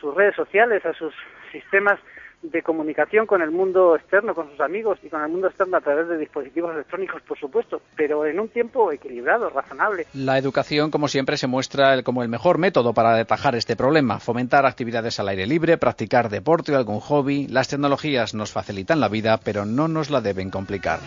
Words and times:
sus 0.00 0.14
redes 0.14 0.34
sociales, 0.34 0.84
a 0.86 0.92
sus 0.94 1.14
sistemas 1.52 1.98
de 2.42 2.62
comunicación 2.62 3.26
con 3.26 3.42
el 3.42 3.50
mundo 3.50 3.94
externo, 3.96 4.34
con 4.34 4.50
sus 4.50 4.60
amigos 4.60 4.98
y 5.02 5.08
con 5.08 5.22
el 5.22 5.28
mundo 5.28 5.48
externo 5.48 5.76
a 5.76 5.80
través 5.80 6.08
de 6.08 6.16
dispositivos 6.16 6.72
electrónicos, 6.74 7.20
por 7.22 7.38
supuesto, 7.38 7.82
pero 7.96 8.24
en 8.24 8.40
un 8.40 8.48
tiempo 8.48 8.90
equilibrado, 8.92 9.50
razonable. 9.50 10.06
La 10.14 10.38
educación, 10.38 10.90
como 10.90 11.08
siempre, 11.08 11.36
se 11.36 11.46
muestra 11.46 12.02
como 12.02 12.22
el 12.22 12.28
mejor 12.28 12.58
método 12.58 12.94
para 12.94 13.16
atajar 13.16 13.54
este 13.54 13.76
problema, 13.76 14.20
fomentar 14.20 14.64
actividades 14.64 15.20
al 15.20 15.28
aire 15.28 15.46
libre, 15.46 15.76
practicar 15.76 16.30
deporte 16.30 16.72
o 16.72 16.78
algún 16.78 17.00
hobby. 17.00 17.46
Las 17.46 17.68
tecnologías 17.68 18.34
nos 18.34 18.52
facilitan 18.52 19.00
la 19.00 19.08
vida, 19.08 19.38
pero 19.44 19.66
no 19.66 19.88
nos 19.88 20.08
la 20.10 20.20
deben 20.22 20.50
complicar. 20.50 21.00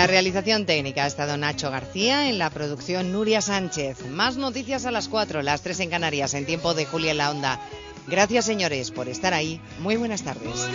La 0.00 0.06
realización 0.06 0.64
técnica 0.64 1.04
ha 1.04 1.06
estado 1.06 1.36
Nacho 1.36 1.70
García, 1.70 2.30
en 2.30 2.38
la 2.38 2.48
producción 2.48 3.12
Nuria 3.12 3.42
Sánchez. 3.42 4.06
Más 4.06 4.38
noticias 4.38 4.86
a 4.86 4.90
las 4.90 5.08
4, 5.08 5.42
las 5.42 5.60
3 5.60 5.80
en 5.80 5.90
Canarias, 5.90 6.32
en 6.32 6.46
tiempo 6.46 6.72
de 6.72 6.86
Julia 6.86 7.10
en 7.10 7.18
la 7.18 7.30
Onda. 7.30 7.60
Gracias, 8.06 8.46
señores, 8.46 8.92
por 8.92 9.10
estar 9.10 9.34
ahí. 9.34 9.60
Muy 9.78 9.96
buenas 9.96 10.22
tardes. 10.22 10.66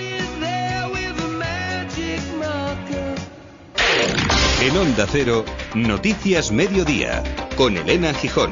En 4.61 4.77
Onda 4.77 5.07
Cero, 5.11 5.43
Noticias 5.73 6.51
Mediodía, 6.51 7.23
con 7.57 7.77
Elena 7.77 8.13
Gijón. 8.13 8.51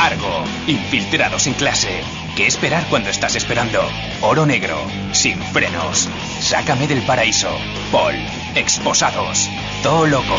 Argo, 0.00 0.44
infiltrados 0.66 1.46
en 1.46 1.52
clase. 1.52 2.00
¿Qué 2.34 2.46
esperar 2.46 2.86
cuando 2.88 3.10
estás 3.10 3.36
esperando? 3.36 3.80
Oro 4.22 4.46
negro, 4.46 4.82
sin 5.12 5.38
frenos. 5.38 6.08
Sácame 6.40 6.88
del 6.88 7.02
paraíso. 7.02 7.50
Paul, 7.92 8.14
exposados. 8.54 9.50
Todo 9.82 10.06
loco. 10.06 10.36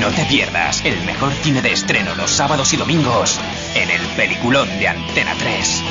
No 0.00 0.08
te 0.08 0.24
pierdas 0.24 0.84
el 0.84 1.00
mejor 1.04 1.32
cine 1.42 1.62
de 1.62 1.74
estreno 1.74 2.16
los 2.16 2.32
sábados 2.32 2.72
y 2.72 2.76
domingos 2.76 3.38
en 3.76 3.88
el 3.88 4.02
peliculón 4.16 4.68
de 4.80 4.88
Antena 4.88 5.32
3. 5.38 5.82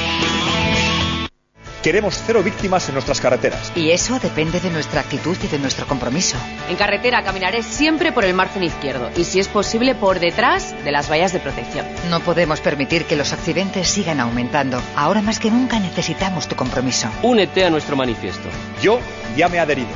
Queremos 1.88 2.22
cero 2.26 2.44
víctimas 2.44 2.90
en 2.90 2.96
nuestras 2.96 3.22
carreteras. 3.22 3.72
Y 3.74 3.92
eso 3.92 4.20
depende 4.20 4.60
de 4.60 4.70
nuestra 4.70 5.00
actitud 5.00 5.38
y 5.42 5.48
de 5.48 5.58
nuestro 5.58 5.88
compromiso. 5.88 6.36
En 6.68 6.76
carretera 6.76 7.24
caminaré 7.24 7.64
siempre 7.64 8.12
por 8.12 8.26
el 8.26 8.34
margen 8.34 8.62
izquierdo 8.64 9.10
y 9.16 9.24
si 9.24 9.40
es 9.40 9.48
posible 9.48 9.96
por 9.96 10.20
detrás 10.20 10.76
de 10.84 10.92
las 10.92 11.10
vallas 11.10 11.32
de 11.32 11.40
protección. 11.40 11.86
No 12.10 12.20
podemos 12.20 12.60
permitir 12.60 13.06
que 13.06 13.16
los 13.16 13.32
accidentes 13.32 13.88
sigan 13.88 14.20
aumentando. 14.20 14.82
Ahora 14.98 15.22
más 15.22 15.40
que 15.40 15.50
nunca 15.50 15.80
necesitamos 15.80 16.50
tu 16.50 16.58
compromiso. 16.58 17.08
Únete 17.24 17.64
a 17.64 17.70
nuestro 17.70 17.96
manifiesto. 17.96 18.50
Yo 18.82 19.00
ya 19.38 19.48
me 19.48 19.56
he 19.56 19.60
adherido, 19.62 19.88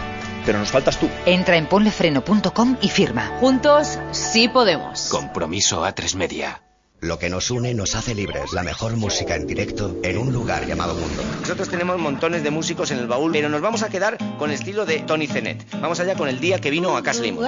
pero 0.45 0.59
nos 0.59 0.72
faltas 0.72 0.98
tú. 0.98 1.09
Entra 1.26 1.58
en 1.58 1.66
ponlefreno.com 1.66 2.78
y 2.81 2.88
firma. 2.88 3.33
Juntos 3.42 4.00
sí 4.11 4.48
podemos. 4.48 5.09
Compromiso 5.09 5.83
a 5.83 5.92
tres 5.92 6.16
media. 6.16 6.61
Lo 7.02 7.18
que 7.18 7.30
nos 7.32 7.50
une 7.50 7.74
nos 7.74 7.96
hace 7.96 8.14
libres. 8.14 8.54
La 8.54 8.62
mejor 8.62 8.96
música 8.96 9.36
en 9.36 9.48
directo 9.48 9.98
en 10.04 10.20
un 10.20 10.32
lugar 10.32 10.68
llamado 10.68 10.94
mundo. 10.94 11.23
Nosotros 11.42 11.67
tenemos 11.67 11.98
montones 11.98 12.44
de 12.44 12.52
músicos 12.52 12.92
en 12.92 13.00
el 13.00 13.08
baúl, 13.08 13.32
pero 13.32 13.50
nos 13.50 13.60
vamos 13.60 13.82
a 13.82 13.89
quedar 13.89 14.20
con 14.38 14.52
el 14.52 14.56
estilo 14.56 14.86
de 14.86 15.00
Tony 15.00 15.26
Zenet. 15.26 15.66
Vamos 15.82 16.00
allá 16.00 16.14
con 16.14 16.30
el 16.30 16.40
día 16.40 16.61
que 16.61 16.70
vino 16.70 16.95
a 16.95 17.02
Caslim. 17.02 17.40
Un 17.40 17.48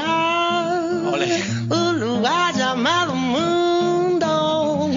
lugar 1.99 2.55
llamado 2.55 3.13
mundo. 3.13 4.89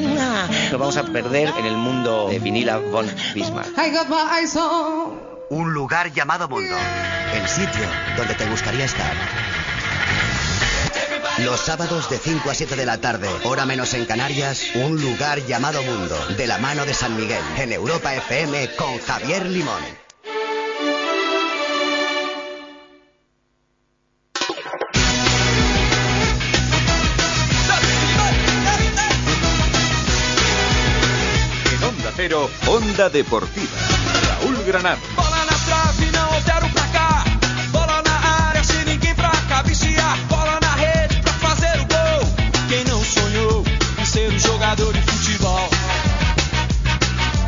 Nos 0.70 0.80
vamos 0.80 0.96
a 0.96 1.04
perder 1.04 1.52
en 1.58 1.66
el 1.66 1.76
mundo 1.76 2.28
de 2.30 2.38
Vinila 2.38 2.78
von 2.78 3.06
Bismarck. 3.34 3.68
Un 5.50 5.74
lugar 5.74 6.10
llamado 6.14 6.48
mundo. 6.48 6.76
El 7.34 7.46
sitio 7.46 7.84
donde 8.16 8.34
te 8.34 8.46
gustaría 8.46 8.86
estar. 8.86 9.12
Los 11.38 11.60
sábados 11.60 12.08
de 12.08 12.18
5 12.18 12.50
a 12.50 12.54
7 12.54 12.76
de 12.76 12.86
la 12.86 12.98
tarde, 12.98 13.28
hora 13.44 13.66
menos 13.66 13.92
en 13.92 14.06
Canarias, 14.06 14.70
un 14.74 14.98
lugar 14.98 15.44
llamado 15.46 15.82
Mundo, 15.82 16.16
de 16.34 16.46
la 16.46 16.56
mano 16.56 16.86
de 16.86 16.94
San 16.94 17.14
Miguel, 17.14 17.42
en 17.58 17.72
Europa 17.72 18.14
FM 18.14 18.74
con 18.76 18.98
Javier 19.00 19.44
Limón. 19.44 19.82
En 31.70 31.84
Onda 31.84 32.12
Cero, 32.16 32.50
Onda 32.66 33.10
Deportiva. 33.10 33.76
Raúl 34.40 34.64
Granado. 34.64 35.25
Jogador 44.76 44.94
de 44.94 45.02
futebol? 45.02 45.68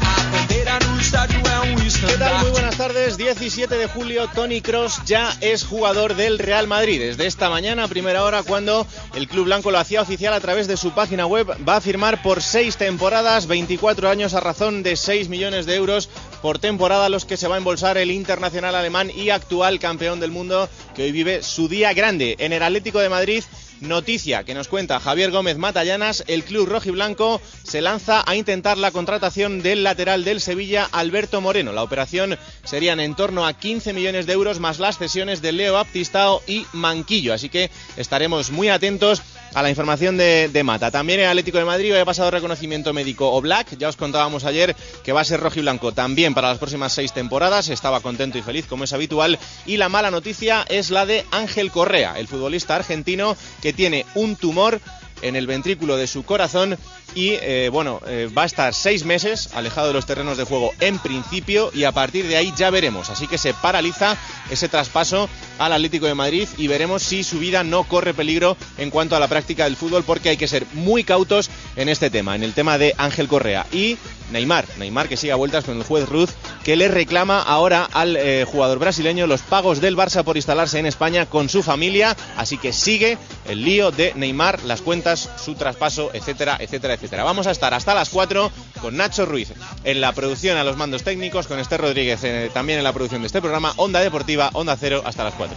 A 0.02 0.22
bandeira 0.30 0.78
no 0.80 1.00
estádio 1.00 1.38
é 1.38 1.60
um 1.60 1.78
¿Qué 1.88 2.16
tal? 2.16 2.42
Muy 2.42 2.50
buenas 2.50 2.76
tardes. 2.76 3.16
17 3.16 3.74
de 3.76 3.86
julio, 3.88 4.28
Tony 4.34 4.60
Cross 4.60 5.00
ya 5.04 5.36
es 5.40 5.64
jugador 5.64 6.14
del 6.14 6.38
Real 6.38 6.66
Madrid. 6.68 7.00
Desde 7.00 7.26
esta 7.26 7.50
mañana, 7.50 7.84
a 7.84 7.88
primera 7.88 8.24
hora, 8.24 8.42
cuando 8.42 8.86
el 9.14 9.26
Club 9.26 9.46
Blanco 9.46 9.70
lo 9.70 9.78
hacía 9.78 10.02
oficial 10.02 10.32
a 10.32 10.40
través 10.40 10.68
de 10.68 10.76
su 10.76 10.92
página 10.92 11.26
web, 11.26 11.48
va 11.68 11.76
a 11.76 11.80
firmar 11.80 12.22
por 12.22 12.42
seis 12.42 12.76
temporadas, 12.76 13.46
24 13.46 14.08
años 14.10 14.34
a 14.34 14.40
razón 14.40 14.82
de 14.82 14.96
6 14.96 15.28
millones 15.28 15.66
de 15.66 15.74
euros 15.74 16.08
por 16.40 16.58
temporada, 16.58 17.08
los 17.08 17.24
que 17.24 17.36
se 17.36 17.48
va 17.48 17.56
a 17.56 17.58
embolsar 17.58 17.98
el 17.98 18.10
internacional 18.10 18.74
alemán 18.74 19.10
y 19.10 19.30
actual 19.30 19.80
campeón 19.80 20.20
del 20.20 20.30
mundo, 20.30 20.68
que 20.94 21.04
hoy 21.04 21.12
vive 21.12 21.42
su 21.42 21.68
día 21.68 21.94
grande 21.94 22.36
en 22.38 22.52
el 22.52 22.62
Atlético 22.62 23.00
de 23.00 23.08
Madrid. 23.08 23.42
Noticia 23.80 24.42
que 24.42 24.54
nos 24.54 24.66
cuenta 24.66 24.98
Javier 24.98 25.30
Gómez 25.30 25.56
Matallanas, 25.56 26.24
el 26.26 26.42
club 26.42 26.68
rojiblanco 26.68 27.40
se 27.62 27.80
lanza 27.80 28.24
a 28.26 28.34
intentar 28.34 28.76
la 28.76 28.90
contratación 28.90 29.62
del 29.62 29.84
lateral 29.84 30.24
del 30.24 30.40
Sevilla, 30.40 30.88
Alberto 30.90 31.40
Moreno. 31.40 31.72
La 31.72 31.84
operación 31.84 32.36
serían 32.64 32.98
en 32.98 33.14
torno 33.14 33.46
a 33.46 33.52
15 33.52 33.92
millones 33.92 34.26
de 34.26 34.32
euros 34.32 34.58
más 34.58 34.80
las 34.80 34.98
cesiones 34.98 35.42
de 35.42 35.52
Leo 35.52 35.74
Baptistao 35.74 36.42
y 36.48 36.66
Manquillo. 36.72 37.32
Así 37.32 37.48
que 37.48 37.70
estaremos 37.96 38.50
muy 38.50 38.68
atentos 38.68 39.22
a 39.54 39.62
la 39.62 39.70
información 39.70 40.16
de, 40.16 40.48
de 40.48 40.62
Mata. 40.62 40.90
También 40.90 41.20
el 41.20 41.26
Atlético 41.26 41.58
de 41.58 41.64
Madrid 41.64 41.94
ha 41.94 42.04
pasado 42.04 42.30
reconocimiento 42.30 42.92
médico 42.92 43.32
Oblak. 43.32 43.76
Ya 43.78 43.88
os 43.88 43.96
contábamos 43.96 44.44
ayer 44.44 44.76
que 45.02 45.12
va 45.12 45.20
a 45.22 45.24
ser 45.24 45.40
rojiblanco 45.40 45.92
también 45.92 46.34
para 46.34 46.48
las 46.48 46.58
próximas 46.58 46.92
seis 46.92 47.12
temporadas. 47.12 47.68
Estaba 47.68 48.00
contento 48.00 48.38
y 48.38 48.42
feliz 48.42 48.66
como 48.66 48.84
es 48.84 48.92
habitual. 48.92 49.38
Y 49.66 49.76
la 49.76 49.88
mala 49.88 50.10
noticia 50.10 50.64
es 50.68 50.90
la 50.90 51.06
de 51.06 51.24
Ángel 51.30 51.70
Correa, 51.70 52.18
el 52.18 52.28
futbolista 52.28 52.76
argentino 52.76 53.36
que 53.62 53.72
tiene 53.72 54.06
un 54.14 54.36
tumor 54.36 54.80
en 55.22 55.36
el 55.36 55.46
ventrículo 55.46 55.96
de 55.96 56.06
su 56.06 56.24
corazón 56.24 56.78
y 57.14 57.30
eh, 57.30 57.68
bueno, 57.72 58.00
eh, 58.06 58.28
va 58.36 58.42
a 58.42 58.46
estar 58.46 58.74
seis 58.74 59.04
meses 59.04 59.50
alejado 59.54 59.88
de 59.88 59.94
los 59.94 60.06
terrenos 60.06 60.36
de 60.36 60.44
juego 60.44 60.72
en 60.80 60.98
principio 60.98 61.70
y 61.74 61.84
a 61.84 61.92
partir 61.92 62.26
de 62.26 62.36
ahí 62.36 62.52
ya 62.56 62.70
veremos. 62.70 63.10
Así 63.10 63.26
que 63.26 63.38
se 63.38 63.54
paraliza 63.54 64.16
ese 64.50 64.68
traspaso 64.68 65.28
al 65.58 65.72
Atlético 65.72 66.06
de 66.06 66.14
Madrid 66.14 66.48
y 66.56 66.68
veremos 66.68 67.02
si 67.02 67.24
su 67.24 67.38
vida 67.38 67.64
no 67.64 67.84
corre 67.84 68.14
peligro 68.14 68.56
en 68.76 68.90
cuanto 68.90 69.16
a 69.16 69.20
la 69.20 69.28
práctica 69.28 69.64
del 69.64 69.76
fútbol 69.76 70.04
porque 70.04 70.28
hay 70.28 70.36
que 70.36 70.48
ser 70.48 70.66
muy 70.74 71.04
cautos 71.04 71.50
en 71.76 71.88
este 71.88 72.10
tema, 72.10 72.36
en 72.36 72.44
el 72.44 72.52
tema 72.52 72.78
de 72.78 72.94
Ángel 72.98 73.28
Correa 73.28 73.66
y 73.72 73.96
Neymar, 74.30 74.66
Neymar 74.78 75.08
que 75.08 75.16
sigue 75.16 75.32
a 75.32 75.36
vueltas 75.36 75.64
con 75.64 75.78
el 75.78 75.84
juez 75.84 76.08
Ruth 76.08 76.30
que 76.62 76.76
le 76.76 76.88
reclama 76.88 77.40
ahora 77.40 77.88
al 77.92 78.16
eh, 78.16 78.44
jugador 78.46 78.78
brasileño 78.78 79.26
los 79.26 79.40
pagos 79.40 79.80
del 79.80 79.96
Barça 79.96 80.22
por 80.22 80.36
instalarse 80.36 80.78
en 80.78 80.86
España 80.86 81.26
con 81.26 81.48
su 81.48 81.62
familia, 81.62 82.16
así 82.36 82.58
que 82.58 82.72
sigue 82.72 83.16
el 83.48 83.64
lío 83.64 83.90
de 83.90 84.12
Neymar, 84.14 84.62
las 84.64 84.82
cuentas, 84.82 85.07
su 85.16 85.54
traspaso, 85.54 86.10
etcétera, 86.12 86.56
etcétera, 86.60 86.94
etcétera. 86.94 87.24
Vamos 87.24 87.46
a 87.46 87.50
estar 87.50 87.74
hasta 87.74 87.94
las 87.94 88.10
4 88.10 88.50
con 88.80 88.96
Nacho 88.96 89.26
Ruiz 89.26 89.52
en 89.84 90.00
la 90.00 90.12
producción 90.12 90.56
a 90.56 90.64
los 90.64 90.76
mandos 90.76 91.02
técnicos, 91.02 91.46
con 91.46 91.58
Esther 91.58 91.80
Rodríguez 91.80 92.22
eh, 92.24 92.50
también 92.52 92.78
en 92.78 92.84
la 92.84 92.92
producción 92.92 93.22
de 93.22 93.26
este 93.26 93.40
programa, 93.40 93.72
Onda 93.76 94.00
Deportiva, 94.00 94.50
Onda 94.52 94.76
Cero, 94.76 95.02
hasta 95.04 95.24
las 95.24 95.34
4. 95.34 95.56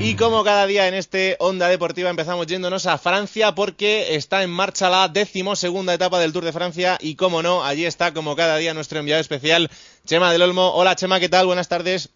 Y 0.00 0.14
como 0.14 0.44
cada 0.44 0.66
día 0.66 0.86
en 0.86 0.94
este 0.94 1.36
Onda 1.38 1.68
Deportiva 1.68 2.08
empezamos 2.08 2.46
yéndonos 2.46 2.86
a 2.86 2.98
Francia 2.98 3.54
porque 3.54 4.14
está 4.14 4.42
en 4.44 4.48
marcha 4.48 4.88
la 4.88 5.08
decimosegunda 5.08 5.92
etapa 5.92 6.20
del 6.20 6.32
Tour 6.32 6.44
de 6.44 6.52
Francia 6.52 6.96
y 7.00 7.16
como 7.16 7.42
no, 7.42 7.64
allí 7.64 7.84
está 7.84 8.14
como 8.14 8.36
cada 8.36 8.56
día 8.56 8.72
nuestro 8.72 9.00
enviado 9.00 9.20
especial, 9.20 9.70
Chema 10.08 10.32
del 10.32 10.40
Olmo. 10.40 10.70
Hola 10.72 10.94
Chema, 10.94 11.20
¿qué 11.20 11.28
tal? 11.28 11.44
Buenas 11.44 11.68
tardes. 11.68 12.08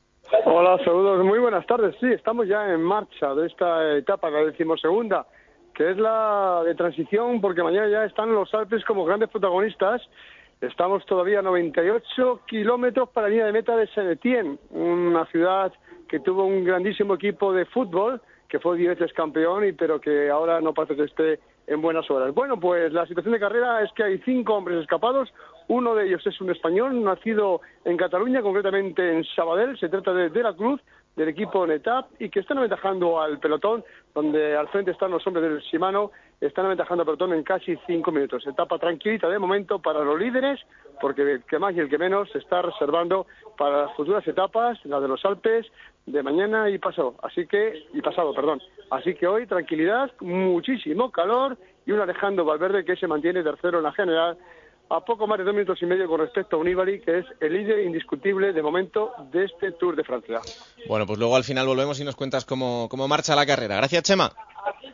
Hola, 0.46 0.78
saludos, 0.82 1.22
muy 1.26 1.38
buenas 1.38 1.66
tardes. 1.66 1.94
Sí, 2.00 2.06
estamos 2.06 2.48
ya 2.48 2.72
en 2.72 2.80
marcha 2.80 3.34
de 3.34 3.46
esta 3.46 3.98
etapa, 3.98 4.30
la 4.30 4.46
decimosegunda, 4.46 5.26
que 5.74 5.90
es 5.90 5.98
la 5.98 6.62
de 6.64 6.74
transición, 6.74 7.42
porque 7.42 7.62
mañana 7.62 7.90
ya 7.90 8.04
están 8.06 8.32
los 8.32 8.52
Alpes 8.54 8.82
como 8.86 9.04
grandes 9.04 9.28
protagonistas. 9.28 10.00
Estamos 10.62 11.04
todavía 11.04 11.40
a 11.40 11.42
98 11.42 12.40
kilómetros 12.46 13.10
para 13.10 13.26
la 13.26 13.30
línea 13.30 13.46
de 13.46 13.52
meta 13.52 13.76
de 13.76 13.86
Saint-Étienne, 13.88 14.56
una 14.70 15.26
ciudad 15.26 15.70
que 16.08 16.18
tuvo 16.18 16.46
un 16.46 16.64
grandísimo 16.64 17.16
equipo 17.16 17.52
de 17.52 17.66
fútbol, 17.66 18.22
que 18.48 18.58
fue 18.58 18.78
10 18.78 19.00
veces 19.00 19.12
campeón, 19.12 19.66
y, 19.66 19.72
pero 19.72 20.00
que 20.00 20.30
ahora 20.30 20.62
no 20.62 20.72
parece 20.72 20.96
que 20.96 21.04
esté 21.04 21.40
en 21.66 21.82
buenas 21.82 22.10
horas. 22.10 22.32
Bueno, 22.34 22.58
pues 22.58 22.90
la 22.92 23.06
situación 23.06 23.34
de 23.34 23.40
carrera 23.40 23.82
es 23.82 23.92
que 23.92 24.02
hay 24.02 24.18
cinco 24.20 24.54
hombres 24.54 24.80
escapados. 24.80 25.32
Uno 25.68 25.94
de 25.94 26.06
ellos 26.06 26.26
es 26.26 26.40
un 26.40 26.50
español, 26.50 27.02
nacido 27.02 27.60
en 27.84 27.96
Cataluña, 27.96 28.42
concretamente 28.42 29.12
en 29.12 29.24
Sabadell. 29.24 29.78
Se 29.78 29.88
trata 29.88 30.12
de 30.12 30.30
De 30.30 30.42
la 30.42 30.54
Cruz, 30.54 30.80
del 31.16 31.28
equipo 31.28 31.66
Netap, 31.66 32.06
y 32.18 32.30
que 32.30 32.40
están 32.40 32.58
aventajando 32.58 33.20
al 33.20 33.38
pelotón, 33.38 33.84
donde 34.14 34.56
al 34.56 34.68
frente 34.68 34.90
están 34.90 35.10
los 35.10 35.26
hombres 35.26 35.44
del 35.44 35.60
Shimano, 35.60 36.10
están 36.40 36.66
aventajando 36.66 37.02
al 37.02 37.06
pelotón 37.06 37.34
en 37.34 37.42
casi 37.42 37.76
cinco 37.86 38.10
minutos. 38.12 38.46
Etapa 38.46 38.78
tranquilita 38.78 39.28
de 39.28 39.38
momento 39.38 39.78
para 39.78 40.02
los 40.04 40.18
líderes, 40.18 40.60
porque 41.00 41.22
el 41.22 41.44
que 41.44 41.58
más 41.58 41.74
y 41.74 41.80
el 41.80 41.88
que 41.88 41.98
menos 41.98 42.30
se 42.30 42.38
está 42.38 42.62
reservando 42.62 43.26
para 43.58 43.82
las 43.82 43.96
futuras 43.96 44.26
etapas, 44.26 44.78
la 44.84 45.00
de 45.00 45.08
los 45.08 45.24
Alpes, 45.24 45.66
de 46.06 46.22
mañana 46.22 46.70
y 46.70 46.78
pasado. 46.78 47.14
Así 47.22 47.46
que, 47.46 47.86
y 47.92 48.00
pasado, 48.00 48.34
perdón. 48.34 48.60
Así 48.90 49.14
que 49.14 49.26
hoy 49.26 49.46
tranquilidad, 49.46 50.10
muchísimo 50.20 51.10
calor 51.10 51.56
y 51.86 51.92
un 51.92 52.00
Alejandro 52.00 52.44
Valverde 52.44 52.84
que 52.84 52.96
se 52.96 53.06
mantiene 53.06 53.42
tercero 53.42 53.78
en 53.78 53.84
la 53.84 53.92
general 53.92 54.38
a 54.92 55.00
poco 55.00 55.26
más 55.26 55.38
de 55.38 55.44
dos 55.44 55.54
minutos 55.54 55.78
y 55.80 55.86
medio 55.86 56.06
con 56.06 56.20
respecto 56.20 56.56
a 56.56 56.58
un 56.58 56.66
Nibali, 56.66 57.00
que 57.00 57.20
es 57.20 57.26
el 57.40 57.52
líder 57.52 57.84
indiscutible 57.84 58.52
de 58.52 58.62
momento 58.62 59.12
de 59.32 59.44
este 59.44 59.72
Tour 59.72 59.96
de 59.96 60.04
Francia. 60.04 60.40
Bueno, 60.86 61.06
pues 61.06 61.18
luego 61.18 61.34
al 61.34 61.44
final 61.44 61.66
volvemos 61.66 61.98
y 62.00 62.04
nos 62.04 62.16
cuentas 62.16 62.44
cómo, 62.44 62.88
cómo 62.90 63.08
marcha 63.08 63.34
la 63.34 63.46
carrera. 63.46 63.76
Gracias, 63.76 64.02
Chema. 64.02 64.30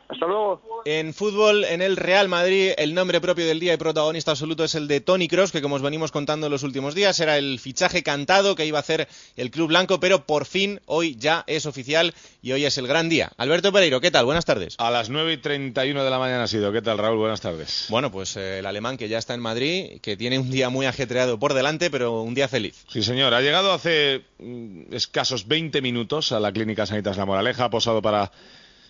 Hasta 0.08 0.26
luego. 0.26 0.62
En 0.84 1.12
fútbol, 1.12 1.64
en 1.64 1.82
el 1.82 1.96
Real 1.96 2.28
Madrid, 2.28 2.72
el 2.78 2.94
nombre 2.94 3.20
propio 3.20 3.46
del 3.46 3.60
día 3.60 3.74
y 3.74 3.76
protagonista 3.76 4.30
absoluto 4.30 4.64
es 4.64 4.74
el 4.74 4.88
de 4.88 5.00
Tony 5.00 5.28
Cross, 5.28 5.52
que 5.52 5.60
como 5.60 5.74
os 5.74 5.82
venimos 5.82 6.12
contando 6.12 6.46
en 6.46 6.52
los 6.52 6.62
últimos 6.62 6.94
días, 6.94 7.20
era 7.20 7.36
el 7.36 7.58
fichaje 7.58 8.02
cantado 8.02 8.54
que 8.54 8.64
iba 8.64 8.78
a 8.78 8.80
hacer 8.80 9.08
el 9.36 9.50
club 9.50 9.68
blanco, 9.68 10.00
pero 10.00 10.24
por 10.24 10.46
fin 10.46 10.80
hoy 10.86 11.16
ya 11.16 11.44
es 11.46 11.66
oficial 11.66 12.14
y 12.42 12.52
hoy 12.52 12.64
es 12.64 12.78
el 12.78 12.86
gran 12.86 13.08
día. 13.08 13.32
Alberto 13.36 13.72
Pereiro, 13.72 14.00
¿qué 14.00 14.10
tal? 14.10 14.24
Buenas 14.24 14.44
tardes. 14.44 14.76
A 14.78 14.90
las 14.90 15.10
9 15.10 15.34
y 15.34 15.36
31 15.36 16.02
de 16.02 16.10
la 16.10 16.18
mañana 16.18 16.44
ha 16.44 16.48
sido. 16.48 16.72
¿Qué 16.72 16.82
tal, 16.82 16.98
Raúl? 16.98 17.18
Buenas 17.18 17.40
tardes. 17.40 17.86
Bueno, 17.90 18.10
pues 18.10 18.36
eh, 18.36 18.60
el 18.60 18.66
alemán 18.66 18.96
que 18.96 19.08
ya 19.08 19.18
está 19.18 19.34
en 19.34 19.40
Madrid, 19.40 20.00
que 20.00 20.16
tiene 20.16 20.38
un 20.38 20.50
día 20.50 20.70
muy 20.70 20.86
ajetreado 20.86 21.38
por 21.38 21.54
delante, 21.54 21.90
pero 21.90 22.22
un 22.22 22.34
día 22.34 22.48
feliz. 22.48 22.84
Sí, 22.88 23.02
señor. 23.02 23.34
Ha 23.34 23.40
llegado 23.40 23.72
hace 23.72 24.22
mm, 24.38 24.94
escasos 24.94 25.46
20 25.46 25.82
minutos 25.82 26.32
a 26.32 26.40
la 26.40 26.52
Clínica 26.52 26.86
Sanitas 26.86 27.16
La 27.16 27.26
Moraleja, 27.26 27.64
ha 27.64 27.70
posado 27.70 28.00
para 28.00 28.30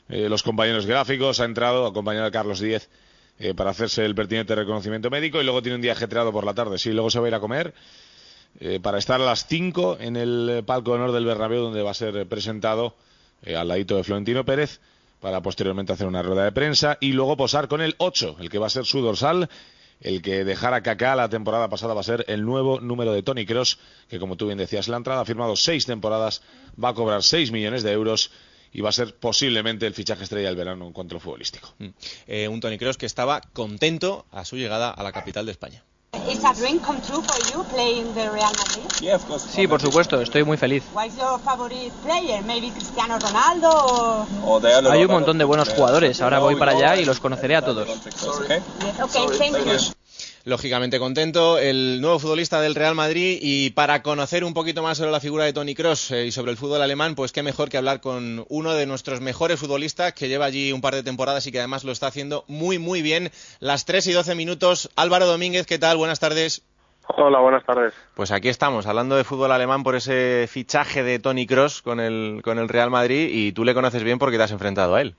eh, 0.08 0.28
los 0.28 0.42
compañeros 0.42 0.86
gráficos, 0.86 1.40
ha 1.40 1.44
entrado 1.44 1.86
acompañado 1.86 2.24
de 2.24 2.30
Carlos 2.30 2.60
Díez 2.60 2.88
eh, 3.38 3.54
para 3.54 3.70
hacerse 3.70 4.04
el 4.04 4.14
pertinente 4.14 4.54
reconocimiento 4.54 5.10
médico 5.10 5.40
y 5.40 5.44
luego 5.44 5.62
tiene 5.62 5.76
un 5.76 5.82
día 5.82 5.92
ajetreado 5.92 6.32
por 6.32 6.44
la 6.44 6.54
tarde. 6.54 6.78
Sí, 6.78 6.92
luego 6.92 7.10
se 7.10 7.20
va 7.20 7.26
a 7.26 7.28
ir 7.28 7.34
a 7.34 7.40
comer 7.40 7.74
eh, 8.60 8.80
para 8.82 8.98
estar 8.98 9.20
a 9.20 9.24
las 9.24 9.46
5 9.46 9.98
en 10.00 10.16
el 10.16 10.62
palco 10.66 10.92
de 10.92 10.96
honor 10.96 11.12
del 11.12 11.26
Bernabéu 11.26 11.62
donde 11.62 11.82
va 11.82 11.90
a 11.90 11.94
ser 11.94 12.26
presentado 12.26 12.96
al 13.54 13.68
ladito 13.68 13.96
de 13.96 14.02
Florentino 14.02 14.44
Pérez 14.44 14.80
para 15.20 15.42
posteriormente 15.42 15.92
hacer 15.92 16.06
una 16.06 16.22
rueda 16.22 16.44
de 16.44 16.52
prensa 16.52 16.96
y 17.00 17.12
luego 17.12 17.36
posar 17.36 17.68
con 17.68 17.80
el 17.80 17.94
8, 17.98 18.36
el 18.40 18.48
que 18.48 18.58
va 18.58 18.66
a 18.66 18.70
ser 18.70 18.84
su 18.84 19.00
dorsal. 19.00 19.48
El 20.00 20.22
que 20.22 20.44
dejara 20.44 20.80
Kaká 20.82 21.16
la 21.16 21.28
temporada 21.28 21.68
pasada 21.68 21.92
va 21.92 22.00
a 22.00 22.04
ser 22.04 22.24
el 22.28 22.44
nuevo 22.44 22.80
número 22.80 23.12
de 23.12 23.24
Tony 23.24 23.44
Cross, 23.44 23.80
que 24.08 24.20
como 24.20 24.36
tú 24.36 24.46
bien 24.46 24.58
decías 24.58 24.86
la 24.86 24.96
entrada 24.96 25.22
ha 25.22 25.24
firmado 25.24 25.56
seis 25.56 25.86
temporadas, 25.86 26.42
va 26.82 26.90
a 26.90 26.94
cobrar 26.94 27.24
6 27.24 27.50
millones 27.50 27.82
de 27.82 27.92
euros 27.92 28.30
y 28.72 28.80
va 28.80 28.90
a 28.90 28.92
ser 28.92 29.14
posiblemente 29.16 29.86
el 29.86 29.94
fichaje 29.94 30.24
estrella 30.24 30.48
del 30.48 30.56
verano 30.56 30.86
en 30.86 30.92
cuanto 30.92 31.14
al 31.14 31.20
futbolístico. 31.20 31.68
Mm. 31.78 31.88
Eh, 32.26 32.48
un 32.48 32.60
Tony 32.60 32.78
Cross 32.78 32.96
que 32.96 33.06
estaba 33.06 33.40
contento 33.52 34.26
a 34.30 34.44
su 34.44 34.56
llegada 34.56 34.90
a 34.90 35.02
la 35.02 35.12
capital 35.12 35.46
de 35.46 35.52
España. 35.52 35.84
Sí, 39.54 39.66
por 39.66 39.80
supuesto, 39.80 40.20
estoy 40.20 40.42
muy 40.42 40.56
feliz. 40.56 40.82
Hay 44.90 45.04
un 45.04 45.10
montón 45.10 45.38
de 45.38 45.44
buenos 45.44 45.68
jugadores, 45.68 46.20
ahora 46.22 46.38
voy 46.38 46.56
para 46.56 46.72
allá 46.72 46.96
y 46.96 47.04
los 47.04 47.20
conoceré 47.20 47.56
a 47.56 47.62
todos. 47.62 47.88
Lógicamente 50.48 50.98
contento, 50.98 51.58
el 51.58 52.00
nuevo 52.00 52.18
futbolista 52.18 52.58
del 52.62 52.74
Real 52.74 52.94
Madrid 52.94 53.38
y 53.42 53.68
para 53.72 54.00
conocer 54.00 54.44
un 54.44 54.54
poquito 54.54 54.82
más 54.82 54.96
sobre 54.96 55.10
la 55.10 55.20
figura 55.20 55.44
de 55.44 55.52
Tony 55.52 55.74
Cross 55.74 56.12
y 56.12 56.32
sobre 56.32 56.52
el 56.52 56.56
fútbol 56.56 56.80
alemán, 56.80 57.14
pues 57.14 57.32
qué 57.32 57.42
mejor 57.42 57.68
que 57.68 57.76
hablar 57.76 58.00
con 58.00 58.46
uno 58.48 58.72
de 58.72 58.86
nuestros 58.86 59.20
mejores 59.20 59.60
futbolistas 59.60 60.14
que 60.14 60.26
lleva 60.26 60.46
allí 60.46 60.72
un 60.72 60.80
par 60.80 60.94
de 60.94 61.02
temporadas 61.02 61.46
y 61.46 61.52
que 61.52 61.58
además 61.58 61.84
lo 61.84 61.92
está 61.92 62.06
haciendo 62.06 62.44
muy 62.48 62.78
muy 62.78 63.02
bien. 63.02 63.28
Las 63.60 63.84
3 63.84 64.06
y 64.06 64.12
12 64.14 64.34
minutos. 64.36 64.90
Álvaro 64.96 65.26
Domínguez, 65.26 65.66
¿qué 65.66 65.78
tal? 65.78 65.98
Buenas 65.98 66.18
tardes. 66.18 66.66
Hola, 67.08 67.40
buenas 67.40 67.66
tardes. 67.66 67.92
Pues 68.14 68.32
aquí 68.32 68.48
estamos, 68.48 68.86
hablando 68.86 69.16
de 69.16 69.24
fútbol 69.24 69.52
alemán 69.52 69.82
por 69.82 69.96
ese 69.96 70.46
fichaje 70.48 71.02
de 71.02 71.18
Tony 71.18 71.46
Cross 71.46 71.82
con 71.82 72.00
el, 72.00 72.40
con 72.42 72.58
el 72.58 72.70
Real 72.70 72.88
Madrid 72.88 73.28
y 73.30 73.52
tú 73.52 73.66
le 73.66 73.74
conoces 73.74 74.02
bien 74.02 74.18
porque 74.18 74.38
te 74.38 74.44
has 74.44 74.52
enfrentado 74.52 74.94
a 74.94 75.02
él. 75.02 75.14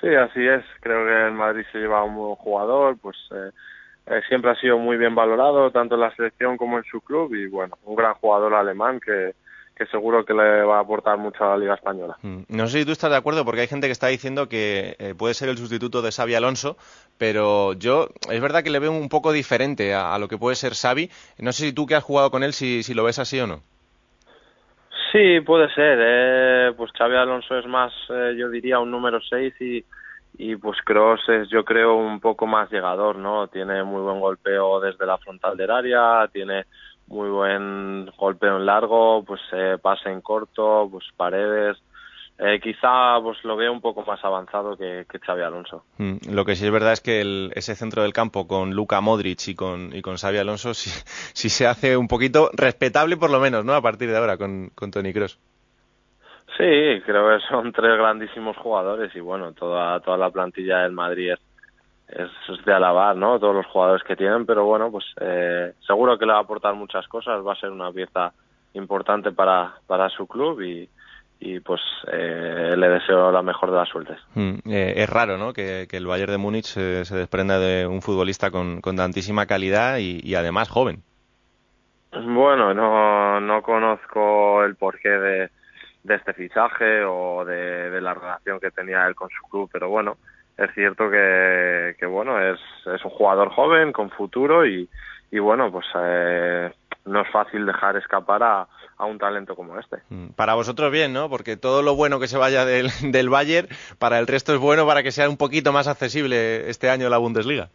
Sí, 0.00 0.12
así 0.12 0.44
es. 0.44 0.64
Creo 0.80 1.06
que 1.06 1.28
el 1.28 1.34
Madrid 1.34 1.64
se 1.70 1.78
lleva 1.78 2.00
a 2.00 2.02
un 2.02 2.16
buen 2.16 2.34
jugador, 2.34 2.98
pues 3.00 3.16
eh, 3.30 3.52
eh, 4.12 4.22
siempre 4.28 4.50
ha 4.50 4.54
sido 4.56 4.78
muy 4.78 4.96
bien 4.96 5.14
valorado, 5.14 5.70
tanto 5.70 5.94
en 5.94 6.02
la 6.02 6.14
selección 6.14 6.56
como 6.56 6.78
en 6.78 6.84
su 6.84 7.00
club, 7.00 7.34
y 7.34 7.46
bueno, 7.48 7.78
un 7.84 7.96
gran 7.96 8.14
jugador 8.14 8.54
alemán 8.54 9.00
que, 9.00 9.32
que 9.74 9.86
seguro 9.86 10.24
que 10.24 10.34
le 10.34 10.62
va 10.64 10.76
a 10.78 10.80
aportar 10.80 11.16
mucho 11.16 11.44
a 11.44 11.48
la 11.48 11.56
Liga 11.56 11.74
Española. 11.74 12.16
No 12.22 12.66
sé 12.66 12.80
si 12.80 12.84
tú 12.84 12.92
estás 12.92 13.10
de 13.10 13.16
acuerdo, 13.16 13.44
porque 13.44 13.62
hay 13.62 13.68
gente 13.68 13.86
que 13.86 13.92
está 13.92 14.08
diciendo 14.08 14.48
que 14.48 14.96
eh, 14.98 15.14
puede 15.16 15.34
ser 15.34 15.48
el 15.48 15.56
sustituto 15.56 16.02
de 16.02 16.12
Xavi 16.12 16.34
Alonso, 16.34 16.76
pero 17.18 17.72
yo 17.72 18.08
es 18.30 18.40
verdad 18.40 18.62
que 18.62 18.70
le 18.70 18.80
veo 18.80 18.92
un 18.92 19.08
poco 19.08 19.32
diferente 19.32 19.94
a, 19.94 20.14
a, 20.14 20.18
lo 20.18 20.28
que 20.28 20.38
puede 20.38 20.56
ser 20.56 20.74
Xavi. 20.74 21.08
No 21.38 21.52
sé 21.52 21.66
si 21.66 21.72
tú 21.72 21.86
que 21.86 21.94
has 21.94 22.04
jugado 22.04 22.30
con 22.30 22.42
él, 22.42 22.52
si, 22.52 22.82
si 22.82 22.94
lo 22.94 23.04
ves 23.04 23.18
así 23.18 23.40
o 23.40 23.46
no. 23.46 23.62
Sí, 25.12 25.40
puede 25.40 25.72
ser. 25.74 25.98
Eh, 26.00 26.72
pues 26.76 26.90
Xavi 26.92 27.16
Alonso 27.16 27.58
es 27.58 27.66
más, 27.66 27.92
eh, 28.10 28.34
yo 28.36 28.48
diría, 28.48 28.78
un 28.78 28.90
número 28.90 29.20
6 29.20 29.54
y 29.60 29.84
y 30.42 30.56
pues 30.56 30.76
Cross 30.84 31.28
es 31.28 31.48
yo 31.50 31.64
creo 31.64 31.94
un 31.94 32.18
poco 32.18 32.48
más 32.48 32.68
llegador, 32.68 33.16
¿no? 33.16 33.46
Tiene 33.46 33.84
muy 33.84 34.02
buen 34.02 34.18
golpeo 34.18 34.80
desde 34.80 35.06
la 35.06 35.16
frontal 35.16 35.56
del 35.56 35.70
área, 35.70 36.28
tiene 36.32 36.66
muy 37.06 37.28
buen 37.30 38.06
golpeo 38.18 38.56
en 38.56 38.66
largo, 38.66 39.22
pues 39.22 39.40
eh, 39.52 39.78
pase 39.80 40.10
en 40.10 40.20
corto, 40.20 40.88
pues 40.90 41.04
paredes. 41.16 41.76
Eh, 42.38 42.58
quizá 42.60 43.20
pues 43.22 43.38
lo 43.44 43.56
veo 43.56 43.72
un 43.72 43.80
poco 43.80 44.02
más 44.02 44.18
avanzado 44.24 44.76
que, 44.76 45.06
que 45.08 45.20
Xavi 45.20 45.42
Alonso. 45.42 45.84
Mm, 45.98 46.32
lo 46.32 46.44
que 46.44 46.56
sí 46.56 46.66
es 46.66 46.72
verdad 46.72 46.94
es 46.94 47.00
que 47.00 47.20
el, 47.20 47.52
ese 47.54 47.76
centro 47.76 48.02
del 48.02 48.12
campo 48.12 48.48
con 48.48 48.72
Luka 48.72 49.00
Modric 49.00 49.46
y 49.46 49.54
con, 49.54 49.94
y 49.94 50.02
con 50.02 50.16
Xavi 50.16 50.38
Alonso 50.38 50.74
sí, 50.74 50.90
sí 51.34 51.50
se 51.50 51.68
hace 51.68 51.96
un 51.96 52.08
poquito 52.08 52.50
respetable 52.52 53.16
por 53.16 53.30
lo 53.30 53.38
menos, 53.38 53.64
¿no? 53.64 53.74
A 53.74 53.82
partir 53.82 54.10
de 54.10 54.16
ahora 54.16 54.36
con, 54.38 54.72
con 54.74 54.90
Tony 54.90 55.12
Cross. 55.12 55.38
Sí, 56.56 57.02
creo 57.04 57.28
que 57.28 57.44
son 57.48 57.72
tres 57.72 57.96
grandísimos 57.96 58.56
jugadores 58.56 59.14
y 59.14 59.20
bueno, 59.20 59.52
toda, 59.52 60.00
toda 60.00 60.16
la 60.16 60.30
plantilla 60.30 60.78
del 60.78 60.92
Madrid 60.92 61.32
es, 61.32 61.40
es 62.08 62.64
de 62.64 62.72
alabar, 62.72 63.16
¿no? 63.16 63.38
Todos 63.38 63.54
los 63.54 63.66
jugadores 63.66 64.02
que 64.02 64.16
tienen, 64.16 64.44
pero 64.44 64.64
bueno, 64.64 64.90
pues 64.90 65.04
eh, 65.20 65.72
seguro 65.86 66.18
que 66.18 66.26
le 66.26 66.32
va 66.32 66.38
a 66.38 66.42
aportar 66.42 66.74
muchas 66.74 67.06
cosas, 67.08 67.44
va 67.46 67.52
a 67.52 67.60
ser 67.60 67.70
una 67.70 67.90
pieza 67.92 68.32
importante 68.74 69.32
para, 69.32 69.74
para 69.86 70.08
su 70.10 70.26
club 70.26 70.60
y, 70.60 70.88
y 71.40 71.60
pues 71.60 71.80
eh, 72.12 72.74
le 72.76 72.88
deseo 72.88 73.32
la 73.32 73.42
mejor 73.42 73.70
de 73.70 73.76
las 73.76 73.88
suertes. 73.88 74.18
Mm, 74.34 74.70
eh, 74.70 74.94
es 74.96 75.08
raro, 75.08 75.38
¿no? 75.38 75.52
Que, 75.52 75.86
que 75.88 75.96
el 75.96 76.06
Bayern 76.06 76.32
de 76.32 76.38
Múnich 76.38 76.66
se, 76.66 77.04
se, 77.04 77.16
desprenda 77.16 77.58
de 77.58 77.86
un 77.86 78.02
futbolista 78.02 78.50
con, 78.50 78.80
con 78.80 78.96
tantísima 78.96 79.46
calidad 79.46 79.98
y, 79.98 80.20
y 80.22 80.34
además 80.34 80.68
joven. 80.68 81.02
Bueno, 82.12 82.74
no, 82.74 83.40
no 83.40 83.62
conozco 83.62 84.62
el 84.64 84.76
porqué 84.76 85.08
de 85.08 85.50
de 86.02 86.14
este 86.16 86.32
fichaje 86.32 87.04
o 87.04 87.44
de, 87.44 87.90
de, 87.90 88.00
la 88.00 88.14
relación 88.14 88.58
que 88.58 88.70
tenía 88.70 89.06
él 89.06 89.14
con 89.14 89.28
su 89.30 89.42
club, 89.48 89.70
pero 89.72 89.88
bueno, 89.88 90.16
es 90.58 90.70
cierto 90.74 91.10
que, 91.10 91.94
que 91.98 92.06
bueno, 92.06 92.40
es, 92.40 92.60
es 92.86 93.04
un 93.04 93.10
jugador 93.10 93.50
joven, 93.50 93.92
con 93.92 94.10
futuro 94.10 94.66
y, 94.66 94.88
y 95.30 95.38
bueno, 95.38 95.70
pues 95.70 95.86
eh, 95.94 96.70
no 97.04 97.22
es 97.22 97.30
fácil 97.30 97.66
dejar 97.66 97.96
escapar 97.96 98.42
a, 98.42 98.66
a, 98.98 99.04
un 99.04 99.18
talento 99.18 99.54
como 99.54 99.78
este. 99.78 99.98
Para 100.36 100.54
vosotros 100.54 100.90
bien, 100.90 101.12
¿no? 101.12 101.28
Porque 101.28 101.56
todo 101.56 101.82
lo 101.82 101.94
bueno 101.94 102.20
que 102.20 102.28
se 102.28 102.38
vaya 102.38 102.64
del, 102.64 102.88
del 103.12 103.28
Bayern, 103.28 103.68
para 103.98 104.18
el 104.18 104.26
resto 104.26 104.52
es 104.54 104.60
bueno 104.60 104.86
para 104.86 105.02
que 105.02 105.12
sea 105.12 105.28
un 105.28 105.36
poquito 105.36 105.72
más 105.72 105.88
accesible 105.88 106.68
este 106.68 106.90
año 106.90 107.08
la 107.08 107.18
Bundesliga. 107.18 107.68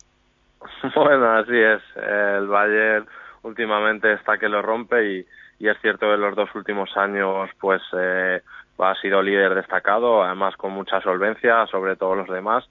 Bueno, 0.96 1.32
así 1.32 1.58
es. 1.58 1.82
El 1.96 2.48
Bayern 2.48 3.08
últimamente 3.44 4.14
está 4.14 4.38
que 4.38 4.50
lo 4.50 4.62
rompe 4.62 5.04
y, 5.12 5.26
y 5.60 5.68
es 5.68 5.78
cierto 5.82 6.08
que 6.08 6.14
en 6.14 6.22
los 6.22 6.36
dos 6.36 6.54
últimos 6.56 6.96
años 6.98 7.50
pues 7.60 7.82
eh, 7.98 8.42
ha 8.80 8.96
sido 8.96 9.22
líder 9.22 9.56
destacado, 9.56 10.24
además 10.24 10.56
con 10.56 10.72
mucha 10.72 11.02
solvencia 11.02 11.66
sobre 11.68 11.96
todos 11.96 12.18
los 12.18 12.28
demás. 12.28 12.68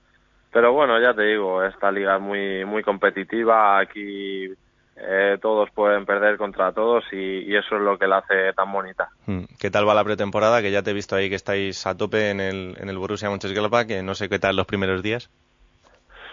Pero 0.52 0.72
bueno, 0.72 1.00
ya 1.00 1.12
te 1.12 1.22
digo, 1.22 1.62
esta 1.62 1.90
liga 1.90 2.16
es 2.16 2.22
muy, 2.22 2.64
muy 2.64 2.82
competitiva, 2.82 3.78
aquí 3.78 4.48
eh, 4.96 5.38
todos 5.42 5.68
pueden 5.72 6.06
perder 6.06 6.38
contra 6.38 6.72
todos 6.72 7.04
y, 7.12 7.40
y 7.40 7.56
eso 7.56 7.76
es 7.76 7.82
lo 7.82 7.98
que 7.98 8.06
la 8.06 8.18
hace 8.18 8.52
tan 8.54 8.72
bonita. 8.72 9.08
Mm. 9.26 9.44
¿Qué 9.60 9.70
tal 9.70 9.86
va 9.86 9.94
la 9.94 10.04
pretemporada? 10.04 10.62
Que 10.62 10.70
ya 10.70 10.82
te 10.82 10.92
he 10.92 10.94
visto 10.94 11.16
ahí 11.16 11.28
que 11.28 11.34
estáis 11.34 11.86
a 11.86 11.96
tope 11.96 12.30
en 12.30 12.40
el, 12.40 12.76
en 12.80 12.88
el 12.88 12.96
Borussia 12.96 13.28
Mönchengladbach, 13.28 13.86
que 13.86 14.02
no 14.02 14.14
sé 14.14 14.28
qué 14.28 14.38
tal 14.38 14.56
los 14.56 14.66
primeros 14.66 15.02
días. 15.02 15.30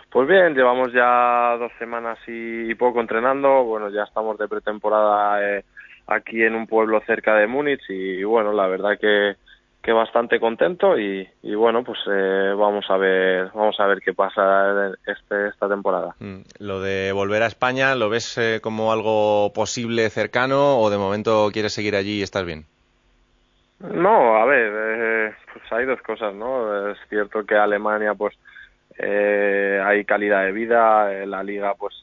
Pues 0.10 0.28
bien, 0.28 0.54
llevamos 0.54 0.94
ya 0.94 1.58
dos 1.58 1.72
semanas 1.80 2.20
y 2.28 2.74
poco 2.76 3.02
entrenando. 3.02 3.64
Bueno, 3.64 3.90
ya 3.90 4.04
estamos 4.04 4.38
de 4.38 4.48
pretemporada 4.48 5.44
eh, 5.44 5.66
aquí 6.08 6.44
en 6.44 6.56
un 6.56 6.68
pueblo 6.68 7.02
cerca 7.06 7.36
de 7.36 7.48
Múnich 7.48 7.82
y, 7.90 8.24
bueno, 8.24 8.54
la 8.54 8.68
verdad 8.68 8.98
que, 9.00 9.36
que 9.82 9.92
bastante 9.92 10.40
contento 10.40 10.98
y, 11.00 11.28
y 11.42 11.56
bueno, 11.56 11.84
pues 11.84 12.00
eh, 12.08 12.54
vamos 12.58 12.86
a 12.90 12.98
ver 12.98 13.50
vamos 13.54 13.80
a 13.80 13.88
ver 13.88 14.00
qué 14.02 14.14
pasa 14.14 14.92
este, 15.06 15.48
esta 15.48 15.68
temporada. 15.68 16.16
Mm. 16.20 16.42
Lo 16.60 16.82
de 16.82 17.12
volver 17.12 17.44
a 17.44 17.48
España, 17.48 17.96
¿lo 17.96 18.10
ves 18.10 18.38
eh, 18.38 18.60
como 18.62 18.92
algo 18.92 19.52
posible 19.54 20.10
cercano 20.10 20.80
o 20.80 20.90
de 20.90 20.98
momento 20.98 21.50
quieres 21.52 21.74
seguir 21.74 21.96
allí 21.96 22.20
y 22.20 22.24
estás 22.24 22.46
bien? 22.46 22.66
No, 23.80 24.38
a 24.38 24.46
ver, 24.46 24.72
eh, 24.74 25.34
pues 25.52 25.74
hay 25.74 25.86
dos 25.86 26.02
cosas, 26.02 26.34
¿no? 26.34 26.90
Es 26.92 26.98
cierto 27.10 27.46
que 27.46 27.56
Alemania, 27.56 28.14
pues 28.14 28.34
eh, 28.98 29.82
hay 29.84 30.06
calidad 30.06 30.46
de 30.46 30.54
vida, 30.54 31.14
eh, 31.14 31.26
la 31.26 31.44
liga, 31.44 31.74
pues 31.76 31.94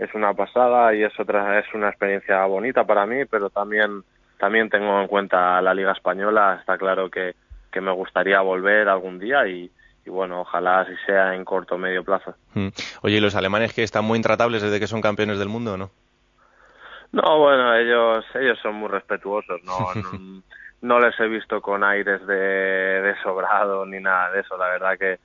es 0.00 0.14
una 0.14 0.32
pasada 0.32 0.94
y 0.94 1.02
es 1.02 1.12
otra, 1.20 1.58
es 1.58 1.66
una 1.74 1.90
experiencia 1.90 2.44
bonita 2.46 2.84
para 2.84 3.04
mí, 3.04 3.26
pero 3.26 3.50
también 3.50 4.02
también 4.38 4.70
tengo 4.70 4.98
en 5.02 5.06
cuenta 5.06 5.60
la 5.60 5.74
liga 5.74 5.92
española. 5.92 6.56
Está 6.58 6.78
claro 6.78 7.10
que, 7.10 7.34
que 7.70 7.82
me 7.82 7.92
gustaría 7.92 8.40
volver 8.40 8.88
algún 8.88 9.18
día 9.18 9.46
y, 9.46 9.70
y 10.06 10.10
bueno, 10.10 10.40
ojalá 10.40 10.80
así 10.80 10.94
sea 11.04 11.34
en 11.34 11.44
corto 11.44 11.74
o 11.74 11.78
medio 11.78 12.02
plazo. 12.02 12.34
Mm. 12.54 12.68
Oye, 13.02 13.16
¿y 13.16 13.20
los 13.20 13.34
alemanes 13.34 13.74
que 13.74 13.82
están 13.82 14.06
muy 14.06 14.16
intratables 14.16 14.62
desde 14.62 14.80
que 14.80 14.86
son 14.86 15.02
campeones 15.02 15.38
del 15.38 15.50
mundo 15.50 15.74
o 15.74 15.76
no? 15.76 15.90
No, 17.12 17.38
bueno, 17.38 17.74
ellos 17.74 18.24
ellos 18.34 18.58
son 18.62 18.76
muy 18.76 18.88
respetuosos, 18.88 19.62
no, 19.64 19.78
no, 19.94 20.42
no 20.80 20.98
les 20.98 21.20
he 21.20 21.28
visto 21.28 21.60
con 21.60 21.84
aires 21.84 22.26
de, 22.26 22.34
de 23.02 23.14
sobrado 23.22 23.84
ni 23.84 24.00
nada 24.00 24.30
de 24.30 24.40
eso. 24.40 24.56
La 24.56 24.68
verdad 24.68 24.96
que, 24.98 25.18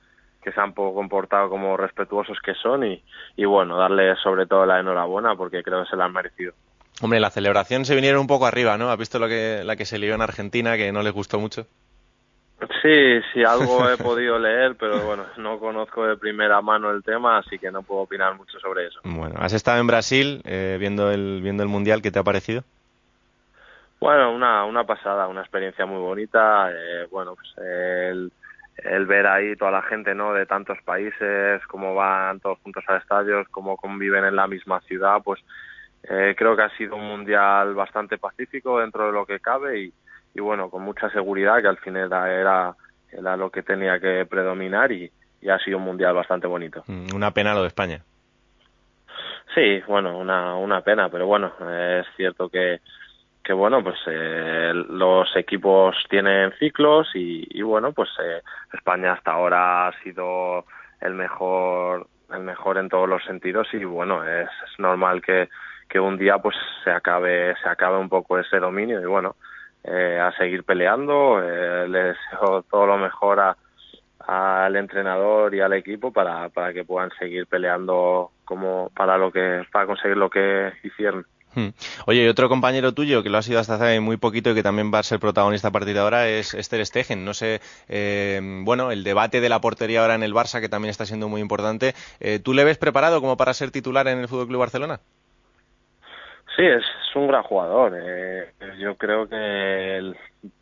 que 0.46 0.52
se 0.52 0.60
han 0.60 0.74
comportado 0.74 1.50
como 1.50 1.76
respetuosos 1.76 2.38
que 2.38 2.54
son 2.54 2.86
y, 2.86 3.02
y 3.36 3.44
bueno, 3.44 3.76
darles 3.76 4.16
sobre 4.20 4.46
todo 4.46 4.64
la 4.64 4.78
enhorabuena 4.78 5.34
porque 5.34 5.60
creo 5.64 5.82
que 5.82 5.90
se 5.90 5.96
la 5.96 6.04
han 6.04 6.12
merecido. 6.12 6.52
Hombre, 7.02 7.18
la 7.18 7.30
celebración 7.30 7.84
se 7.84 7.96
vinieron 7.96 8.20
un 8.20 8.28
poco 8.28 8.46
arriba, 8.46 8.78
¿no? 8.78 8.88
¿Has 8.88 8.96
visto 8.96 9.18
lo 9.18 9.26
que, 9.26 9.62
la 9.64 9.74
que 9.74 9.84
se 9.84 9.98
lió 9.98 10.14
en 10.14 10.22
Argentina, 10.22 10.76
que 10.76 10.92
no 10.92 11.02
les 11.02 11.12
gustó 11.12 11.40
mucho? 11.40 11.66
Sí, 12.80 13.20
sí, 13.34 13.42
algo 13.42 13.90
he 13.90 13.96
podido 13.98 14.38
leer, 14.38 14.76
pero 14.78 15.04
bueno, 15.04 15.26
no 15.36 15.58
conozco 15.58 16.06
de 16.06 16.16
primera 16.16 16.62
mano 16.62 16.92
el 16.92 17.02
tema, 17.02 17.38
así 17.38 17.58
que 17.58 17.72
no 17.72 17.82
puedo 17.82 18.02
opinar 18.02 18.36
mucho 18.36 18.60
sobre 18.60 18.86
eso. 18.86 19.00
Bueno, 19.02 19.34
has 19.40 19.52
estado 19.52 19.80
en 19.80 19.88
Brasil 19.88 20.42
eh, 20.44 20.76
viendo, 20.78 21.10
el, 21.10 21.40
viendo 21.42 21.64
el 21.64 21.68
Mundial, 21.68 22.02
¿qué 22.02 22.12
te 22.12 22.20
ha 22.20 22.22
parecido? 22.22 22.62
Bueno, 23.98 24.32
una, 24.32 24.64
una 24.64 24.84
pasada, 24.84 25.26
una 25.26 25.40
experiencia 25.40 25.86
muy 25.86 25.98
bonita. 25.98 26.70
Eh, 26.70 27.08
bueno, 27.10 27.34
pues 27.34 27.48
el, 27.58 28.30
el 28.76 29.06
ver 29.06 29.26
ahí 29.26 29.56
toda 29.56 29.70
la 29.70 29.82
gente, 29.82 30.14
¿no? 30.14 30.32
De 30.34 30.46
tantos 30.46 30.78
países, 30.84 31.64
cómo 31.66 31.94
van 31.94 32.40
todos 32.40 32.58
juntos 32.60 32.84
al 32.88 32.98
estadio, 32.98 33.44
cómo 33.50 33.76
conviven 33.76 34.24
en 34.24 34.36
la 34.36 34.46
misma 34.46 34.80
ciudad, 34.82 35.18
pues 35.24 35.40
eh, 36.08 36.34
creo 36.36 36.54
que 36.56 36.62
ha 36.62 36.76
sido 36.76 36.96
un 36.96 37.06
mundial 37.06 37.74
bastante 37.74 38.18
pacífico 38.18 38.80
dentro 38.80 39.06
de 39.06 39.12
lo 39.12 39.26
que 39.26 39.40
cabe 39.40 39.80
y, 39.80 39.92
y 40.34 40.40
bueno, 40.40 40.68
con 40.70 40.82
mucha 40.82 41.10
seguridad 41.10 41.60
que 41.62 41.68
al 41.68 41.78
final 41.78 42.06
era, 42.06 42.32
era, 42.32 42.74
era 43.10 43.36
lo 43.36 43.50
que 43.50 43.62
tenía 43.62 43.98
que 43.98 44.26
predominar 44.26 44.92
y, 44.92 45.10
y 45.40 45.48
ha 45.48 45.58
sido 45.58 45.78
un 45.78 45.84
mundial 45.84 46.14
bastante 46.14 46.46
bonito. 46.46 46.84
Mm, 46.86 47.14
Una 47.14 47.30
pena 47.32 47.54
lo 47.54 47.62
de 47.62 47.68
España. 47.68 48.02
Sí, 49.54 49.80
bueno, 49.86 50.18
una, 50.18 50.54
una 50.56 50.82
pena, 50.82 51.08
pero 51.08 51.26
bueno, 51.26 51.52
eh, 51.62 52.02
es 52.06 52.16
cierto 52.16 52.48
que, 52.50 52.80
que 53.46 53.52
bueno, 53.52 53.80
pues 53.80 53.96
eh, 54.08 54.72
los 54.74 55.28
equipos 55.36 55.94
tienen 56.10 56.52
ciclos 56.58 57.08
y, 57.14 57.46
y 57.56 57.62
bueno, 57.62 57.92
pues 57.92 58.10
eh, 58.20 58.42
España 58.72 59.12
hasta 59.12 59.30
ahora 59.30 59.86
ha 59.86 60.02
sido 60.02 60.64
el 61.00 61.14
mejor 61.14 62.08
el 62.34 62.40
mejor 62.40 62.76
en 62.78 62.88
todos 62.88 63.08
los 63.08 63.22
sentidos 63.22 63.68
y 63.72 63.84
bueno, 63.84 64.24
es, 64.24 64.48
normal 64.78 65.22
que, 65.22 65.48
que 65.88 66.00
un 66.00 66.18
día 66.18 66.38
pues 66.38 66.56
se 66.82 66.90
acabe 66.90 67.54
se 67.62 67.68
acabe 67.68 67.98
un 67.98 68.08
poco 68.08 68.36
ese 68.36 68.58
dominio 68.58 69.00
y 69.00 69.06
bueno, 69.06 69.36
eh, 69.84 70.18
a 70.20 70.32
seguir 70.32 70.64
peleando, 70.64 71.40
eh, 71.40 71.86
le 71.88 72.02
deseo 72.02 72.62
todo 72.68 72.86
lo 72.86 72.98
mejor 72.98 73.38
a 73.38 73.56
al 74.26 74.74
entrenador 74.74 75.54
y 75.54 75.60
al 75.60 75.72
equipo 75.74 76.12
para, 76.12 76.48
para 76.48 76.72
que 76.72 76.82
puedan 76.82 77.10
seguir 77.16 77.46
peleando 77.46 78.32
como 78.44 78.90
para 78.96 79.16
lo 79.16 79.30
que 79.30 79.64
para 79.70 79.86
conseguir 79.86 80.16
lo 80.16 80.28
que 80.28 80.72
hicieron. 80.82 81.24
Hmm. 81.56 81.68
Oye, 82.04 82.22
y 82.22 82.28
otro 82.28 82.50
compañero 82.50 82.92
tuyo 82.92 83.22
que 83.22 83.30
lo 83.30 83.38
ha 83.38 83.42
sido 83.42 83.58
hasta 83.58 83.76
hace 83.76 83.98
muy 83.98 84.18
poquito 84.18 84.50
y 84.50 84.54
que 84.54 84.62
también 84.62 84.92
va 84.92 84.98
a 84.98 85.02
ser 85.02 85.18
protagonista 85.18 85.68
a 85.68 85.70
partir 85.72 85.94
de 85.94 86.00
ahora 86.00 86.28
es 86.28 86.52
Esther 86.52 86.84
Stegen. 86.84 87.24
No 87.24 87.32
sé, 87.32 87.60
eh, 87.88 88.38
bueno, 88.62 88.90
el 88.90 89.02
debate 89.02 89.40
de 89.40 89.48
la 89.48 89.62
portería 89.62 90.02
ahora 90.02 90.16
en 90.16 90.22
el 90.22 90.34
Barça 90.34 90.60
que 90.60 90.68
también 90.68 90.90
está 90.90 91.06
siendo 91.06 91.30
muy 91.30 91.40
importante. 91.40 91.94
Eh, 92.20 92.40
¿Tú 92.40 92.52
le 92.52 92.62
ves 92.62 92.76
preparado 92.76 93.22
como 93.22 93.38
para 93.38 93.54
ser 93.54 93.70
titular 93.70 94.06
en 94.06 94.18
el 94.18 94.28
Fútbol 94.28 94.48
Club 94.48 94.60
Barcelona? 94.60 95.00
Sí, 96.54 96.62
es, 96.62 96.84
un 97.14 97.26
gran 97.26 97.42
jugador. 97.42 97.94
Eh, 97.96 98.52
yo 98.78 98.96
creo 98.96 99.26
que 99.26 99.96
él 99.96 100.14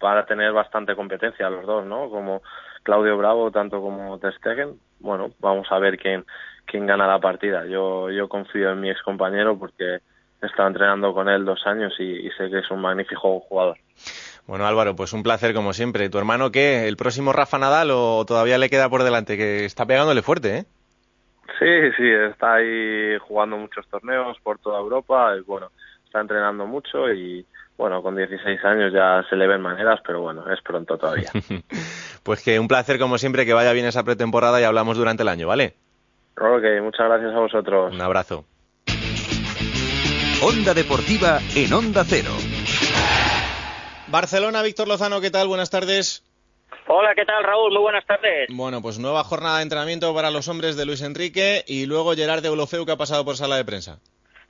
va 0.02 0.20
a 0.20 0.26
tener 0.26 0.52
bastante 0.52 0.94
competencia 0.94 1.50
los 1.50 1.66
dos, 1.66 1.84
¿no? 1.84 2.08
Como 2.08 2.40
Claudio 2.84 3.18
Bravo, 3.18 3.50
tanto 3.50 3.80
como 3.80 4.16
Ter 4.20 4.34
Stegen. 4.34 4.78
Bueno, 5.00 5.32
vamos 5.40 5.66
a 5.72 5.78
ver 5.80 5.98
quién 5.98 6.24
quién 6.66 6.86
gana 6.86 7.08
la 7.08 7.18
partida. 7.18 7.66
Yo 7.66 8.10
yo 8.10 8.28
confío 8.28 8.70
en 8.70 8.80
mi 8.80 8.90
ex 8.90 9.02
compañero 9.02 9.58
porque 9.58 9.98
he 10.46 10.48
estado 10.48 10.68
entrenando 10.68 11.12
con 11.12 11.28
él 11.28 11.44
dos 11.44 11.66
años 11.66 11.92
y, 11.98 12.26
y 12.26 12.30
sé 12.30 12.50
que 12.50 12.58
es 12.58 12.70
un 12.70 12.80
magnífico 12.80 13.40
jugador. 13.40 13.76
Bueno, 14.46 14.66
Álvaro, 14.66 14.94
pues 14.94 15.12
un 15.12 15.22
placer 15.22 15.54
como 15.54 15.72
siempre. 15.72 16.10
¿Tu 16.10 16.18
hermano 16.18 16.50
qué? 16.50 16.86
¿El 16.86 16.96
próximo 16.96 17.32
Rafa 17.32 17.58
Nadal 17.58 17.90
o 17.90 18.24
todavía 18.26 18.58
le 18.58 18.68
queda 18.68 18.88
por 18.90 19.02
delante? 19.02 19.36
Que 19.36 19.64
está 19.64 19.86
pegándole 19.86 20.22
fuerte, 20.22 20.58
¿eh? 20.58 20.64
Sí, 21.58 21.92
sí, 21.96 22.10
está 22.30 22.54
ahí 22.54 23.16
jugando 23.20 23.56
muchos 23.56 23.86
torneos 23.88 24.36
por 24.42 24.58
toda 24.58 24.80
Europa 24.80 25.34
y 25.38 25.42
bueno, 25.42 25.70
está 26.04 26.20
entrenando 26.20 26.66
mucho 26.66 27.12
y 27.12 27.46
bueno, 27.76 28.02
con 28.02 28.16
16 28.16 28.64
años 28.64 28.92
ya 28.92 29.24
se 29.28 29.36
le 29.36 29.46
ven 29.46 29.60
maneras, 29.60 30.00
pero 30.06 30.20
bueno, 30.20 30.50
es 30.52 30.60
pronto 30.62 30.96
todavía. 30.98 31.30
pues 32.22 32.42
que 32.42 32.58
un 32.58 32.68
placer 32.68 32.98
como 32.98 33.18
siempre 33.18 33.46
que 33.46 33.54
vaya 33.54 33.72
bien 33.72 33.86
esa 33.86 34.04
pretemporada 34.04 34.60
y 34.60 34.64
hablamos 34.64 34.96
durante 34.96 35.22
el 35.22 35.28
año, 35.28 35.46
¿vale? 35.46 35.74
Ok, 36.38 36.82
muchas 36.82 37.08
gracias 37.08 37.32
a 37.32 37.38
vosotros. 37.38 37.94
Un 37.94 38.00
abrazo. 38.00 38.44
Onda 40.46 40.74
Deportiva 40.74 41.40
en 41.56 41.72
Onda 41.72 42.04
Cero. 42.04 42.30
Barcelona, 44.08 44.60
Víctor 44.60 44.86
Lozano, 44.86 45.22
¿qué 45.22 45.30
tal? 45.30 45.48
Buenas 45.48 45.70
tardes. 45.70 46.22
Hola, 46.86 47.14
¿qué 47.14 47.24
tal 47.24 47.42
Raúl? 47.42 47.72
Muy 47.72 47.80
buenas 47.80 48.04
tardes. 48.04 48.48
Bueno, 48.50 48.82
pues 48.82 48.98
nueva 48.98 49.24
jornada 49.24 49.56
de 49.56 49.62
entrenamiento 49.62 50.14
para 50.14 50.30
los 50.30 50.46
hombres 50.48 50.76
de 50.76 50.84
Luis 50.84 51.00
Enrique 51.00 51.64
y 51.66 51.86
luego 51.86 52.14
Gerard 52.14 52.42
de 52.42 52.50
Olofeu 52.50 52.84
que 52.84 52.92
ha 52.92 52.98
pasado 52.98 53.24
por 53.24 53.38
sala 53.38 53.56
de 53.56 53.64
prensa. 53.64 54.00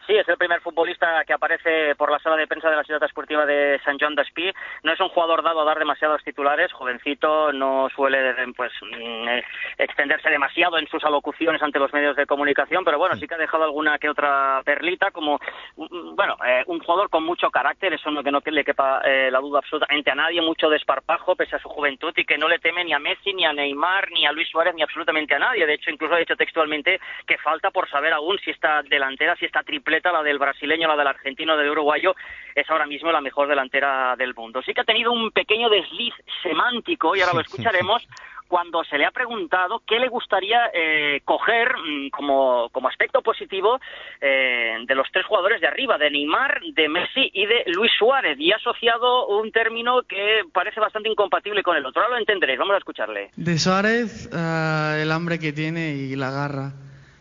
Sí, 0.06 0.14
es 0.14 0.28
el 0.28 0.36
primer 0.36 0.60
futbolista 0.60 1.24
que 1.24 1.32
aparece 1.32 1.94
por 1.94 2.10
la 2.10 2.18
sala 2.18 2.36
de 2.36 2.46
prensa 2.46 2.68
de 2.68 2.76
la 2.76 2.84
ciudad 2.84 3.02
esportiva 3.02 3.46
de 3.46 3.80
Sant 3.84 4.00
Joan 4.00 4.14
d'Espí. 4.14 4.52
No 4.82 4.92
es 4.92 5.00
un 5.00 5.08
jugador 5.08 5.42
dado 5.42 5.62
a 5.62 5.64
dar 5.64 5.78
demasiados 5.78 6.22
titulares, 6.22 6.72
jovencito, 6.72 7.52
no 7.52 7.88
suele 7.94 8.34
pues 8.54 8.72
mm, 8.82 9.28
eh, 9.28 9.44
extenderse 9.78 10.28
demasiado 10.28 10.78
en 10.78 10.86
sus 10.88 11.02
alocuciones 11.04 11.62
ante 11.62 11.78
los 11.78 11.92
medios 11.94 12.16
de 12.16 12.26
comunicación, 12.26 12.84
pero 12.84 12.98
bueno, 12.98 13.16
sí 13.16 13.26
que 13.26 13.34
ha 13.34 13.38
dejado 13.38 13.64
alguna 13.64 13.98
que 13.98 14.10
otra 14.10 14.60
perlita, 14.64 15.10
como 15.10 15.38
mm, 15.76 16.14
bueno, 16.14 16.36
eh, 16.46 16.64
un 16.66 16.80
jugador 16.80 17.08
con 17.08 17.24
mucho 17.24 17.50
carácter, 17.50 17.94
eso 17.94 18.10
no 18.10 18.22
que 18.22 18.30
no 18.30 18.42
le 18.44 18.64
quepa 18.64 19.00
eh, 19.04 19.30
la 19.30 19.40
duda 19.40 19.60
absolutamente 19.60 20.10
a 20.10 20.14
nadie, 20.14 20.42
mucho 20.42 20.68
desparpajo 20.68 21.34
pese 21.34 21.56
a 21.56 21.60
su 21.60 21.68
juventud 21.68 22.12
y 22.16 22.24
que 22.24 22.36
no 22.36 22.48
le 22.48 22.58
teme 22.58 22.84
ni 22.84 22.92
a 22.92 22.98
Messi, 22.98 23.32
ni 23.32 23.44
a 23.44 23.52
Neymar, 23.52 24.10
ni 24.10 24.26
a 24.26 24.32
Luis 24.32 24.48
Suárez, 24.48 24.74
ni 24.74 24.82
absolutamente 24.82 25.34
a 25.34 25.38
nadie. 25.38 25.66
De 25.66 25.74
hecho, 25.74 25.90
incluso 25.90 26.14
ha 26.14 26.18
dicho 26.18 26.36
textualmente 26.36 27.00
que 27.26 27.38
falta 27.38 27.70
por 27.70 27.88
saber 27.88 28.12
aún 28.12 28.38
si 28.38 28.50
esta 28.50 28.82
delantera, 28.82 29.34
si 29.36 29.46
esta 29.46 29.62
triple 29.62 29.93
la 30.02 30.22
del 30.22 30.38
brasileño, 30.38 30.88
la 30.88 30.96
del 30.96 31.06
argentino, 31.06 31.56
del 31.56 31.70
uruguayo, 31.70 32.14
es 32.54 32.68
ahora 32.70 32.86
mismo 32.86 33.12
la 33.12 33.20
mejor 33.20 33.48
delantera 33.48 34.16
del 34.16 34.34
mundo. 34.34 34.62
Sí 34.62 34.74
que 34.74 34.80
ha 34.80 34.84
tenido 34.84 35.12
un 35.12 35.30
pequeño 35.30 35.68
desliz 35.68 36.14
semántico, 36.42 37.14
y 37.16 37.20
ahora 37.20 37.34
lo 37.34 37.40
escucharemos, 37.40 38.06
cuando 38.48 38.84
se 38.84 38.98
le 38.98 39.06
ha 39.06 39.10
preguntado 39.10 39.82
qué 39.86 39.98
le 39.98 40.08
gustaría 40.08 40.70
eh, 40.72 41.22
coger 41.24 41.74
mm, 41.76 42.10
como, 42.10 42.68
como 42.70 42.88
aspecto 42.88 43.22
positivo 43.22 43.80
eh, 44.20 44.76
de 44.86 44.94
los 44.94 45.08
tres 45.12 45.26
jugadores 45.26 45.60
de 45.60 45.66
arriba, 45.66 45.98
de 45.98 46.10
Neymar, 46.10 46.60
de 46.72 46.88
Messi 46.88 47.30
y 47.32 47.46
de 47.46 47.64
Luis 47.66 47.90
Suárez, 47.98 48.38
y 48.38 48.52
ha 48.52 48.56
asociado 48.56 49.26
un 49.26 49.50
término 49.50 50.02
que 50.02 50.42
parece 50.52 50.80
bastante 50.80 51.08
incompatible 51.08 51.62
con 51.62 51.76
el 51.76 51.86
otro. 51.86 52.02
Ahora 52.02 52.14
lo 52.14 52.20
entenderéis, 52.20 52.58
vamos 52.58 52.74
a 52.74 52.78
escucharle. 52.78 53.30
De 53.36 53.58
Suárez, 53.58 54.28
uh, 54.32 55.00
el 55.00 55.10
hambre 55.10 55.38
que 55.38 55.52
tiene 55.52 55.94
y 55.94 56.14
la 56.14 56.30
garra. 56.30 56.72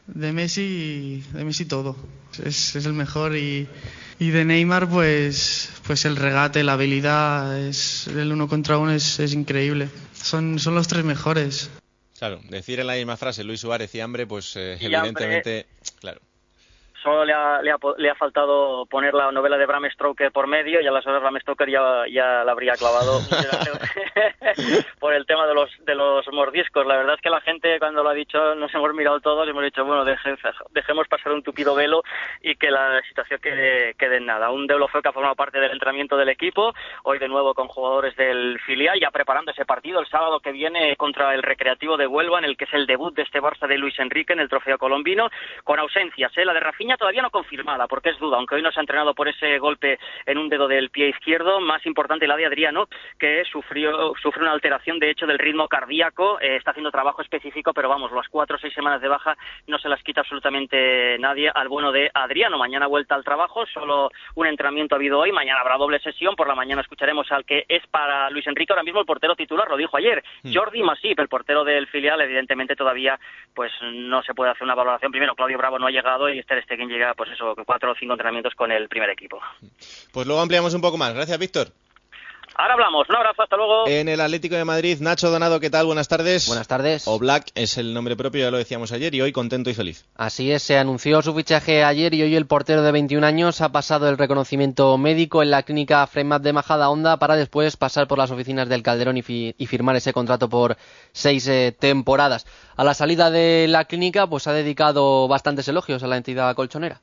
De 0.05 0.33
Messi, 0.33 1.23
de 1.31 1.45
Messi 1.45 1.67
todo. 1.67 1.95
Es, 2.39 2.75
es 2.75 2.85
el 2.85 2.93
mejor 2.93 3.35
y, 3.35 3.67
Y 4.19 4.29
de 4.29 4.45
Neymar, 4.45 4.87
pues, 4.89 5.69
pues 5.85 6.05
el 6.05 6.15
regate, 6.15 6.63
la 6.63 6.73
habilidad, 6.73 7.59
es, 7.59 8.07
el 8.07 8.31
uno 8.31 8.47
contra 8.47 8.77
uno 8.77 8.91
es, 8.91 9.19
es 9.19 9.33
increíble. 9.33 9.89
Son, 10.13 10.59
son 10.59 10.75
los 10.75 10.87
tres 10.87 11.03
mejores. 11.03 11.69
Claro, 12.17 12.39
decir 12.49 12.79
en 12.79 12.87
la 12.87 12.93
misma 12.93 13.17
frase 13.17 13.43
Luis 13.43 13.59
Suárez 13.59 13.93
y 13.95 13.99
hambre, 13.99 14.25
pues 14.25 14.53
eh, 14.55 14.77
Y 14.79 14.85
hambre. 14.85 14.97
evidentemente, 14.99 15.65
claro. 15.99 16.21
Solo 17.03 17.25
le 17.25 17.33
ha, 17.33 17.61
le, 17.61 17.71
ha, 17.71 17.77
le 17.97 18.09
ha 18.09 18.15
faltado 18.15 18.85
poner 18.85 19.13
la 19.13 19.31
novela 19.31 19.57
de 19.57 19.65
Bram 19.65 19.89
Stoker 19.91 20.31
por 20.31 20.47
medio 20.47 20.79
y 20.81 20.87
a 20.87 20.91
las 20.91 21.05
horas 21.05 21.21
Bram 21.21 21.37
Stoker 21.41 21.69
ya, 21.69 22.05
ya 22.09 22.43
la 22.45 22.51
habría 22.53 22.73
clavado 22.75 23.19
por 24.99 25.13
el 25.13 25.25
tema 25.25 25.45
de 25.47 25.53
los, 25.53 25.69
de 25.85 25.95
los 25.95 26.25
mordiscos. 26.31 26.85
La 26.85 26.97
verdad 26.97 27.15
es 27.15 27.21
que 27.21 27.29
la 27.29 27.41
gente 27.41 27.79
cuando 27.79 28.03
lo 28.03 28.09
ha 28.09 28.13
dicho 28.13 28.55
nos 28.55 28.73
hemos 28.73 28.93
mirado 28.93 29.19
todos 29.19 29.45
y 29.47 29.49
hemos 29.51 29.63
dicho, 29.63 29.83
bueno, 29.85 30.05
deje- 30.05 30.37
dejemos 30.71 31.07
pasar 31.07 31.31
un 31.33 31.43
tupido 31.43 31.75
velo 31.75 32.03
y 32.41 32.55
que 32.55 32.71
la 32.71 33.01
situación 33.07 33.39
quede, 33.41 33.93
quede 33.95 34.17
en 34.17 34.25
nada. 34.25 34.49
Un 34.51 34.67
Deulofeu 34.67 35.01
que 35.01 35.09
ha 35.09 35.13
formado 35.13 35.35
parte 35.35 35.59
del 35.59 35.71
entrenamiento 35.71 36.17
del 36.17 36.29
equipo, 36.29 36.73
hoy 37.03 37.19
de 37.19 37.27
nuevo 37.27 37.53
con 37.53 37.67
jugadores 37.67 38.15
del 38.15 38.59
filial, 38.65 38.99
ya 38.99 39.11
preparando 39.11 39.51
ese 39.51 39.65
partido 39.65 39.99
el 39.99 40.07
sábado 40.07 40.39
que 40.39 40.51
viene 40.51 40.95
contra 40.95 41.33
el 41.33 41.43
Recreativo 41.43 41.97
de 41.97 42.07
Huelva, 42.07 42.39
en 42.39 42.45
el 42.45 42.57
que 42.57 42.65
es 42.65 42.73
el 42.73 42.85
debut 42.87 43.13
de 43.15 43.23
este 43.23 43.41
Barça 43.41 43.67
de 43.67 43.77
Luis 43.77 43.97
Enrique 43.99 44.33
en 44.33 44.39
el 44.39 44.49
Trofeo 44.49 44.77
Colombino, 44.77 45.29
con 45.63 45.79
ausencias. 45.79 46.31
¿eh? 46.37 46.45
La 46.45 46.53
de 46.53 46.59
Rafinha 46.59 46.92
todavía 46.97 47.21
no 47.21 47.29
confirmada, 47.29 47.87
porque 47.87 48.09
es 48.09 48.19
duda, 48.19 48.37
aunque 48.37 48.55
hoy 48.55 48.61
no 48.61 48.71
se 48.71 48.79
ha 48.79 48.83
entrenado 48.83 49.13
por 49.13 49.27
ese 49.27 49.57
golpe 49.59 49.99
en 50.25 50.37
un 50.37 50.49
dedo 50.49 50.67
del 50.67 50.89
pie 50.89 51.09
izquierdo. 51.09 51.59
Más 51.59 51.85
importante 51.85 52.27
la 52.27 52.35
de 52.35 52.45
Adriano, 52.45 52.87
que 53.19 53.43
sufrió, 53.45 54.13
sufre 54.21 54.41
una 54.41 54.51
alteración 54.51 54.99
de 54.99 55.09
hecho 55.09 55.25
del 55.27 55.39
ritmo 55.39 55.67
cardíaco, 55.67 56.39
eh, 56.39 56.55
está 56.57 56.71
haciendo 56.71 56.91
trabajo 56.91 57.21
específico, 57.21 57.73
pero 57.73 57.89
vamos, 57.89 58.11
las 58.11 58.27
cuatro 58.29 58.55
o 58.55 58.59
seis 58.59 58.73
semanas 58.73 59.01
de 59.01 59.07
baja 59.07 59.37
no 59.67 59.77
se 59.79 59.89
las 59.89 60.01
quita 60.03 60.21
absolutamente 60.21 61.17
nadie 61.19 61.51
al 61.53 61.67
bueno 61.67 61.91
de 61.91 62.11
Adriano. 62.13 62.57
Mañana 62.57 62.87
vuelta 62.87 63.15
al 63.15 63.23
trabajo, 63.23 63.65
solo 63.65 64.11
un 64.35 64.47
entrenamiento 64.47 64.95
ha 64.95 64.97
habido 64.97 65.19
hoy, 65.19 65.31
mañana 65.31 65.61
habrá 65.61 65.77
doble 65.77 65.99
sesión, 65.99 66.35
por 66.35 66.47
la 66.47 66.55
mañana 66.55 66.81
escucharemos 66.81 67.31
al 67.31 67.45
que 67.45 67.65
es 67.67 67.85
para 67.87 68.29
Luis 68.29 68.47
Enrique 68.47 68.73
ahora 68.73 68.83
mismo 68.83 68.99
el 68.99 69.05
portero 69.05 69.35
titular, 69.35 69.67
lo 69.69 69.77
dijo 69.77 69.97
ayer, 69.97 70.23
Hmm. 70.43 70.51
Jordi 70.53 70.83
Masip, 70.83 71.19
el 71.19 71.27
portero 71.27 71.63
del 71.63 71.87
filial, 71.87 72.19
evidentemente 72.21 72.75
todavía 72.75 73.19
pues 73.53 73.71
no 73.81 74.21
se 74.23 74.33
puede 74.33 74.51
hacer 74.51 74.63
una 74.63 74.75
valoración. 74.75 75.11
Primero, 75.11 75.35
Claudio 75.35 75.57
Bravo 75.57 75.79
no 75.79 75.87
ha 75.87 75.91
llegado 75.91 76.29
y 76.29 76.39
Esther 76.39 76.63
Stegen 76.63 76.82
llega, 76.89 77.13
pues 77.13 77.31
eso, 77.31 77.55
cuatro 77.65 77.91
o 77.91 77.95
cinco 77.95 78.13
entrenamientos 78.13 78.53
con 78.55 78.71
el 78.71 78.87
primer 78.89 79.09
equipo. 79.09 79.39
Pues 80.11 80.27
luego 80.27 80.41
ampliamos 80.41 80.73
un 80.73 80.81
poco 80.81 80.97
más. 80.97 81.13
Gracias, 81.13 81.37
Víctor. 81.39 81.67
Ahora 82.55 82.75
hablamos, 82.75 83.09
un 83.09 83.15
abrazo, 83.15 83.41
hasta 83.41 83.57
luego. 83.57 83.87
En 83.87 84.07
el 84.07 84.21
Atlético 84.21 84.55
de 84.55 84.63
Madrid, 84.63 84.97
Nacho 85.01 85.31
Donado, 85.31 85.59
¿qué 85.59 85.71
tal? 85.71 85.87
Buenas 85.87 86.07
tardes. 86.07 86.47
Buenas 86.47 86.67
tardes. 86.67 87.07
O 87.07 87.17
Black 87.17 87.47
es 87.55 87.79
el 87.79 87.93
nombre 87.95 88.15
propio, 88.15 88.41
ya 88.43 88.51
lo 88.51 88.57
decíamos 88.57 88.91
ayer, 88.91 89.15
y 89.15 89.21
hoy 89.21 89.31
contento 89.31 89.71
y 89.71 89.73
feliz. 89.73 90.05
Así 90.15 90.51
es, 90.51 90.61
se 90.61 90.77
anunció 90.77 91.21
su 91.23 91.33
fichaje 91.33 91.83
ayer 91.83 92.13
y 92.13 92.21
hoy 92.21 92.35
el 92.35 92.45
portero 92.45 92.83
de 92.83 92.91
21 92.91 93.25
años 93.25 93.61
ha 93.61 93.69
pasado 93.71 94.07
el 94.07 94.17
reconocimiento 94.19 94.95
médico 94.99 95.41
en 95.41 95.49
la 95.49 95.63
clínica 95.63 96.05
Fremat 96.05 96.43
de 96.43 96.53
Majada 96.53 96.89
Honda 96.89 97.17
para 97.17 97.35
después 97.35 97.75
pasar 97.75 98.07
por 98.07 98.19
las 98.19 98.29
oficinas 98.29 98.69
del 98.69 98.83
Calderón 98.83 99.17
y, 99.17 99.23
fi- 99.23 99.55
y 99.57 99.65
firmar 99.65 99.95
ese 99.95 100.13
contrato 100.13 100.47
por 100.47 100.77
seis 101.11 101.47
eh, 101.47 101.75
temporadas. 101.77 102.45
A 102.75 102.83
la 102.83 102.93
salida 102.93 103.31
de 103.31 103.65
la 103.67 103.85
clínica, 103.85 104.27
pues 104.27 104.45
ha 104.47 104.53
dedicado 104.53 105.27
bastantes 105.27 105.67
elogios 105.67 106.03
a 106.03 106.07
la 106.07 106.17
entidad 106.17 106.53
colchonera. 106.55 107.01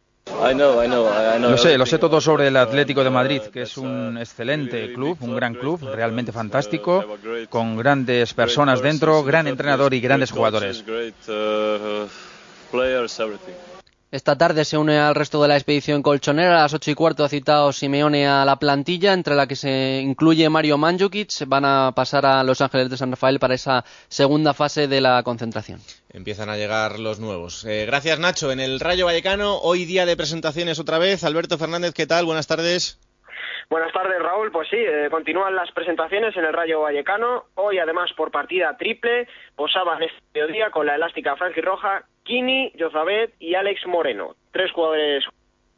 Lo 1.40 1.58
sé, 1.58 1.76
lo 1.76 1.86
sé 1.86 1.98
todo 1.98 2.20
sobre 2.20 2.48
el 2.48 2.56
Atlético 2.56 3.04
de 3.04 3.10
Madrid, 3.10 3.42
que 3.52 3.62
es 3.62 3.76
un 3.76 4.16
excelente 4.18 4.92
club, 4.92 5.18
un 5.20 5.36
gran 5.36 5.54
club, 5.54 5.80
realmente 5.94 6.32
fantástico, 6.32 7.04
con 7.48 7.76
grandes 7.76 8.34
personas 8.34 8.80
dentro, 8.80 9.22
gran 9.22 9.46
entrenador 9.46 9.92
y 9.94 10.00
grandes 10.00 10.30
jugadores. 10.30 10.84
Esta 14.12 14.36
tarde 14.36 14.64
se 14.64 14.76
une 14.76 14.98
al 14.98 15.14
resto 15.14 15.40
de 15.40 15.46
la 15.46 15.54
expedición 15.54 16.02
colchonera. 16.02 16.58
A 16.58 16.62
las 16.62 16.74
ocho 16.74 16.90
y 16.90 16.94
cuarto 16.94 17.22
ha 17.22 17.28
citado 17.28 17.72
Simeone 17.72 18.26
a 18.26 18.44
la 18.44 18.56
plantilla, 18.56 19.12
entre 19.12 19.36
la 19.36 19.46
que 19.46 19.54
se 19.54 20.00
incluye 20.02 20.48
Mario 20.48 20.78
Mandzukic. 20.78 21.46
Van 21.46 21.64
a 21.64 21.92
pasar 21.94 22.26
a 22.26 22.42
Los 22.42 22.60
Ángeles 22.60 22.90
de 22.90 22.96
San 22.96 23.10
Rafael 23.12 23.38
para 23.38 23.54
esa 23.54 23.84
segunda 24.08 24.52
fase 24.52 24.88
de 24.88 25.00
la 25.00 25.22
concentración. 25.22 25.80
Empiezan 26.12 26.48
a 26.48 26.56
llegar 26.56 26.98
los 26.98 27.20
nuevos. 27.20 27.64
Eh, 27.64 27.86
gracias, 27.86 28.18
Nacho. 28.18 28.50
En 28.50 28.58
el 28.58 28.80
Rayo 28.80 29.06
Vallecano, 29.06 29.58
hoy 29.58 29.84
día 29.84 30.06
de 30.06 30.16
presentaciones 30.16 30.80
otra 30.80 30.98
vez. 30.98 31.22
Alberto 31.22 31.56
Fernández, 31.56 31.94
¿qué 31.94 32.06
tal? 32.06 32.24
Buenas 32.24 32.48
tardes. 32.48 32.98
Buenas 33.68 33.92
tardes, 33.92 34.20
Raúl. 34.20 34.50
Pues 34.50 34.68
sí, 34.68 34.76
eh, 34.76 35.06
continúan 35.08 35.54
las 35.54 35.70
presentaciones 35.70 36.36
en 36.36 36.44
el 36.44 36.52
Rayo 36.52 36.80
Vallecano. 36.80 37.44
Hoy, 37.54 37.78
además, 37.78 38.10
por 38.16 38.32
partida 38.32 38.76
triple, 38.76 39.28
posaban 39.54 40.02
este 40.02 40.18
mediodía 40.34 40.70
con 40.70 40.86
la 40.86 40.96
elástica 40.96 41.36
franjirroja 41.36 42.04
Kini, 42.24 42.72
Jozabet 42.76 43.32
y 43.38 43.54
Alex 43.54 43.86
Moreno. 43.86 44.34
Tres 44.50 44.72
jugadores, 44.72 45.24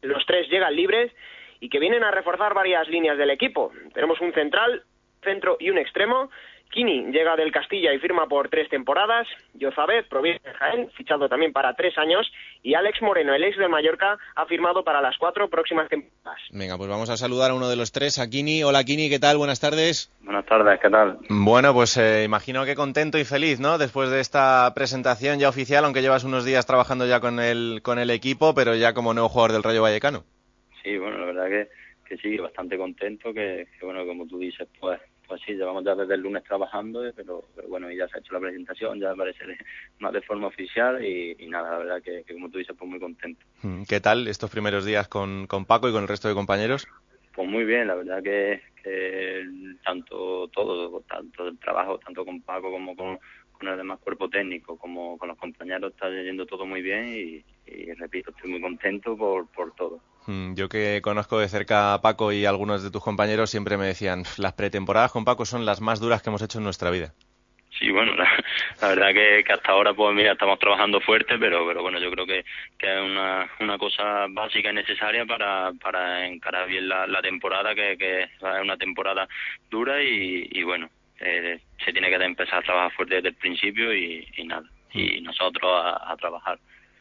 los 0.01 0.25
tres 0.25 0.49
llegan 0.49 0.75
libres 0.75 1.13
y 1.61 1.69
que 1.69 1.79
vienen 1.79 2.05
a 2.05 2.11
reforzar 2.11 2.55
varias 2.55 2.89
líneas 2.89 3.19
del 3.19 3.31
equipo. 3.31 3.71
Tenemos 3.93 4.19
un 4.23 4.33
central, 4.33 4.83
centro 5.23 5.59
y 5.61 5.69
un 5.69 5.77
extremo. 5.77 6.31
Kini 6.73 7.13
llega 7.13 7.37
del 7.37 7.53
Castilla 7.53 7.93
y 7.93 7.99
firma 7.99 8.27
por 8.27 8.49
tres 8.49 8.69
temporadas. 8.71 9.29
Jozabet 9.61 10.09
proviene 10.09 10.41
de 10.43 10.55
Jaén, 10.55 10.91
fichado 10.93 11.29
también 11.29 11.53
para 11.53 11.75
tres 11.75 11.97
años. 11.99 12.33
Y 12.63 12.73
Alex 12.75 13.03
Moreno, 13.03 13.35
el 13.35 13.45
ex 13.45 13.59
del 13.59 13.69
Mallorca, 13.69 14.17
ha 14.35 14.47
firmado 14.47 14.83
para 14.83 15.03
las 15.03 15.19
cuatro 15.19 15.51
próximas 15.51 15.91
temporadas. 15.91 16.41
Venga, 16.51 16.79
pues 16.79 16.89
vamos 16.89 17.11
a 17.11 17.19
saludar 17.19 17.51
a 17.51 17.55
uno 17.55 17.69
de 17.69 17.77
los 17.77 17.93
tres, 17.93 18.19
a 18.19 18.29
Kini. 18.29 18.65
Hola, 18.65 18.85
Kini, 18.85 19.11
¿qué 19.11 19.19
tal? 19.19 19.37
Buenas 19.37 19.61
tardes. 19.61 20.11
Buenas 20.23 20.47
tardes, 20.47 20.81
¿qué 20.81 20.89
tal? 20.89 21.19
Bueno, 21.29 21.75
pues 21.75 21.99
eh, 21.99 22.25
imagino 22.25 22.65
que 22.65 22.75
contento 22.75 23.19
y 23.19 23.25
feliz, 23.25 23.61
¿no? 23.61 23.77
Después 23.77 24.11
de 24.11 24.21
esta 24.21 24.73
presentación 24.75 25.39
ya 25.39 25.51
oficial, 25.51 25.85
aunque 25.85 26.01
llevas 26.01 26.25
unos 26.25 26.47
días 26.47 26.65
trabajando 26.65 27.07
ya 27.07 27.21
con 27.21 27.39
el, 27.39 27.81
con 27.83 27.99
el 27.99 28.09
equipo, 28.09 28.55
pero 28.55 28.75
ya 28.75 28.95
como 28.95 29.13
nuevo 29.13 29.29
jugador 29.29 29.53
del 29.53 29.63
Rayo 29.63 29.83
Vallecano. 29.83 30.25
Sí, 30.83 30.97
bueno, 30.97 31.19
la 31.19 31.27
verdad 31.27 31.49
que, 31.49 31.69
que 32.09 32.17
sí, 32.17 32.39
bastante 32.39 32.79
contento, 32.79 33.35
que, 33.35 33.69
que, 33.79 33.85
bueno, 33.85 34.07
como 34.07 34.27
tú 34.27 34.39
dices, 34.39 34.67
pues 34.81 34.99
pues 35.33 35.41
sí, 35.47 35.55
llevamos 35.55 35.83
ya 35.83 35.95
desde 35.95 36.13
el 36.13 36.21
lunes 36.21 36.45
trabajando, 36.45 37.01
pero, 37.17 37.43
pero 37.57 37.67
bueno, 37.67 37.91
y 37.91 37.97
ya 37.97 38.07
se 38.07 38.19
ha 38.19 38.21
hecho 38.21 38.35
la 38.35 38.41
presentación, 38.41 39.01
ya 39.01 39.15
parece 39.15 39.45
más 39.99 40.13
de 40.13 40.21
forma 40.21 40.49
oficial 40.49 41.03
y, 41.03 41.35
y 41.39 41.49
nada, 41.49 41.71
la 41.71 41.79
verdad 41.79 42.03
que, 42.03 42.23
que 42.23 42.35
como 42.35 42.51
tú 42.51 42.59
dices, 42.59 42.77
pues 42.79 42.91
muy 42.91 43.01
contento. 43.01 43.41
Mm, 43.63 43.85
¿Qué 43.85 43.99
tal 43.99 44.29
estos 44.29 44.51
primeros 44.51 44.85
días 44.85 45.09
con, 45.09 45.47
con 45.47 45.65
Paco 45.65 45.89
y 45.89 45.93
con 45.93 46.03
el 46.03 46.09
resto 46.09 46.29
de 46.29 46.35
compañeros? 46.35 46.87
Pues 47.35 47.49
muy 47.49 47.65
bien, 47.65 47.87
la 47.87 47.95
verdad 47.95 48.23
que, 48.23 48.61
que 48.83 49.43
tanto 49.83 50.49
todo, 50.49 51.01
tanto 51.09 51.49
el 51.49 51.59
trabajo, 51.59 51.99
tanto 51.99 52.27
con 52.27 52.43
Paco 52.43 52.71
como 52.71 52.95
con, 52.95 53.19
con 53.53 53.69
el 53.69 53.79
demás 53.79 54.01
cuerpo 54.01 54.29
técnico, 54.29 54.77
como 54.77 55.17
con 55.17 55.29
los 55.31 55.39
compañeros, 55.39 55.95
está 55.95 56.11
yendo 56.11 56.45
todo 56.45 56.67
muy 56.67 56.83
bien 56.83 57.09
y, 57.09 57.45
y 57.73 57.91
repito, 57.95 58.33
estoy 58.33 58.51
muy 58.51 58.61
contento 58.61 59.17
por, 59.17 59.47
por 59.47 59.75
todo. 59.77 59.99
Mm, 60.27 60.55
Yo 60.55 60.69
que 60.69 61.01
conozco 61.03 61.39
de 61.39 61.49
cerca 61.49 61.95
a 61.95 62.01
Paco 62.03 62.33
y 62.33 62.45
algunos 62.45 62.83
de 62.83 62.91
tus 62.91 63.03
compañeros 63.03 63.51
siempre 63.51 63.77
me 63.77 63.87
decían, 63.87 64.25
las 64.37 64.53
pretemporadas 64.55 65.13
con 65.13 65.25
Paco 65.25 65.45
son 65.45 65.65
las 65.65 65.81
más 65.81 66.01
duras 66.01 66.23
que 66.23 66.31
hemos 66.31 66.43
hecho 66.43 66.59
en 66.59 66.65
nuestra 66.65 66.91
vida. 66.91 67.15
Sí, 67.79 67.91
bueno, 67.91 68.15
la, 68.17 68.29
la 68.81 68.89
verdad 68.89 69.13
que, 69.13 69.43
que 69.45 69.53
hasta 69.53 69.73
ahora, 69.73 69.95
pues 69.95 70.15
mira, 70.15 70.33
estamos 70.33 70.59
trabajando 70.59 71.01
fuerte, 71.01 71.39
pero, 71.39 71.67
pero 71.67 71.83
bueno, 71.83 71.99
yo 71.99 72.11
creo 72.11 72.27
que, 72.27 72.45
que 72.79 72.95
es 72.95 73.01
una, 73.03 73.51
una 73.61 73.79
cosa 73.79 74.27
básica 74.31 74.71
y 74.71 74.75
necesaria 74.75 75.25
para, 75.27 75.73
para 75.81 76.27
encarar 76.27 76.69
bien 76.69 76.89
la, 76.89 77.07
la 77.07 77.23
temporada, 77.23 77.75
que, 77.75 77.97
que 77.99 78.23
es 78.25 78.31
una 78.63 78.77
temporada 78.77 79.27
dura 79.71 80.03
y, 80.03 80.49
y 80.51 80.63
bueno, 80.63 80.89
eh, 81.21 81.61
se 81.85 81.93
tiene 81.93 82.09
que 82.11 82.17
empezar 82.25 82.59
a 82.59 82.63
trabajar 82.63 82.93
fuerte 82.93 83.17
desde 83.17 83.29
el 83.31 83.37
principio 83.37 83.93
y, 83.95 84.29
y 84.37 84.45
nada, 84.45 84.69
y 84.93 85.21
nosotros 85.23 85.71
a, 85.73 86.13
a 86.13 86.17
trabajar. 86.17 86.59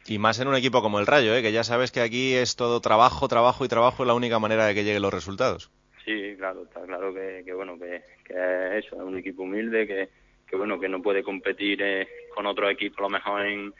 Y 0.07 0.17
más 0.17 0.39
en 0.39 0.47
un 0.47 0.55
equipo 0.55 0.81
como 0.81 0.99
el 0.99 1.07
Rayo, 1.07 1.35
¿eh? 1.35 1.41
que 1.41 1.51
ya 1.51 1.63
sabes 1.63 1.91
que 1.91 2.01
aquí 2.01 2.33
es 2.33 2.55
todo 2.55 2.81
trabajo, 2.81 3.27
trabajo 3.27 3.63
y 3.65 3.67
trabajo, 3.67 4.03
es 4.03 4.07
la 4.07 4.13
única 4.13 4.39
manera 4.39 4.65
de 4.65 4.73
que 4.73 4.83
lleguen 4.83 5.01
los 5.03 5.13
resultados. 5.13 5.71
Sí, 6.03 6.35
claro, 6.37 6.63
está 6.63 6.81
claro 6.81 7.13
que, 7.13 7.43
que 7.45 7.53
bueno, 7.53 7.77
que, 7.77 8.01
que 8.25 8.33
es 8.33 8.85
eso, 8.85 8.95
es 8.95 9.01
un 9.01 9.17
equipo 9.17 9.43
humilde 9.43 9.85
que, 9.87 10.09
que 10.47 10.55
bueno, 10.55 10.79
que 10.79 10.89
no 10.89 11.01
puede 11.01 11.21
competir 11.23 11.79
eh, 11.81 12.07
con 12.33 12.45
otros 12.47 12.71
equipos 12.71 12.99
a 12.99 13.03
lo 13.03 13.09
mejor 13.09 13.45
en, 13.45 13.73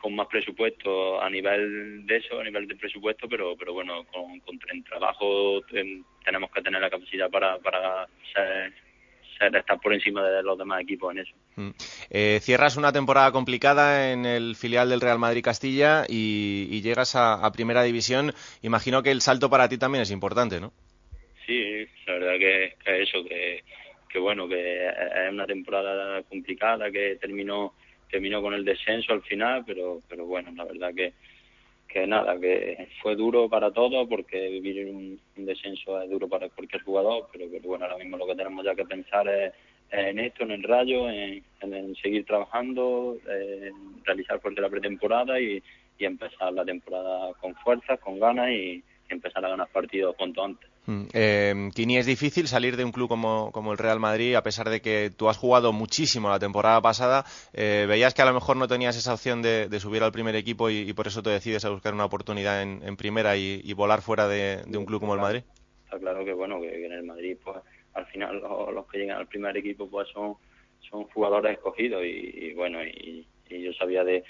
con 0.00 0.16
más 0.16 0.26
presupuesto 0.28 1.20
a 1.20 1.28
nivel 1.28 2.06
de 2.06 2.16
eso, 2.16 2.40
a 2.40 2.44
nivel 2.44 2.66
de 2.66 2.76
presupuesto, 2.76 3.28
pero 3.28 3.54
pero 3.58 3.74
bueno, 3.74 4.04
con, 4.04 4.40
con 4.40 4.58
el 4.72 4.82
trabajo 4.84 5.60
ten- 5.70 6.02
tenemos 6.24 6.50
que 6.50 6.62
tener 6.62 6.80
la 6.80 6.88
capacidad 6.88 7.28
para, 7.30 7.58
para 7.58 8.06
ser- 8.32 8.72
estar 9.56 9.78
por 9.80 9.92
encima 9.92 10.26
de 10.26 10.42
los 10.42 10.56
demás 10.56 10.80
equipos 10.82 11.12
en 11.12 11.18
eso. 11.18 11.34
Mm. 11.60 11.70
Eh, 12.10 12.38
cierras 12.42 12.76
una 12.76 12.92
temporada 12.92 13.32
complicada 13.32 14.12
en 14.12 14.24
el 14.24 14.56
filial 14.56 14.88
del 14.88 15.00
Real 15.00 15.18
Madrid 15.18 15.44
Castilla 15.44 16.06
y, 16.08 16.80
llegas 16.80 17.14
a, 17.14 17.50
Primera 17.52 17.82
División. 17.82 18.32
Imagino 18.62 19.02
que 19.02 19.10
el 19.10 19.20
salto 19.20 19.50
para 19.50 19.68
ti 19.68 19.76
también 19.76 20.02
es 20.02 20.10
importante, 20.10 20.60
¿no? 20.60 20.72
Sí, 21.46 21.86
la 22.06 22.14
verdad 22.14 22.38
que, 22.38 22.74
eso, 23.02 23.24
que, 23.24 24.18
bueno, 24.18 24.48
que 24.48 24.86
es 24.86 25.32
una 25.32 25.46
temporada 25.46 26.22
complicada, 26.22 26.90
que 26.90 27.16
terminó 27.20 27.74
terminó 28.10 28.42
con 28.42 28.54
el 28.54 28.64
descenso 28.64 29.12
al 29.12 29.22
final, 29.22 29.62
pero 29.64 30.00
pero 30.08 30.26
bueno, 30.26 30.50
la 30.56 30.64
verdad 30.64 30.92
que 30.94 31.12
que 31.86 32.06
nada, 32.06 32.38
que 32.40 32.88
fue 33.02 33.16
duro 33.16 33.48
para 33.48 33.72
todos 33.72 34.08
porque 34.08 34.48
vivir 34.48 34.86
un, 34.86 35.20
un 35.36 35.46
descenso 35.46 36.00
es 36.00 36.08
duro 36.08 36.28
para 36.28 36.48
cualquier 36.48 36.82
jugador, 36.82 37.28
pero, 37.32 37.46
pero 37.50 37.68
bueno, 37.68 37.84
ahora 37.84 37.98
mismo 37.98 38.16
lo 38.16 38.26
que 38.26 38.36
tenemos 38.36 38.64
ya 38.64 38.74
que 38.74 38.84
pensar 38.84 39.28
es 39.28 39.52
en 39.90 40.18
esto, 40.18 40.44
en 40.44 40.52
el 40.52 40.62
Rayo, 40.62 41.08
en, 41.08 41.42
seguir 41.96 42.24
trabajando, 42.24 43.16
en 43.28 44.04
realizar 44.04 44.40
fuerte 44.40 44.60
la 44.60 44.68
pretemporada 44.68 45.40
y, 45.40 45.62
y 45.98 46.04
empezar 46.04 46.52
la 46.52 46.64
temporada 46.64 47.32
con 47.34 47.54
fuerzas, 47.56 48.00
con 48.00 48.18
ganas 48.18 48.50
y, 48.50 48.82
empezar 49.12 49.44
a 49.44 49.48
ganar 49.48 49.68
partidos 49.72 50.14
cuanto 50.16 50.44
antes. 50.44 50.70
Mm, 50.86 51.02
eh, 51.12 51.70
Kini, 51.74 51.98
es 51.98 52.06
difícil 52.06 52.46
salir 52.46 52.76
de 52.76 52.84
un 52.84 52.92
club 52.92 53.08
como, 53.08 53.50
como, 53.50 53.72
el 53.72 53.78
Real 53.78 53.98
Madrid, 53.98 54.36
a 54.36 54.44
pesar 54.44 54.70
de 54.70 54.80
que 54.80 55.10
tú 55.10 55.28
has 55.28 55.36
jugado 55.36 55.72
muchísimo 55.72 56.28
la 56.28 56.38
temporada 56.38 56.80
pasada. 56.80 57.24
Eh, 57.52 57.86
¿Veías 57.88 58.14
que 58.14 58.22
a 58.22 58.24
lo 58.24 58.32
mejor 58.32 58.56
no 58.56 58.68
tenías 58.68 58.96
esa 58.96 59.14
opción 59.14 59.42
de, 59.42 59.68
de 59.68 59.80
subir 59.80 60.04
al 60.04 60.12
primer 60.12 60.36
equipo 60.36 60.70
y, 60.70 60.88
y, 60.88 60.92
por 60.92 61.08
eso 61.08 61.24
te 61.24 61.30
decides 61.30 61.64
a 61.64 61.70
buscar 61.70 61.92
una 61.92 62.04
oportunidad 62.04 62.62
en, 62.62 62.82
en 62.84 62.96
primera 62.96 63.36
y, 63.36 63.60
y, 63.64 63.72
volar 63.72 64.00
fuera 64.00 64.28
de, 64.28 64.62
de, 64.64 64.78
un 64.78 64.84
club 64.84 65.00
como 65.00 65.14
el 65.14 65.20
Madrid? 65.20 65.42
Está 65.86 65.98
claro 65.98 66.24
que, 66.24 66.32
bueno, 66.32 66.60
que 66.60 66.86
en 66.86 66.92
el 66.92 67.02
Madrid, 67.02 67.36
pues 67.42 67.56
al 67.94 68.06
final 68.06 68.40
los, 68.40 68.86
que 68.86 68.98
llegan 68.98 69.18
al 69.18 69.26
primer 69.26 69.56
equipo 69.56 69.88
pues 69.88 70.08
son, 70.08 70.34
son 70.88 71.04
jugadores 71.04 71.52
escogidos 71.52 72.04
y, 72.04 72.52
bueno, 72.54 72.84
y, 72.84 73.26
yo 73.48 73.72
sabía 73.72 74.04
de. 74.04 74.22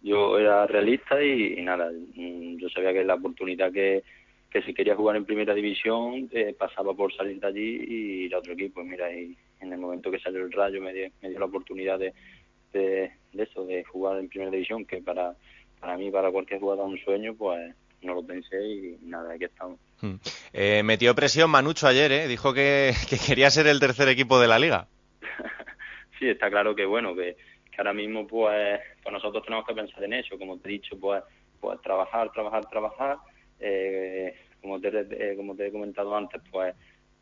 Yo 0.00 0.38
era 0.38 0.64
realista 0.68 1.20
y, 1.20 1.54
y 1.58 1.62
nada, 1.62 1.90
mm, 1.90 2.58
yo 2.58 2.68
sabía 2.68 2.92
que 2.92 3.02
la 3.02 3.14
oportunidad 3.14 3.72
que 3.72 4.04
que 4.50 4.62
si 4.62 4.72
quería 4.72 4.96
jugar 4.96 5.16
en 5.16 5.24
primera 5.24 5.54
división 5.54 6.28
eh, 6.32 6.54
pasaba 6.58 6.94
por 6.94 7.14
salir 7.14 7.38
de 7.40 7.46
allí 7.46 7.84
y 7.86 8.24
ir 8.24 8.34
a 8.34 8.38
otro 8.38 8.54
equipo. 8.54 8.82
Mira, 8.82 9.12
y 9.12 9.36
en 9.60 9.72
el 9.72 9.78
momento 9.78 10.10
que 10.10 10.18
salió 10.18 10.40
el 10.40 10.52
Rayo 10.52 10.80
me 10.80 10.92
dio, 10.92 11.08
me 11.22 11.28
dio 11.28 11.38
la 11.38 11.44
oportunidad 11.44 11.98
de, 11.98 12.14
de, 12.72 13.12
de, 13.32 13.42
eso, 13.42 13.66
de 13.66 13.84
jugar 13.84 14.18
en 14.18 14.28
primera 14.28 14.50
división, 14.50 14.86
que 14.86 15.02
para, 15.02 15.36
para 15.80 15.96
mí, 15.98 16.10
para 16.10 16.30
cualquier 16.30 16.60
jugador 16.60 16.86
un 16.86 16.98
sueño, 16.98 17.34
pues 17.34 17.74
no 18.02 18.14
lo 18.14 18.24
pensé 18.24 18.62
y 18.64 18.98
nada, 19.02 19.34
aquí 19.34 19.44
estamos. 19.44 19.78
Hmm. 20.00 20.16
Eh, 20.52 20.82
metió 20.82 21.14
presión 21.14 21.50
Manucho 21.50 21.86
ayer, 21.86 22.12
¿eh? 22.12 22.28
dijo 22.28 22.54
que, 22.54 22.92
que 23.08 23.18
quería 23.18 23.50
ser 23.50 23.66
el 23.66 23.80
tercer 23.80 24.08
equipo 24.08 24.38
de 24.40 24.48
la 24.48 24.58
liga. 24.58 24.86
sí, 26.18 26.28
está 26.28 26.50
claro 26.50 26.74
que 26.74 26.86
bueno, 26.86 27.14
que, 27.14 27.36
que 27.70 27.76
ahora 27.78 27.92
mismo 27.92 28.26
pues, 28.26 28.80
pues 29.02 29.12
nosotros 29.12 29.44
tenemos 29.44 29.66
que 29.66 29.74
pensar 29.74 30.02
en 30.04 30.12
eso, 30.14 30.38
como 30.38 30.58
te 30.58 30.68
he 30.68 30.72
dicho, 30.72 30.98
pues, 30.98 31.22
pues 31.60 31.80
trabajar, 31.82 32.30
trabajar, 32.32 32.68
trabajar 32.68 33.18
eh, 33.60 34.34
como, 34.60 34.80
te, 34.80 34.88
eh, 34.88 35.36
como 35.36 35.54
te 35.54 35.66
he 35.66 35.72
comentado 35.72 36.16
antes, 36.16 36.40
pues 36.50 36.74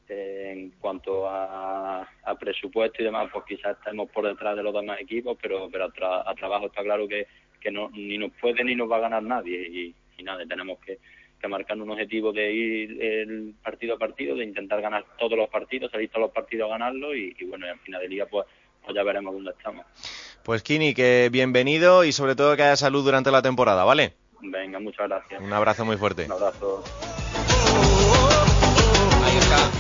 eh, 0.09 0.53
en 0.55 0.71
cuanto 0.79 1.29
a, 1.29 2.03
a, 2.03 2.35
presupuesto 2.39 3.03
y 3.03 3.07
demás, 3.07 3.29
pues 3.33 3.45
quizás 3.47 3.77
estemos 3.79 4.11
por 4.11 4.27
detrás 4.27 4.57
de 4.57 4.63
los 4.63 4.75
demás 4.75 5.01
equipos, 5.01 5.37
pero, 5.41 5.69
pero 5.71 5.85
a, 5.85 5.91
tra 5.91 6.31
a 6.31 6.35
trabajo 6.35 6.67
está 6.67 6.83
claro 6.83 7.09
que, 7.09 7.27
que 7.61 7.71
no, 7.71 7.91
ni 7.91 8.19
nos 8.19 8.33
puede 8.41 8.63
ni 8.65 8.75
nos 8.75 8.91
va 8.91 8.97
a 8.99 9.01
ganar 9.01 9.23
nadie 9.23 9.69
y, 9.69 9.95
y 10.19 10.23
nada, 10.23 10.45
tenemos 10.47 10.79
que, 10.81 10.99
que 11.41 11.49
marcar 11.49 11.81
un 11.81 11.91
objetivo 11.91 12.33
de 12.33 12.53
ir 12.53 13.03
el 13.03 13.55
partido 13.63 13.95
a 13.95 13.99
partido, 13.99 14.37
de 14.37 14.45
intentar 14.45 14.81
ganar 14.81 15.05
todos 15.19 15.37
los 15.39 15.49
partidos, 15.49 15.91
salir 15.91 16.09
todos 16.09 16.23
los 16.23 16.33
partidos 16.33 16.69
a 16.69 16.73
ganarlo 16.73 17.15
y, 17.15 17.35
y 17.39 17.45
bueno, 17.45 17.67
y 17.67 17.71
al 17.71 17.79
final 17.81 18.01
del 18.01 18.11
día 18.11 18.27
pues, 18.27 18.47
pues 18.85 18.95
ya 18.95 19.03
veremos 19.03 19.35
dónde 19.35 19.51
estamos. 19.51 19.85
Pues 20.43 20.63
Kini, 20.63 20.95
que 20.95 21.29
bienvenido 21.31 22.05
y 22.05 22.13
sobre 22.13 22.37
todo 22.37 22.57
que 22.57 22.63
haya 22.63 22.77
salud 22.77 23.05
durante 23.05 23.31
la 23.31 23.43
temporada, 23.43 23.85
¿vale? 23.85 24.15
Venga, 24.41 24.79
muchas 24.79 25.09
gracias. 25.09 25.41
Un 25.41 25.53
abrazo 25.53 25.85
muy 25.85 25.97
fuerte. 25.97 26.27
Un 26.27 26.33
abrazo. 26.33 26.85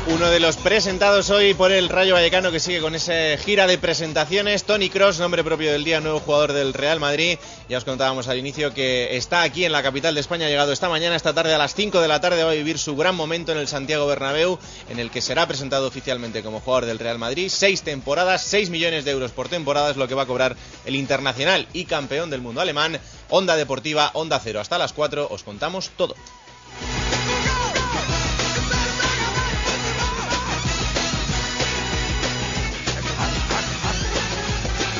Uno 0.08 0.30
de 0.30 0.38
los 0.38 0.56
presentados 0.56 1.30
hoy 1.30 1.52
por 1.52 1.72
el 1.72 1.88
Rayo 1.88 2.14
Vallecano 2.14 2.52
que 2.52 2.60
sigue 2.60 2.80
con 2.80 2.94
esa 2.94 3.36
gira 3.38 3.66
de 3.66 3.76
presentaciones. 3.76 4.62
Tony 4.62 4.88
Cross, 4.88 5.18
nombre 5.18 5.42
propio 5.42 5.72
del 5.72 5.82
día, 5.82 6.00
nuevo 6.00 6.20
jugador 6.20 6.52
del 6.52 6.74
Real 6.74 7.00
Madrid. 7.00 7.38
Ya 7.68 7.78
os 7.78 7.84
contábamos 7.84 8.28
al 8.28 8.38
inicio 8.38 8.72
que 8.72 9.16
está 9.16 9.42
aquí 9.42 9.64
en 9.64 9.72
la 9.72 9.82
capital 9.82 10.14
de 10.14 10.20
España, 10.20 10.46
ha 10.46 10.48
llegado 10.48 10.72
esta 10.72 10.88
mañana, 10.88 11.16
esta 11.16 11.34
tarde 11.34 11.52
a 11.54 11.58
las 11.58 11.74
5 11.74 12.00
de 12.00 12.06
la 12.06 12.20
tarde. 12.20 12.44
Va 12.44 12.52
a 12.52 12.54
vivir 12.54 12.78
su 12.78 12.94
gran 12.94 13.16
momento 13.16 13.50
en 13.50 13.58
el 13.58 13.66
Santiago 13.66 14.06
Bernabéu, 14.06 14.60
en 14.88 15.00
el 15.00 15.10
que 15.10 15.20
será 15.20 15.48
presentado 15.48 15.88
oficialmente 15.88 16.44
como 16.44 16.60
jugador 16.60 16.86
del 16.86 17.00
Real 17.00 17.18
Madrid. 17.18 17.50
Seis 17.52 17.82
temporadas, 17.82 18.42
6 18.42 18.70
millones 18.70 19.04
de 19.04 19.10
euros 19.10 19.32
por 19.32 19.48
temporada 19.48 19.90
es 19.90 19.96
lo 19.96 20.06
que 20.06 20.14
va 20.14 20.22
a 20.22 20.26
cobrar 20.26 20.54
el 20.84 20.94
internacional 20.94 21.66
y 21.72 21.84
campeón 21.84 22.30
del 22.30 22.42
mundo 22.42 22.60
alemán. 22.60 23.00
Onda 23.28 23.56
Deportiva, 23.56 24.12
Onda 24.14 24.38
Cero. 24.38 24.60
Hasta 24.60 24.78
las 24.78 24.92
4 24.92 25.26
os 25.28 25.42
contamos 25.42 25.90
todo. 25.96 26.14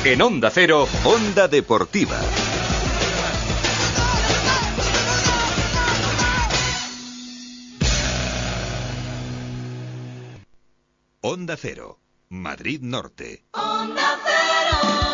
En 0.03 0.21
Onda 0.21 0.49
Cero, 0.51 0.87
Onda 1.03 1.47
Deportiva. 1.47 2.19
Onda 11.21 11.57
Cero, 11.57 11.99
Madrid 12.29 12.81
Norte. 12.83 13.43
Onda 13.53 14.17
Cero. 14.23 15.06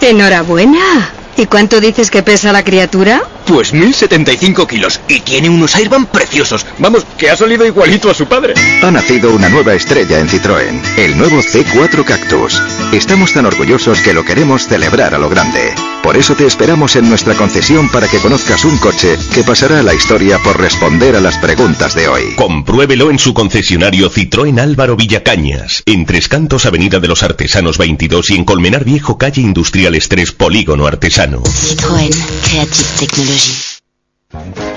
Enhorabuena. 0.00 1.10
¿Y 1.36 1.46
cuánto 1.46 1.80
dices 1.80 2.10
que 2.10 2.22
pesa 2.22 2.52
la 2.52 2.64
criatura? 2.64 3.22
Pues 3.46 3.72
1075 3.72 4.66
kilos 4.66 5.00
y 5.08 5.20
tiene 5.20 5.48
unos 5.48 5.74
Airban 5.76 6.06
preciosos. 6.06 6.66
Vamos, 6.78 7.04
que 7.18 7.30
ha 7.30 7.36
salido 7.36 7.66
igualito 7.66 8.10
a 8.10 8.14
su 8.14 8.26
padre. 8.26 8.54
Ha 8.82 8.90
nacido 8.90 9.34
una 9.34 9.48
nueva 9.48 9.74
estrella 9.74 10.18
en 10.18 10.28
Citroën, 10.28 10.80
el 10.96 11.18
nuevo 11.18 11.38
C4 11.38 12.04
Cactus. 12.04 12.62
Estamos 12.92 13.32
tan 13.32 13.46
orgullosos 13.46 14.00
que 14.00 14.12
lo 14.12 14.24
queremos 14.24 14.66
celebrar 14.66 15.14
a 15.14 15.18
lo 15.18 15.28
grande. 15.28 15.74
Por 16.02 16.16
eso 16.16 16.34
te 16.34 16.46
esperamos 16.46 16.96
en 16.96 17.08
nuestra 17.08 17.34
concesión 17.34 17.90
para 17.90 18.08
que 18.08 18.18
conozcas 18.18 18.64
un 18.64 18.78
coche 18.78 19.18
que 19.34 19.42
pasará 19.42 19.80
a 19.80 19.82
la 19.82 19.94
historia 19.94 20.38
por 20.42 20.58
responder 20.58 21.14
a 21.14 21.20
las 21.20 21.36
preguntas 21.38 21.94
de 21.94 22.08
hoy. 22.08 22.34
Compruébelo 22.36 23.10
en 23.10 23.18
su 23.18 23.34
concesionario 23.34 24.10
Citroën 24.10 24.58
Álvaro 24.60 24.96
Villacañas, 24.96 25.82
en 25.86 26.06
Tres 26.06 26.28
Cantos 26.28 26.66
Avenida 26.66 27.00
de 27.00 27.08
los 27.08 27.22
Artesanos 27.22 27.78
22 27.78 28.30
y 28.30 28.36
en 28.36 28.44
Colmenar 28.44 28.84
Viejo 28.84 29.18
Calle 29.18 29.42
Industriales 29.42 30.08
3 30.08 30.32
Polígono 30.32 30.86
Artesano. 30.86 31.42
Citroën 31.42 32.10
Creative 32.44 32.88
Technology. 32.98 33.29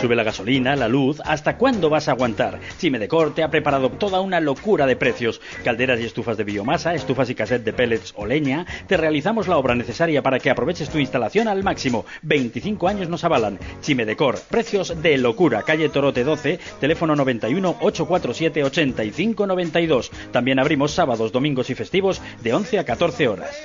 Sube 0.02 0.16
la 0.16 0.24
gasolina, 0.24 0.76
la 0.76 0.88
luz, 0.88 1.22
¿hasta 1.26 1.58
cuándo 1.58 1.90
vas 1.90 2.08
a 2.08 2.12
aguantar? 2.12 2.60
Chimedecor 2.78 3.34
te 3.34 3.42
ha 3.42 3.50
preparado 3.50 3.90
toda 3.90 4.20
una 4.20 4.40
locura 4.40 4.86
de 4.86 4.96
precios. 4.96 5.42
Calderas 5.64 6.00
y 6.00 6.06
estufas 6.06 6.38
de 6.38 6.44
biomasa, 6.44 6.94
estufas 6.94 7.30
y 7.30 7.36
cassette 7.36 7.64
de 7.64 7.74
pellets 7.74 8.14
o 8.16 8.26
leña. 8.26 8.66
Te 8.88 8.98
realizamos 8.98 9.48
la 9.48 9.58
obra 9.58 9.76
necesaria 9.76 10.22
para 10.22 10.40
que 10.40 10.50
aproveches 10.50 10.90
tu 10.90 10.98
instalación 10.98 11.48
al 11.48 11.64
máximo. 11.64 12.06
25 12.24 12.88
años 12.88 13.10
nos 13.10 13.24
avalan. 13.24 13.58
Chimedecor, 13.82 14.40
precios 14.50 15.02
de 15.02 15.18
locura. 15.18 15.64
Calle 15.64 15.90
Torote 15.90 16.24
12, 16.24 16.60
teléfono 16.80 17.16
91 17.16 17.78
847 17.80 18.64
85 18.64 19.48
92. 19.48 20.12
También 20.32 20.60
abrimos 20.60 20.92
sábados, 20.92 21.32
domingos 21.32 21.70
y 21.70 21.76
festivos 21.76 22.22
de 22.42 22.54
11 22.54 22.80
a 22.80 22.86
14 22.86 23.28
horas. 23.28 23.56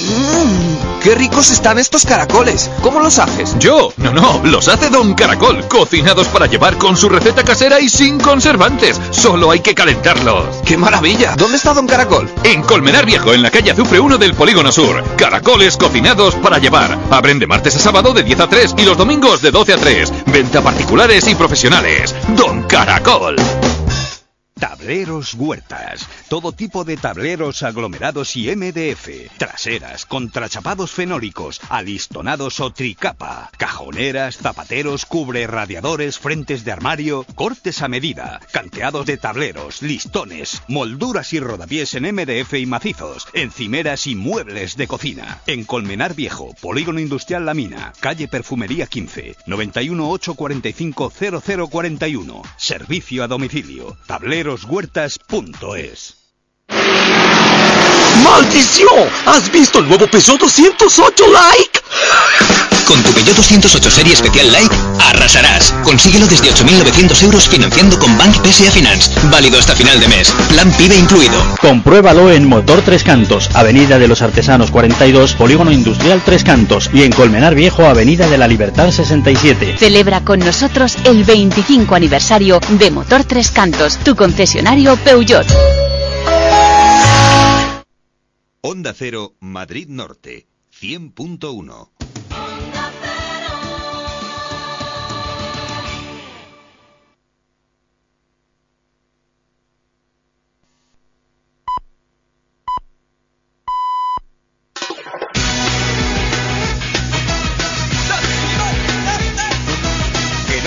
Mmm, 0.00 0.93
qué 1.04 1.14
ricos 1.14 1.50
están 1.50 1.78
estos 1.78 2.06
caracoles. 2.06 2.70
¿Cómo 2.80 2.98
los 2.98 3.18
haces? 3.18 3.54
Yo, 3.58 3.92
no, 3.98 4.10
no, 4.14 4.40
los 4.44 4.68
hace 4.68 4.88
Don 4.88 5.12
Caracol, 5.12 5.68
cocinados 5.68 6.28
para 6.28 6.46
llevar 6.46 6.78
con 6.78 6.96
su 6.96 7.10
receta 7.10 7.44
casera 7.44 7.78
y 7.78 7.90
sin 7.90 8.18
conservantes. 8.18 8.98
Solo 9.10 9.50
hay 9.50 9.60
que 9.60 9.74
calentarlos. 9.74 10.62
¡Qué 10.64 10.78
maravilla! 10.78 11.34
¿Dónde 11.36 11.58
está 11.58 11.74
Don 11.74 11.86
Caracol? 11.86 12.30
En 12.42 12.62
Colmenar 12.62 13.04
Viejo, 13.04 13.34
en 13.34 13.42
la 13.42 13.50
calle 13.50 13.72
Azufre 13.72 14.00
1 14.00 14.16
del 14.16 14.32
Polígono 14.32 14.72
Sur. 14.72 15.04
Caracoles 15.16 15.76
cocinados 15.76 16.36
para 16.36 16.58
llevar. 16.58 16.98
Abren 17.10 17.38
de 17.38 17.46
martes 17.46 17.76
a 17.76 17.80
sábado 17.80 18.14
de 18.14 18.22
10 18.22 18.40
a 18.40 18.48
3 18.48 18.74
y 18.78 18.84
los 18.84 18.96
domingos 18.96 19.42
de 19.42 19.50
12 19.50 19.74
a 19.74 19.76
3. 19.76 20.12
Venta 20.32 20.62
particulares 20.62 21.28
y 21.28 21.34
profesionales. 21.34 22.14
Don 22.34 22.62
Caracol. 22.62 23.36
Tableros 24.64 25.34
Huertas. 25.34 26.08
Todo 26.30 26.50
tipo 26.52 26.84
de 26.84 26.96
tableros 26.96 27.62
aglomerados 27.62 28.34
y 28.34 28.48
MDF. 28.56 29.36
Traseras, 29.36 30.06
contrachapados 30.06 30.90
fenólicos, 30.90 31.60
alistonados 31.68 32.60
o 32.60 32.72
tricapa. 32.72 33.50
Cajoneras, 33.58 34.38
zapateros, 34.38 35.04
cubre 35.04 35.46
radiadores, 35.46 36.18
frentes 36.18 36.64
de 36.64 36.72
armario, 36.72 37.26
cortes 37.34 37.82
a 37.82 37.88
medida. 37.88 38.40
Canteados 38.52 39.04
de 39.04 39.18
tableros, 39.18 39.82
listones, 39.82 40.62
molduras 40.66 41.34
y 41.34 41.40
rodapiés 41.40 41.92
en 41.92 42.14
MDF 42.14 42.54
y 42.54 42.64
macizos. 42.64 43.28
Encimeras 43.34 44.06
y 44.06 44.14
muebles 44.14 44.78
de 44.78 44.86
cocina. 44.86 45.42
En 45.46 45.64
Colmenar 45.64 46.14
Viejo, 46.14 46.54
Polígono 46.62 47.00
Industrial 47.00 47.44
La 47.44 47.52
Mina, 47.52 47.92
calle 48.00 48.28
Perfumería 48.28 48.86
15, 48.86 49.36
91 49.44 50.08
845 50.08 51.12
0041. 51.68 52.42
Servicio 52.56 53.24
a 53.24 53.28
domicilio. 53.28 53.98
Tableros 54.06 54.53
tableroshuertas.es. 54.54 56.16
¡Maldición! 58.22 59.08
¿Has 59.26 59.50
visto 59.50 59.80
el 59.80 59.88
nuevo 59.88 60.06
peso 60.06 60.36
208 60.36 61.24
like? 61.28 61.83
Con 62.86 63.02
tu 63.02 63.10
Peugeot 63.12 63.36
208 63.36 63.90
Serie 63.90 64.12
Especial 64.12 64.52
Light, 64.52 64.70
arrasarás. 65.00 65.72
Consíguelo 65.84 66.26
desde 66.26 66.50
8.900 66.50 67.22
euros 67.22 67.48
financiando 67.48 67.98
con 67.98 68.16
Bank 68.18 68.36
PSA 68.44 68.70
Finance. 68.70 69.10
Válido 69.30 69.58
hasta 69.58 69.74
final 69.74 69.98
de 70.00 70.08
mes. 70.08 70.32
Plan 70.48 70.70
PIB 70.72 70.92
incluido. 70.98 71.34
Compruébalo 71.60 72.30
en 72.30 72.46
Motor 72.46 72.82
Tres 72.82 73.02
Cantos, 73.02 73.48
Avenida 73.54 73.98
de 73.98 74.08
los 74.08 74.22
Artesanos 74.22 74.70
42, 74.70 75.34
Polígono 75.34 75.72
Industrial 75.72 76.22
Tres 76.24 76.44
Cantos 76.44 76.90
y 76.92 77.02
en 77.02 77.12
Colmenar 77.12 77.54
Viejo, 77.54 77.84
Avenida 77.84 78.28
de 78.28 78.38
la 78.38 78.48
Libertad 78.48 78.90
67. 78.90 79.76
Celebra 79.78 80.24
con 80.24 80.40
nosotros 80.40 80.96
el 81.04 81.24
25 81.24 81.94
aniversario 81.94 82.60
de 82.78 82.90
Motor 82.90 83.24
Tres 83.24 83.50
Cantos, 83.50 83.98
tu 83.98 84.14
concesionario 84.14 84.96
Peugeot. 84.96 85.46
Onda 88.60 88.94
Cero, 88.96 89.34
Madrid 89.40 89.88
Norte, 89.88 90.46
100.1. 90.80 91.88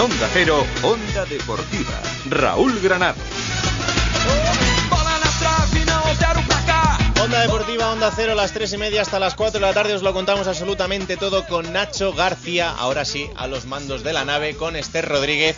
Onda 0.08 0.30
Cero, 0.32 0.66
Onda 0.84 1.26
Deportiva, 1.26 2.02
Raúl 2.30 2.80
Granado. 2.80 3.18
Onda 7.22 7.42
Deportiva, 7.42 7.92
Onda 7.92 8.14
Cero, 8.16 8.34
las 8.34 8.54
tres 8.54 8.72
y 8.72 8.78
media 8.78 9.02
hasta 9.02 9.20
las 9.20 9.36
4 9.36 9.60
de 9.60 9.66
la 9.66 9.74
tarde. 9.74 9.96
Os 9.96 10.04
lo 10.04 10.14
contamos 10.14 10.48
absolutamente 10.48 11.18
todo 11.18 11.46
con 11.46 11.74
Nacho 11.74 12.14
García. 12.14 12.70
Ahora 12.72 13.04
sí, 13.04 13.30
a 13.36 13.48
los 13.48 13.66
mandos 13.66 14.06
de 14.06 14.14
la 14.14 14.24
nave, 14.24 14.56
con 14.56 14.78
Esther 14.78 15.06
Rodríguez 15.06 15.58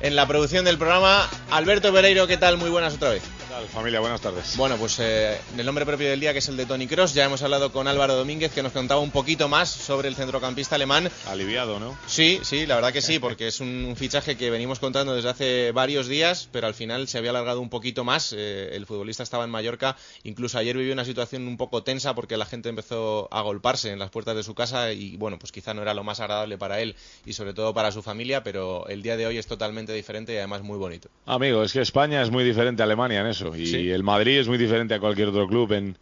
en 0.00 0.16
la 0.16 0.26
producción 0.26 0.64
del 0.64 0.78
programa. 0.78 1.28
Alberto 1.50 1.92
Pereiro, 1.92 2.26
¿qué 2.26 2.38
tal? 2.38 2.56
Muy 2.56 2.70
buenas 2.70 2.94
otra 2.94 3.10
vez. 3.10 3.22
Familia, 3.68 4.00
buenas 4.00 4.20
tardes. 4.20 4.56
Bueno, 4.56 4.76
pues 4.76 4.98
eh, 5.00 5.38
el 5.56 5.66
nombre 5.66 5.84
propio 5.84 6.08
del 6.08 6.20
día, 6.20 6.32
que 6.32 6.38
es 6.38 6.48
el 6.48 6.56
de 6.56 6.66
Tony 6.66 6.86
Cross, 6.86 7.14
ya 7.14 7.24
hemos 7.24 7.42
hablado 7.42 7.72
con 7.72 7.86
Álvaro 7.88 8.14
Domínguez, 8.14 8.52
que 8.52 8.62
nos 8.62 8.72
contaba 8.72 9.00
un 9.00 9.10
poquito 9.10 9.48
más 9.48 9.68
sobre 9.68 10.08
el 10.08 10.14
centrocampista 10.14 10.76
alemán. 10.76 11.10
Aliviado, 11.26 11.78
¿no? 11.78 11.96
Sí, 12.06 12.40
sí, 12.42 12.66
la 12.66 12.76
verdad 12.76 12.92
que 12.92 13.02
sí, 13.02 13.18
porque 13.18 13.48
es 13.48 13.60
un 13.60 13.94
fichaje 13.96 14.36
que 14.36 14.50
venimos 14.50 14.78
contando 14.78 15.14
desde 15.14 15.28
hace 15.28 15.72
varios 15.72 16.08
días, 16.08 16.48
pero 16.50 16.66
al 16.66 16.74
final 16.74 17.08
se 17.08 17.18
había 17.18 17.30
alargado 17.30 17.60
un 17.60 17.70
poquito 17.70 18.04
más. 18.04 18.34
Eh, 18.36 18.70
el 18.72 18.86
futbolista 18.86 19.22
estaba 19.22 19.44
en 19.44 19.50
Mallorca, 19.50 19.96
incluso 20.24 20.58
ayer 20.58 20.76
vivió 20.76 20.92
una 20.92 21.04
situación 21.04 21.46
un 21.46 21.56
poco 21.56 21.82
tensa 21.82 22.14
porque 22.14 22.36
la 22.36 22.46
gente 22.46 22.68
empezó 22.68 23.28
a 23.32 23.42
golparse 23.42 23.90
en 23.90 23.98
las 23.98 24.10
puertas 24.10 24.36
de 24.36 24.42
su 24.42 24.54
casa 24.54 24.92
y 24.92 25.16
bueno, 25.16 25.38
pues 25.38 25.52
quizá 25.52 25.74
no 25.74 25.82
era 25.82 25.94
lo 25.94 26.04
más 26.04 26.20
agradable 26.20 26.58
para 26.58 26.80
él 26.80 26.96
y 27.26 27.34
sobre 27.34 27.54
todo 27.54 27.74
para 27.74 27.92
su 27.92 28.02
familia, 28.02 28.42
pero 28.42 28.86
el 28.88 29.02
día 29.02 29.16
de 29.16 29.26
hoy 29.26 29.38
es 29.38 29.46
totalmente 29.46 29.92
diferente 29.92 30.34
y 30.34 30.36
además 30.38 30.62
muy 30.62 30.78
bonito. 30.78 31.08
Amigo, 31.26 31.62
es 31.62 31.72
que 31.72 31.80
España 31.80 32.22
es 32.22 32.30
muy 32.30 32.44
diferente 32.44 32.82
a 32.82 32.84
Alemania 32.84 33.20
en 33.20 33.26
eso 33.26 33.49
y 33.56 33.66
Sí. 33.66 33.90
el 33.90 34.02
Madrid 34.02 34.38
es 34.38 34.48
muy 34.48 34.58
diferente 34.58 34.94
a 34.94 35.00
cualquier 35.00 35.28
otro 35.28 35.46
club 35.48 35.72
en, 35.72 35.96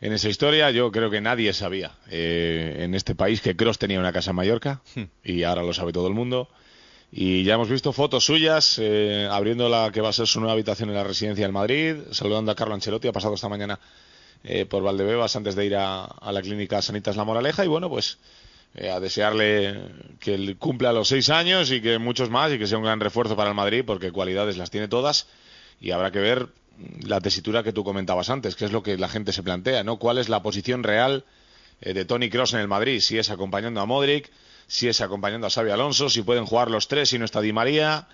en 0.00 0.12
esa 0.12 0.28
historia. 0.28 0.70
Yo 0.70 0.90
creo 0.92 1.10
que 1.10 1.20
nadie 1.20 1.52
sabía 1.52 1.92
eh, 2.10 2.78
en 2.80 2.94
este 2.94 3.14
país 3.14 3.40
que 3.40 3.56
Cross 3.56 3.78
tenía 3.78 3.98
una 4.00 4.12
casa 4.12 4.30
en 4.30 4.36
Mallorca 4.36 4.80
Hmm. 4.94 5.02
y 5.24 5.42
ahora 5.44 5.62
lo 5.62 5.72
sabe 5.72 5.92
todo 5.92 6.08
el 6.08 6.14
mundo. 6.14 6.48
Y 7.14 7.44
ya 7.44 7.54
hemos 7.54 7.68
visto 7.68 7.92
fotos 7.92 8.24
suyas 8.24 8.78
eh, 8.80 9.28
abriendo 9.30 9.68
la 9.68 9.90
que 9.92 10.00
va 10.00 10.08
a 10.08 10.12
ser 10.14 10.26
su 10.26 10.40
nueva 10.40 10.54
habitación 10.54 10.88
en 10.88 10.94
la 10.94 11.04
residencia 11.04 11.44
en 11.44 11.52
Madrid, 11.52 11.96
saludando 12.10 12.50
a 12.50 12.54
Carlo 12.54 12.72
Ancelotti, 12.74 13.08
ha 13.08 13.12
pasado 13.12 13.34
esta 13.34 13.50
mañana 13.50 13.78
eh, 14.44 14.64
por 14.64 14.82
Valdebebas 14.82 15.36
antes 15.36 15.54
de 15.54 15.66
ir 15.66 15.76
a, 15.76 16.04
a 16.04 16.32
la 16.32 16.40
clínica 16.40 16.80
Sanitas 16.80 17.16
La 17.16 17.24
Moraleja 17.24 17.64
y 17.66 17.68
bueno, 17.68 17.90
pues 17.90 18.16
eh, 18.74 18.88
a 18.90 18.98
desearle 18.98 19.78
que 20.20 20.32
él 20.34 20.56
cumpla 20.58 20.94
los 20.94 21.08
seis 21.08 21.28
años 21.28 21.70
y 21.70 21.82
que 21.82 21.98
muchos 21.98 22.30
más 22.30 22.50
y 22.50 22.58
que 22.58 22.66
sea 22.66 22.78
un 22.78 22.84
gran 22.84 22.98
refuerzo 22.98 23.36
para 23.36 23.50
el 23.50 23.54
Madrid 23.56 23.84
porque 23.86 24.10
cualidades 24.10 24.56
las 24.56 24.70
tiene 24.70 24.88
todas 24.88 25.26
y 25.82 25.90
habrá 25.90 26.10
que 26.12 26.18
ver 26.20 26.46
la 27.02 27.20
tesitura 27.20 27.62
que 27.62 27.72
tú 27.72 27.84
comentabas 27.84 28.30
antes, 28.30 28.56
que 28.56 28.64
es 28.64 28.72
lo 28.72 28.82
que 28.82 28.96
la 28.96 29.08
gente 29.08 29.32
se 29.32 29.42
plantea, 29.42 29.84
¿no? 29.84 29.98
¿Cuál 29.98 30.18
es 30.18 30.28
la 30.28 30.42
posición 30.42 30.82
real 30.82 31.24
eh, 31.80 31.94
de 31.94 32.04
Tony 32.04 32.30
Cross 32.30 32.54
en 32.54 32.60
el 32.60 32.68
Madrid? 32.68 33.00
Si 33.00 33.18
es 33.18 33.30
acompañando 33.30 33.80
a 33.80 33.86
Modric, 33.86 34.30
si 34.66 34.88
es 34.88 35.00
acompañando 35.00 35.46
a 35.46 35.50
Xavi 35.50 35.70
Alonso, 35.70 36.08
si 36.08 36.22
pueden 36.22 36.46
jugar 36.46 36.70
los 36.70 36.88
tres, 36.88 37.10
si 37.10 37.18
no 37.18 37.24
está 37.24 37.40
Di 37.40 37.52
María, 37.52 38.08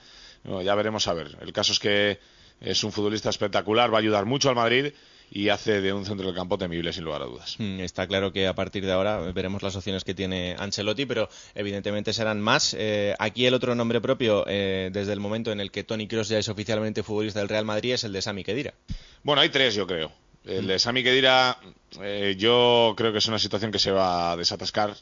No, 0.45 0.63
ya 0.63 0.75
veremos 0.75 1.09
a 1.09 1.15
ver. 1.15 1.37
El 1.41 1.53
caso 1.53 1.73
es 1.73 1.79
que 1.79 2.21
es 2.61 2.85
un 2.85 2.93
futbolista 2.93 3.31
espectacular, 3.31 3.93
va 3.93 3.99
a 3.99 4.01
ayudar 4.01 4.25
mucho 4.25 4.49
al 4.49 4.55
Madrid 4.55 4.93
y 5.31 5.49
hace 5.51 5.81
de 5.81 5.93
un 5.93 6.05
centro 6.07 6.27
del 6.27 6.35
campo 6.35 6.57
temible, 6.59 6.93
sin 6.93 7.05
lugar 7.05 7.23
a 7.23 7.27
dudas. 7.27 7.57
Mm, 7.59 7.81
Está 7.81 8.07
claro 8.07 8.33
que 8.33 8.47
a 8.47 8.55
partir 8.55 8.85
de 8.85 8.93
ahora 8.93 9.19
veremos 9.33 9.63
las 9.63 9.77
opciones 9.77 10.05
que 10.05 10.15
tiene 10.15 10.57
Ancelotti, 10.59 11.07
pero 11.07 11.29
evidentemente 11.55 12.13
serán 12.13 12.41
más. 12.41 12.75
Eh, 12.79 13.15
aquí 13.19 13.47
el 13.47 13.55
otro 13.55 13.75
nombre 13.75 14.01
propio, 14.01 14.45
eh, 14.47 14.91
desde 14.93 15.13
el 15.13 15.21
momento 15.21 15.53
en 15.53 15.61
el 15.61 15.71
que 15.71 15.85
Tony 15.85 16.07
Kroos 16.09 16.29
ya 16.29 16.39
es 16.39 16.49
oficialmente 16.49 17.03
futbolista 17.03 17.41
del 17.41 17.49
Real 17.49 17.65
Madrid, 17.65 17.95
es 17.95 18.05
el 18.05 18.13
de 18.13 18.23
Sami 18.23 18.45
Khedira. 18.45 18.75
Bueno, 19.23 19.43
hay 19.43 19.51
tres, 19.51 19.75
yo 19.75 19.87
creo. 19.87 20.11
El 20.45 20.67
de 20.67 20.79
Sami 20.79 21.03
Khedira, 21.03 21.59
eh, 22.01 22.35
yo 22.39 22.95
creo 22.97 23.13
que 23.13 23.19
es 23.19 23.27
una 23.29 23.39
situación 23.39 23.71
que 23.71 23.79
se 23.79 23.91
va 23.91 24.33
a 24.33 24.37
desatascar. 24.37 24.95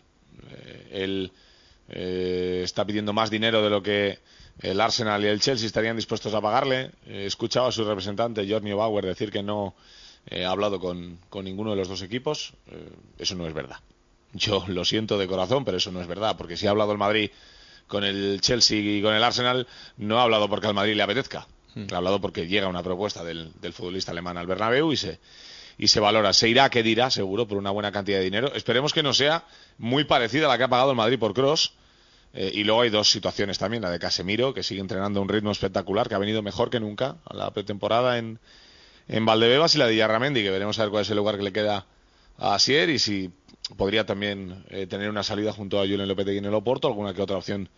Eh, 0.51 0.89
él 0.91 1.33
eh, 1.89 2.62
está 2.65 2.85
pidiendo 2.85 3.12
más 3.12 3.31
dinero 3.31 3.62
de 3.62 3.71
lo 3.71 3.81
que 3.83 4.19
el 4.61 4.81
Arsenal 4.81 5.23
y 5.23 5.29
el 5.29 5.41
Chelsea 5.41 5.67
estarían 5.67 5.95
dispuestos 5.95 6.35
a 6.35 6.41
pagarle. 6.41 6.91
Eh, 7.07 7.23
he 7.23 7.27
escuchado 7.27 7.67
a 7.67 7.73
su 7.73 7.85
representante, 7.85 8.45
Jorni 8.49 8.73
Bauer, 8.73 9.05
decir 9.07 9.31
que 9.31 9.43
no 9.43 9.75
eh, 10.27 10.45
ha 10.45 10.51
hablado 10.51 10.81
con, 10.81 11.19
con 11.29 11.45
ninguno 11.45 11.71
de 11.71 11.77
los 11.77 11.89
dos 11.89 12.03
equipos. 12.03 12.53
Eh, 12.69 12.91
eso 13.19 13.35
no 13.35 13.47
es 13.47 13.55
verdad. 13.55 13.79
Yo 14.33 14.65
lo 14.69 14.85
siento 14.85 15.19
de 15.19 15.27
corazón, 15.27 15.65
pero 15.65 15.77
eso 15.77 15.93
no 15.93 16.01
es 16.01 16.07
verdad, 16.07 16.37
porque 16.37 16.57
si 16.57 16.67
ha 16.67 16.71
hablado 16.71 16.93
el 16.93 16.99
Madrid 16.99 17.31
con 17.87 18.05
el 18.05 18.41
Chelsea 18.41 18.79
y 18.79 19.01
con 19.03 19.15
el 19.15 19.23
Arsenal, 19.23 19.67
no 19.97 20.19
ha 20.19 20.25
hablado 20.25 20.49
porque 20.49 20.67
al 20.67 20.75
Madrid 20.75 20.95
le 20.95 21.03
apetezca. 21.03 21.47
Ha 21.93 21.97
hablado 21.97 22.21
porque 22.23 22.47
llega 22.47 22.69
una 22.69 22.83
propuesta 22.83 23.23
del, 23.23 23.53
del 23.61 23.75
futbolista 23.75 24.11
alemán 24.11 24.39
al 24.39 24.47
Bernabéu 24.47 24.93
y 24.93 24.97
se, 24.97 25.21
y 25.77 25.89
se 25.89 26.01
valora. 26.01 26.33
Se 26.33 26.49
irá, 26.49 26.71
que 26.71 26.83
dirá, 26.83 27.11
seguro, 27.11 27.47
por 27.47 27.59
una 27.59 27.71
buena 27.71 27.93
cantidad 27.93 28.19
de 28.19 28.25
dinero. 28.25 28.53
Esperemos 28.55 28.95
que 28.95 29.03
no 29.03 29.12
sea 29.12 29.45
muy 29.77 30.05
parecida 30.05 30.47
a 30.47 30.49
la 30.49 30.57
que 30.57 30.65
ha 30.65 30.69
pagado 30.69 30.91
el 30.91 30.97
Madrid 30.97 31.19
por 31.19 31.35
Cross. 31.35 31.75
Eh, 32.33 32.51
y 32.55 32.65
luego 32.65 32.81
hay 32.81 32.91
dos 32.91 33.11
situaciones 33.11 33.59
también, 33.59 33.83
la 33.83 33.91
de 33.91 33.99
Casemiro, 33.99 34.53
que 34.55 34.62
sigue 34.62 34.81
entrenando 34.81 35.21
a 35.21 35.23
un 35.23 35.29
ritmo 35.29 35.51
espectacular, 35.51 36.09
que 36.09 36.15
ha 36.15 36.19
venido 36.19 36.43
mejor 36.43 36.71
que 36.71 36.81
nunca 36.81 37.17
a 37.25 37.35
la 37.35 37.51
pretemporada 37.51 38.19
en, 38.19 38.39
en 39.09 39.25
Valdebebas, 39.25 39.75
y 39.75 39.79
la 39.79 39.87
de 39.87 39.97
Yarramendi, 39.97 40.42
que 40.42 40.51
veremos 40.51 40.79
a 40.79 40.83
ver 40.83 40.90
cuál 40.90 41.03
es 41.03 41.11
el 41.11 41.16
lugar 41.16 41.37
que 41.37 41.45
le 41.45 41.53
queda 41.53 41.87
a 42.38 42.55
Asier 42.55 42.90
y 42.90 42.99
si 42.99 43.31
podría 43.77 44.05
también 44.05 44.64
eh, 44.69 44.87
tener 44.87 45.09
una 45.09 45.23
salida 45.23 45.53
junto 45.53 45.81
a 45.81 45.87
Julen 45.87 46.09
Lopetegui 46.09 46.38
en 46.38 46.45
el 46.45 46.55
Oporto, 46.55 46.88
alguna 46.88 47.14
que 47.14 47.23
otra 47.23 47.37
opción 47.37 47.69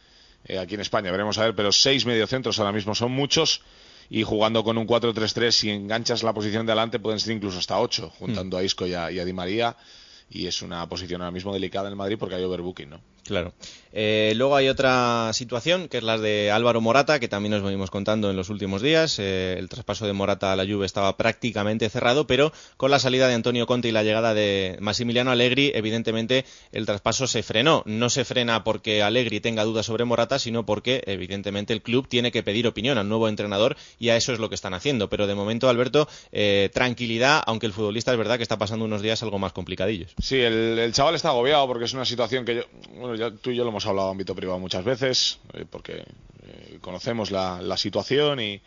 eh, 0.45 0.59
aquí 0.59 0.75
en 0.75 0.81
España. 0.81 1.11
Veremos 1.11 1.38
a 1.38 1.45
ver, 1.45 1.55
pero 1.55 1.73
seis 1.73 2.07
mediocentros 2.07 2.59
ahora 2.59 2.73
mismo 2.73 2.95
son 2.95 3.12
muchos 3.12 3.62
y 4.11 4.23
jugando 4.23 4.64
con 4.64 4.79
un 4.79 4.87
4-3-3, 4.87 5.51
si 5.51 5.71
enganchas 5.71 6.23
la 6.23 6.33
posición 6.33 6.64
de 6.64 6.73
adelante, 6.73 6.99
pueden 6.99 7.21
ser 7.21 7.37
incluso 7.37 7.59
hasta 7.59 7.79
ocho, 7.79 8.11
juntando 8.19 8.57
a 8.57 8.62
Isco 8.62 8.87
y 8.87 8.95
a, 8.95 9.11
y 9.11 9.19
a 9.19 9.25
Di 9.25 9.33
María. 9.33 9.77
Y 10.31 10.47
es 10.47 10.62
una 10.62 10.87
posición 10.88 11.23
ahora 11.23 11.31
mismo 11.31 11.53
delicada 11.53 11.88
en 11.88 11.93
el 11.93 11.97
Madrid 11.97 12.17
porque 12.19 12.35
hay 12.35 12.45
overbooking, 12.45 12.91
¿no? 12.91 13.01
Claro. 13.29 13.53
Eh, 13.93 14.33
luego 14.37 14.57
hay 14.57 14.69
otra 14.69 15.31
situación, 15.35 15.88
que 15.88 15.99
es 15.99 16.03
la 16.03 16.17
de 16.17 16.51
Álvaro 16.51 16.81
Morata, 16.81 17.21
que 17.21 17.29
también 17.29 17.53
nos 17.53 17.62
venimos 17.62 17.91
contando 17.91 18.31
en 18.31 18.37
los 18.37 18.49
últimos 18.49 18.81
días. 18.81 19.19
Eh, 19.19 19.57
el 19.59 19.69
traspaso 19.69 20.07
de 20.07 20.14
Morata 20.14 20.53
a 20.53 20.57
la 20.57 20.64
Juve 20.64 20.87
estaba 20.87 21.17
prácticamente 21.17 21.88
cerrado, 21.91 22.27
pero 22.27 22.53
con 22.79 22.91
la 22.91 22.99
salida 22.99 23.29
de 23.29 23.35
Antonio 23.35 23.67
Conte 23.67 23.88
y 23.88 23.93
la 23.93 24.03
llegada 24.03 24.33
de 24.33 24.79
Massimiliano 24.81 25.31
Allegri, 25.31 25.73
evidentemente 25.75 26.47
el 26.73 26.87
traspaso 26.87 27.27
se 27.27 27.43
frenó. 27.43 27.83
No 27.85 28.09
se 28.09 28.25
frena 28.25 28.64
porque 28.64 29.03
Allegri 29.03 29.41
tenga 29.41 29.64
dudas 29.64 29.85
sobre 29.85 30.05
Morata, 30.05 30.38
sino 30.38 30.64
porque 30.64 31.03
evidentemente 31.07 31.75
el 31.75 31.83
club 31.83 32.09
tiene 32.09 32.33
que 32.33 32.43
pedir 32.43 32.67
opinión 32.67 32.97
al 32.97 33.09
nuevo 33.09 33.29
entrenador 33.29 33.77
y 33.99 34.09
a 34.09 34.17
eso 34.17 34.33
es 34.33 34.38
lo 34.38 34.49
que 34.49 34.55
están 34.55 34.73
haciendo. 34.73 35.11
Pero 35.11 35.27
de 35.27 35.35
momento, 35.35 35.69
Alberto, 35.69 36.09
eh, 36.33 36.71
tranquilidad, 36.73 37.43
aunque 37.47 37.67
el 37.67 37.75
futbolista 37.75 38.12
es 38.12 38.19
verdad 38.19 38.38
que 38.38 38.43
está 38.43 38.57
pasando 38.57 38.87
unos 38.87 39.03
días 39.03 39.23
algo 39.23 39.38
más 39.38 39.53
complicadillos. 39.53 40.14
Sí, 40.23 40.37
el, 40.37 40.79
el 40.79 40.93
chaval 40.93 41.14
está 41.14 41.29
agobiado 41.29 41.67
porque 41.67 41.85
es 41.85 41.93
una 41.93 42.05
situación 42.05 42.45
que 42.45 42.57
yo, 42.57 42.62
bueno, 42.95 43.17
ya 43.18 43.31
tú 43.31 43.50
y 43.50 43.57
yo 43.57 43.64
lo 43.64 43.70
hemos 43.70 43.87
hablado 43.87 44.09
en 44.09 44.12
ámbito 44.12 44.35
privado 44.35 44.59
muchas 44.59 44.85
veces, 44.85 45.38
eh, 45.52 45.64
porque 45.68 46.04
eh, 46.46 46.78
conocemos 46.81 47.31
la, 47.31 47.61
la 47.61 47.76
situación 47.76 48.40
y, 48.40 48.61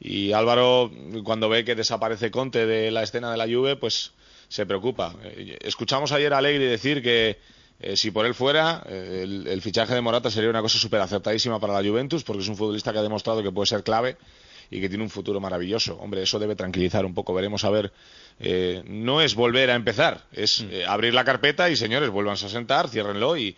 y 0.00 0.32
Álvaro, 0.32 0.90
cuando 1.24 1.48
ve 1.48 1.64
que 1.64 1.74
desaparece 1.74 2.30
Conte 2.30 2.66
de 2.66 2.90
la 2.90 3.02
escena 3.02 3.30
de 3.30 3.36
la 3.36 3.46
Juve, 3.46 3.76
pues 3.76 4.12
se 4.48 4.64
preocupa. 4.66 5.14
Eh, 5.24 5.58
escuchamos 5.62 6.12
ayer 6.12 6.32
a 6.32 6.38
Alegri 6.38 6.66
decir 6.66 7.02
que 7.02 7.38
eh, 7.80 7.96
si 7.96 8.10
por 8.10 8.26
él 8.26 8.34
fuera, 8.34 8.84
el, 8.88 9.46
el 9.46 9.62
fichaje 9.62 9.94
de 9.94 10.00
Morata 10.00 10.30
sería 10.30 10.50
una 10.50 10.62
cosa 10.62 10.78
súper 10.78 11.00
acertadísima 11.00 11.58
para 11.58 11.80
la 11.80 11.88
Juventus, 11.88 12.24
porque 12.24 12.42
es 12.42 12.48
un 12.48 12.56
futbolista 12.56 12.92
que 12.92 12.98
ha 12.98 13.02
demostrado 13.02 13.42
que 13.42 13.52
puede 13.52 13.66
ser 13.66 13.82
clave 13.82 14.16
y 14.70 14.80
que 14.80 14.88
tiene 14.88 15.02
un 15.04 15.10
futuro 15.10 15.40
maravilloso. 15.40 15.96
Hombre, 15.96 16.22
eso 16.22 16.38
debe 16.38 16.54
tranquilizar 16.54 17.06
un 17.06 17.14
poco. 17.14 17.32
Veremos 17.32 17.64
a 17.64 17.70
ver. 17.70 17.90
eh, 18.40 18.82
no 18.86 19.20
es 19.20 19.34
volver 19.34 19.70
a 19.70 19.74
empezar, 19.74 20.24
es 20.32 20.64
eh, 20.70 20.84
abrir 20.86 21.14
la 21.14 21.24
carpeta 21.24 21.70
y 21.70 21.76
señores, 21.76 22.10
vuélvanse 22.10 22.46
a 22.46 22.48
sentar, 22.48 22.88
ciérrenlo 22.88 23.36
y, 23.36 23.56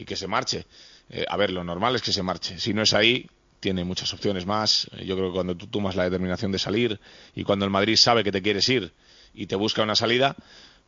y 0.00 0.04
que 0.04 0.16
se 0.16 0.26
marche. 0.26 0.66
Eh, 1.10 1.24
a 1.28 1.36
ver, 1.36 1.50
lo 1.50 1.62
normal 1.62 1.94
es 1.94 2.02
que 2.02 2.12
se 2.12 2.22
marche. 2.22 2.58
Si 2.58 2.72
no 2.72 2.82
es 2.82 2.94
ahí, 2.94 3.28
tiene 3.60 3.84
muchas 3.84 4.12
opciones 4.14 4.46
más. 4.46 4.88
Eh, 4.96 5.04
Yo 5.04 5.14
creo 5.16 5.28
que 5.28 5.34
cuando 5.34 5.56
tú 5.56 5.66
tomas 5.66 5.94
la 5.94 6.04
determinación 6.04 6.50
de 6.52 6.58
salir 6.58 6.98
y 7.34 7.44
cuando 7.44 7.64
el 7.66 7.70
Madrid 7.70 7.96
sabe 7.96 8.24
que 8.24 8.32
te 8.32 8.40
quieres 8.40 8.68
ir 8.68 8.92
y 9.34 9.46
te 9.46 9.56
busca 9.56 9.82
una 9.82 9.94
salida, 9.94 10.34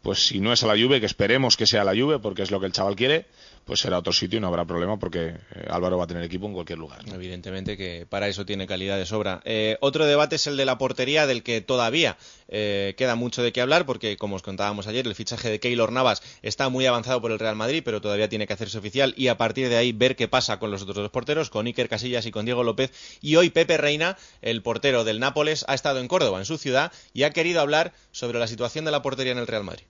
pues 0.02 0.26
si 0.26 0.40
no 0.40 0.52
es 0.52 0.62
a 0.62 0.66
la 0.66 0.74
Juve, 0.74 1.00
que 1.00 1.06
esperemos 1.06 1.56
que 1.56 1.66
sea 1.66 1.84
la 1.84 1.92
Juve, 1.92 2.18
porque 2.18 2.42
es 2.42 2.50
lo 2.50 2.60
que 2.60 2.66
el 2.66 2.72
chaval 2.72 2.96
quiere, 2.96 3.26
pues 3.64 3.80
será 3.80 3.98
otro 3.98 4.12
sitio 4.12 4.38
y 4.38 4.40
no 4.40 4.48
habrá 4.48 4.64
problema 4.64 4.98
porque 4.98 5.28
eh, 5.28 5.66
Álvaro 5.70 5.96
va 5.96 6.04
a 6.04 6.06
tener 6.06 6.24
equipo 6.24 6.46
en 6.46 6.52
cualquier 6.52 6.78
lugar. 6.78 7.00
Evidentemente 7.12 7.76
que 7.76 8.06
para 8.08 8.28
eso 8.28 8.44
tiene 8.44 8.66
calidad 8.66 8.98
de 8.98 9.06
sobra. 9.06 9.40
Eh, 9.44 9.76
otro 9.80 10.06
debate 10.06 10.36
es 10.36 10.46
el 10.46 10.56
de 10.56 10.64
la 10.64 10.78
portería, 10.78 11.26
del 11.26 11.42
que 11.42 11.60
todavía 11.60 12.16
eh, 12.48 12.94
queda 12.96 13.14
mucho 13.14 13.42
de 13.42 13.52
qué 13.52 13.60
hablar, 13.60 13.86
porque 13.86 14.16
como 14.16 14.36
os 14.36 14.42
contábamos 14.42 14.88
ayer, 14.88 15.06
el 15.06 15.14
fichaje 15.14 15.48
de 15.48 15.60
Keylor 15.60 15.92
Navas 15.92 16.22
está 16.42 16.68
muy 16.68 16.86
avanzado 16.86 17.20
por 17.20 17.30
el 17.30 17.38
Real 17.38 17.56
Madrid, 17.56 17.82
pero 17.84 18.00
todavía 18.00 18.28
tiene 18.28 18.46
que 18.46 18.52
hacerse 18.52 18.78
oficial 18.78 19.14
y 19.16 19.28
a 19.28 19.36
partir 19.36 19.68
de 19.68 19.76
ahí 19.76 19.92
ver 19.92 20.16
qué 20.16 20.26
pasa 20.26 20.58
con 20.58 20.70
los 20.70 20.82
otros 20.82 20.96
dos 20.96 21.10
porteros, 21.10 21.50
con 21.50 21.66
Iker 21.66 21.88
Casillas 21.88 22.26
y 22.26 22.32
con 22.32 22.44
Diego 22.44 22.64
López. 22.64 22.92
Y 23.20 23.36
hoy 23.36 23.50
Pepe 23.50 23.76
Reina, 23.76 24.16
el 24.40 24.62
portero 24.62 25.04
del 25.04 25.20
Nápoles, 25.20 25.64
ha 25.68 25.74
estado 25.74 26.00
en 26.00 26.08
Córdoba, 26.08 26.38
en 26.38 26.44
su 26.44 26.58
ciudad, 26.58 26.92
y 27.12 27.22
ha 27.22 27.30
querido 27.30 27.60
hablar 27.60 27.92
sobre 28.10 28.40
la 28.40 28.48
situación 28.48 28.84
de 28.84 28.90
la 28.90 29.02
portería 29.02 29.32
en 29.32 29.38
el 29.38 29.46
Real 29.46 29.64
Madrid. 29.64 29.84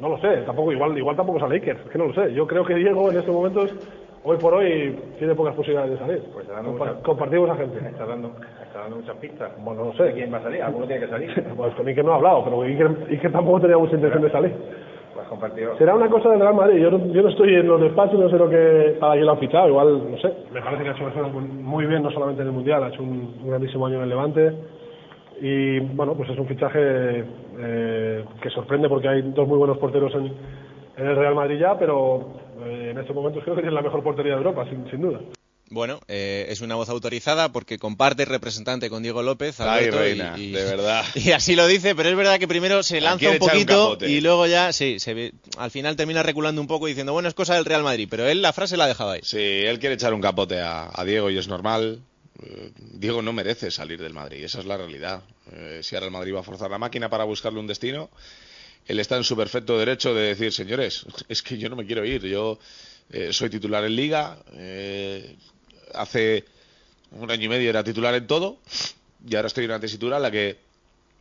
No 0.00 0.08
lo 0.08 0.18
sé, 0.18 0.28
tampoco 0.46 0.72
igual 0.72 0.96
igual 0.96 1.16
tampoco 1.16 1.38
es 1.38 1.44
a 1.44 1.48
Lakers, 1.48 1.80
es 1.84 1.90
que 1.90 1.98
no 1.98 2.06
lo 2.06 2.14
sé. 2.14 2.32
Yo 2.32 2.46
creo 2.46 2.64
que 2.64 2.74
Diego 2.74 3.10
en 3.10 3.18
estos 3.18 3.34
momentos, 3.34 3.70
hoy 4.24 4.36
por 4.38 4.54
hoy, 4.54 4.96
tiene 5.18 5.34
pocas 5.34 5.54
posibilidades 5.54 5.92
de 5.92 5.98
salir. 5.98 6.22
Pues 6.32 6.44
está 6.44 6.54
dando 6.56 6.72
Compa- 6.72 6.88
mucha- 6.94 7.02
compartimos 7.02 7.50
agencia. 7.50 7.88
Está 7.88 8.06
dando, 8.06 8.30
está 8.62 8.80
dando 8.80 8.96
muchas 8.96 9.16
pistas. 9.16 9.52
Bueno, 9.62 9.84
no 9.86 9.92
sé. 9.94 10.04
¿De 10.04 10.12
quién 10.14 10.32
va 10.32 10.38
a 10.38 10.42
salir? 10.42 10.62
Alguno 10.62 10.86
tiene 10.86 11.02
que 11.04 11.10
salir. 11.10 11.44
Pues 11.56 11.74
con 11.74 11.86
Iker 11.86 12.04
no 12.04 12.12
ha 12.12 12.16
hablado, 12.16 12.44
pero 12.44 12.62
Iker, 12.62 12.90
Iker 13.10 13.32
tampoco 13.32 13.60
tenía 13.60 13.76
mucha 13.78 13.94
intención 13.96 14.22
de 14.22 14.30
salir. 14.30 14.52
Pues 15.14 15.26
compartido. 15.28 15.76
Será 15.76 15.94
una 15.94 16.08
cosa 16.08 16.30
del 16.30 16.40
Real 16.40 16.54
Madrid. 16.54 16.80
Yo 16.80 16.90
no, 16.90 17.06
yo 17.12 17.22
no 17.22 17.28
estoy 17.28 17.54
en 17.54 17.68
los 17.68 17.80
despachos, 17.82 18.18
no 18.18 18.30
sé 18.30 18.36
lo 18.38 18.48
que 18.48 18.96
para 19.00 19.14
quién 19.14 19.26
lo 19.26 19.32
han 19.32 19.38
fichado. 19.38 19.68
Igual, 19.68 20.12
no 20.12 20.18
sé. 20.18 20.32
Me 20.52 20.62
parece 20.62 20.82
que 20.84 20.88
ha 20.88 20.92
hecho 20.92 21.04
muy 21.40 21.84
bien, 21.86 22.02
no 22.02 22.10
solamente 22.10 22.40
en 22.42 22.48
el 22.48 22.54
Mundial, 22.54 22.84
ha 22.84 22.88
hecho 22.88 23.02
un, 23.02 23.34
un 23.42 23.48
grandísimo 23.48 23.86
año 23.86 23.96
en 23.96 24.02
el 24.04 24.08
Levante. 24.08 24.52
Y 25.40 25.80
bueno, 25.80 26.14
pues 26.14 26.28
es 26.30 26.38
un 26.38 26.46
fichaje 26.46 26.78
eh, 27.58 28.24
que 28.42 28.50
sorprende 28.50 28.88
porque 28.88 29.08
hay 29.08 29.22
dos 29.22 29.48
muy 29.48 29.58
buenos 29.58 29.78
porteros 29.78 30.12
en, 30.14 30.26
en 30.26 31.06
el 31.06 31.16
Real 31.16 31.34
Madrid 31.34 31.58
ya, 31.58 31.78
pero 31.78 32.34
eh, 32.62 32.88
en 32.92 32.98
estos 32.98 33.14
momentos 33.16 33.42
creo 33.42 33.56
que 33.56 33.62
tiene 33.62 33.74
la 33.74 33.82
mejor 33.82 34.02
portería 34.02 34.32
de 34.32 34.38
Europa, 34.38 34.66
sin, 34.68 34.88
sin 34.90 35.00
duda. 35.00 35.20
Bueno, 35.72 36.00
eh, 36.08 36.46
es 36.48 36.62
una 36.62 36.74
voz 36.74 36.88
autorizada 36.88 37.50
porque 37.52 37.78
comparte 37.78 38.24
representante 38.24 38.90
con 38.90 39.04
Diego 39.04 39.22
López. 39.22 39.60
Ay, 39.60 39.84
Alberto, 39.86 39.96
y- 39.98 40.08
reina, 40.08 40.34
y, 40.36 40.50
de 40.50 40.64
verdad. 40.64 41.04
Y 41.14 41.30
así 41.30 41.54
lo 41.54 41.66
dice, 41.68 41.94
pero 41.94 42.08
es 42.08 42.16
verdad 42.16 42.40
que 42.40 42.48
primero 42.48 42.82
se 42.82 43.00
lanza 43.00 43.30
un 43.30 43.38
poquito 43.38 43.96
y 44.02 44.20
luego 44.20 44.46
ya, 44.48 44.72
sí, 44.72 44.98
se 44.98 45.14
ve- 45.14 45.32
al 45.56 45.70
final 45.70 45.94
termina 45.94 46.24
reculando 46.24 46.60
un 46.60 46.66
poco 46.66 46.88
y 46.88 46.90
diciendo, 46.90 47.12
bueno, 47.12 47.28
es 47.28 47.34
cosa 47.34 47.54
del 47.54 47.64
Real 47.64 47.84
Madrid, 47.84 48.08
pero 48.10 48.26
él 48.28 48.42
la 48.42 48.52
frase 48.52 48.76
la 48.76 48.84
ha 48.84 48.88
dejado 48.88 49.12
ahí. 49.12 49.20
Sí, 49.22 49.38
él 49.38 49.78
quiere 49.78 49.94
echar 49.94 50.12
un 50.12 50.20
capote 50.20 50.60
a, 50.60 50.90
a 50.92 51.04
Diego 51.04 51.30
y 51.30 51.38
es 51.38 51.46
normal. 51.46 52.00
Eh, 52.42 52.72
Diego 52.76 53.22
no 53.22 53.32
merece 53.32 53.70
salir 53.70 54.00
del 54.00 54.14
Madrid, 54.14 54.44
esa 54.44 54.60
es 54.60 54.66
la 54.66 54.76
realidad. 54.76 55.22
Eh, 55.52 55.80
si 55.82 55.94
ahora 55.94 56.06
el 56.06 56.12
Madrid 56.12 56.34
va 56.34 56.40
a 56.40 56.44
forzar 56.44 56.70
la 56.70 56.78
máquina 56.78 57.08
para 57.08 57.24
buscarle 57.24 57.60
un 57.60 57.66
destino, 57.66 58.10
él 58.86 58.98
está 58.98 59.16
en 59.16 59.24
su 59.24 59.36
perfecto 59.36 59.78
derecho 59.78 60.14
de 60.14 60.22
decir, 60.22 60.52
señores, 60.52 61.06
es 61.28 61.42
que 61.42 61.58
yo 61.58 61.68
no 61.68 61.76
me 61.76 61.86
quiero 61.86 62.04
ir, 62.04 62.22
yo 62.22 62.58
eh, 63.10 63.32
soy 63.32 63.50
titular 63.50 63.84
en 63.84 63.96
Liga, 63.96 64.38
eh, 64.54 65.36
hace 65.94 66.44
un 67.12 67.30
año 67.30 67.44
y 67.44 67.48
medio 67.48 67.70
era 67.70 67.84
titular 67.84 68.14
en 68.14 68.26
todo 68.26 68.58
y 69.28 69.34
ahora 69.36 69.48
estoy 69.48 69.64
en 69.64 69.70
una 69.70 69.80
tesitura 69.80 70.16
en 70.16 70.22
la 70.22 70.30
que 70.30 70.56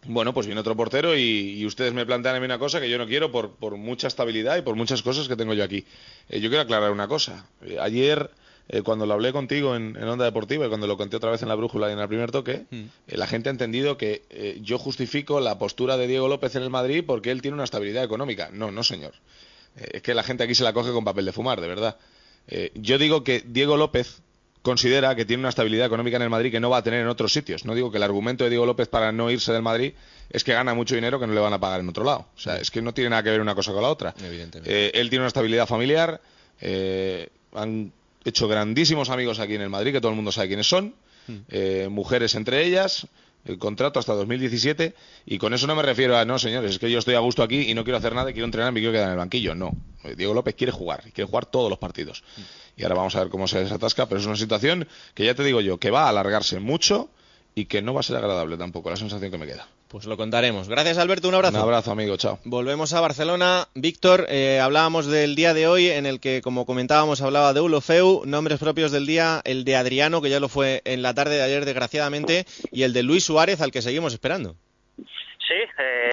bueno, 0.05 0.34
pues 0.34 0.45
viene 0.47 0.62
otro 0.62 0.77
portero 0.77 1.17
y, 1.17 1.60
y 1.60 1.65
ustedes 1.65 1.93
me 1.93 2.05
plantean 2.05 2.36
a 2.36 2.39
mí 2.39 2.45
una 2.45 2.58
cosa 2.58 2.79
que 2.79 2.89
yo 2.89 2.97
no 2.97 3.05
quiero 3.05 3.32
por, 3.32 3.51
por 3.55 3.75
mucha 3.75 4.08
estabilidad 4.08 4.58
y 4.58 4.62
por 4.62 4.75
muchas 4.75 5.01
cosas 5.01 5.27
que 5.27 5.36
tengo 5.36 5.53
yo 5.53 5.63
aquí. 5.63 5.84
Yo 6.29 6.47
quiero 6.47 6.62
aclarar 6.62 6.91
una 6.91 7.08
cosa. 7.08 7.45
Ayer, 7.82 8.29
eh, 8.69 8.82
cuando 8.84 9.05
lo 9.05 9.13
hablé 9.15 9.34
contigo 9.34 9.75
en, 9.75 9.95
en 9.95 10.08
Onda 10.08 10.25
Deportiva 10.25 10.65
y 10.65 10.69
cuando 10.69 10.88
lo 10.88 10.95
conté 10.95 11.17
otra 11.17 11.32
vez 11.32 11.41
en 11.41 11.49
la 11.49 11.55
brújula 11.55 11.89
y 11.89 11.93
en 11.93 11.99
el 11.99 12.08
primer 12.08 12.32
toque, 12.32 12.65
eh, 12.71 13.17
la 13.17 13.27
gente 13.27 13.49
ha 13.49 13.51
entendido 13.51 13.97
que 13.97 14.23
eh, 14.29 14.60
yo 14.62 14.77
justifico 14.77 15.39
la 15.39 15.58
postura 15.58 15.97
de 15.97 16.08
Diego 16.08 16.27
López 16.27 16.55
en 16.55 16.63
el 16.63 16.69
Madrid 16.69 17.03
porque 17.05 17.32
él 17.32 17.41
tiene 17.41 17.55
una 17.55 17.63
estabilidad 17.63 18.03
económica. 18.03 18.49
No, 18.53 18.71
no, 18.71 18.84
señor. 18.84 19.13
Eh, 19.75 19.89
es 19.93 20.01
que 20.01 20.13
la 20.13 20.23
gente 20.23 20.43
aquí 20.43 20.55
se 20.55 20.63
la 20.63 20.73
coge 20.73 20.91
con 20.91 21.03
papel 21.03 21.25
de 21.25 21.32
fumar, 21.32 21.62
de 21.62 21.67
verdad. 21.67 21.97
Eh, 22.47 22.71
yo 22.75 22.97
digo 22.97 23.23
que 23.23 23.43
Diego 23.45 23.77
López 23.77 24.21
considera 24.62 25.15
que 25.15 25.25
tiene 25.25 25.41
una 25.41 25.49
estabilidad 25.49 25.88
económica 25.88 26.17
en 26.17 26.23
el 26.23 26.29
Madrid 26.29 26.51
que 26.51 26.60
no 26.60 26.69
va 26.69 26.77
a 26.77 26.84
tener 26.84 27.01
en 27.01 27.08
otros 27.08 27.32
sitios. 27.32 27.65
No 27.65 27.73
digo 27.73 27.91
que 27.91 27.97
el 27.97 28.03
argumento 28.03 28.43
de 28.43 28.49
Diego 28.49 28.65
López 28.65 28.88
para 28.88 29.12
no 29.12 29.32
irse 29.32 29.53
del 29.53 29.62
Madrid 29.62 29.93
es 30.29 30.43
que 30.43 30.53
gana 30.53 30.73
mucho 30.73 30.95
dinero 30.95 31.19
que 31.19 31.27
no 31.27 31.34
le 31.34 31.39
van 31.39 31.53
a 31.53 31.60
pagar 31.60 31.79
en 31.79 31.89
otro 31.89 32.03
lado. 32.03 32.27
O 32.36 32.39
sea, 32.39 32.58
es 32.58 32.69
que 32.69 32.82
no 32.82 32.93
tiene 32.93 33.12
nada 33.12 33.23
que 33.23 33.29
ver 33.29 33.41
una 33.41 33.55
cosa 33.55 33.71
con 33.71 33.82
la 33.82 33.89
otra. 33.89 34.13
Evidentemente. 34.23 34.99
Él 34.99 35.10
tiene 35.10 35.23
una 35.23 35.29
estabilidad 35.29 35.65
familiar, 35.65 36.21
eh, 36.62 37.29
han 37.53 37.93
hecho 38.25 38.47
grandísimos 38.47 39.10
amigos 39.10 39.39
aquí 39.39 39.55
en 39.55 39.62
el 39.62 39.69
Madrid, 39.69 39.91
que 39.91 40.01
todo 40.01 40.12
el 40.12 40.15
mundo 40.15 40.32
sabe 40.32 40.47
quiénes 40.47 40.67
son, 40.67 40.95
eh, 41.49 41.88
mujeres 41.91 42.36
entre 42.36 42.65
ellas, 42.65 43.08
el 43.45 43.58
contrato 43.58 43.99
hasta 43.99 44.13
2017, 44.13 44.93
y 45.25 45.38
con 45.38 45.53
eso 45.53 45.67
no 45.67 45.75
me 45.75 45.82
refiero 45.82 46.17
a, 46.17 46.25
no 46.25 46.38
señores, 46.39 46.71
es 46.71 46.79
que 46.79 46.91
yo 46.91 46.99
estoy 46.99 47.15
a 47.15 47.19
gusto 47.19 47.43
aquí 47.43 47.69
y 47.69 47.73
no 47.73 47.84
quiero 47.84 47.97
hacer 47.97 48.13
nada, 48.13 48.32
quiero 48.32 48.45
entrenar, 48.45 48.73
me 48.73 48.79
quiero 48.79 48.91
quedar 48.91 49.08
en 49.08 49.12
el 49.13 49.17
banquillo. 49.17 49.55
No, 49.55 49.71
Eh, 50.03 50.15
Diego 50.15 50.34
López 50.34 50.55
quiere 50.55 50.71
jugar, 50.71 51.03
y 51.08 51.12
quiere 51.12 51.29
jugar 51.29 51.45
todos 51.45 51.69
los 51.69 51.79
partidos. 51.79 52.23
Y 52.77 52.84
ahora 52.84 52.95
vamos 52.95 53.15
a 53.15 53.19
ver 53.19 53.29
cómo 53.29 53.47
se 53.47 53.60
desatasca, 53.60 54.08
pero 54.08 54.19
es 54.21 54.25
una 54.27 54.38
situación 54.38 54.88
que 55.13 55.25
ya 55.25 55.36
te 55.36 55.43
digo 55.43 55.62
yo, 55.62 55.77
que 55.77 55.91
va 55.91 56.05
a 56.05 56.10
alargarse 56.10 56.60
mucho 56.60 57.10
y 57.55 57.65
que 57.65 57.82
no 57.82 57.93
va 57.93 57.99
a 57.99 58.03
ser 58.03 58.15
agradable 58.17 58.58
tampoco, 58.58 58.89
la 58.89 58.95
sensación 58.95 59.32
que 59.32 59.38
me 59.38 59.45
queda. 59.45 59.67
Pues 59.89 60.06
lo 60.06 60.17
contaremos. 60.17 60.69
Gracias, 60.69 60.99
Alberto. 60.99 61.28
Un 61.28 61.34
abrazo. 61.34 61.58
Un 61.58 61.63
abrazo, 61.63 61.91
amigo. 61.91 62.15
Chao. 62.15 62.38
Volvemos 62.43 62.93
a 62.93 63.02
Barcelona. 63.02 63.67
Víctor, 63.73 64.28
eh, 64.30 64.60
hablábamos 64.62 65.08
del 65.08 65.34
día 65.34 65.56
de 65.56 65.67
hoy 65.67 65.88
en 65.88 66.06
el 66.06 66.19
que, 66.19 66.41
como 66.43 66.67
comentábamos, 66.67 67.23
hablaba 67.23 67.54
de 67.54 67.62
Ulofeu, 67.62 68.21
nombres 68.23 68.60
propios 68.60 68.91
del 68.91 69.08
día, 69.08 69.41
el 69.45 69.65
de 69.65 69.75
Adriano, 69.75 70.21
que 70.21 70.30
ya 70.30 70.39
lo 70.39 70.47
fue 70.47 70.84
en 70.86 71.02
la 71.02 71.15
tarde 71.15 71.38
de 71.38 71.41
ayer, 71.41 71.65
desgraciadamente, 71.65 72.45
y 72.71 72.84
el 72.84 72.93
de 72.93 73.02
Luis 73.02 73.23
Suárez, 73.23 73.62
al 73.62 73.71
que 73.71 73.82
seguimos 73.82 74.13
esperando. 74.13 74.56
Sí, 74.97 75.56
eh, 75.80 76.12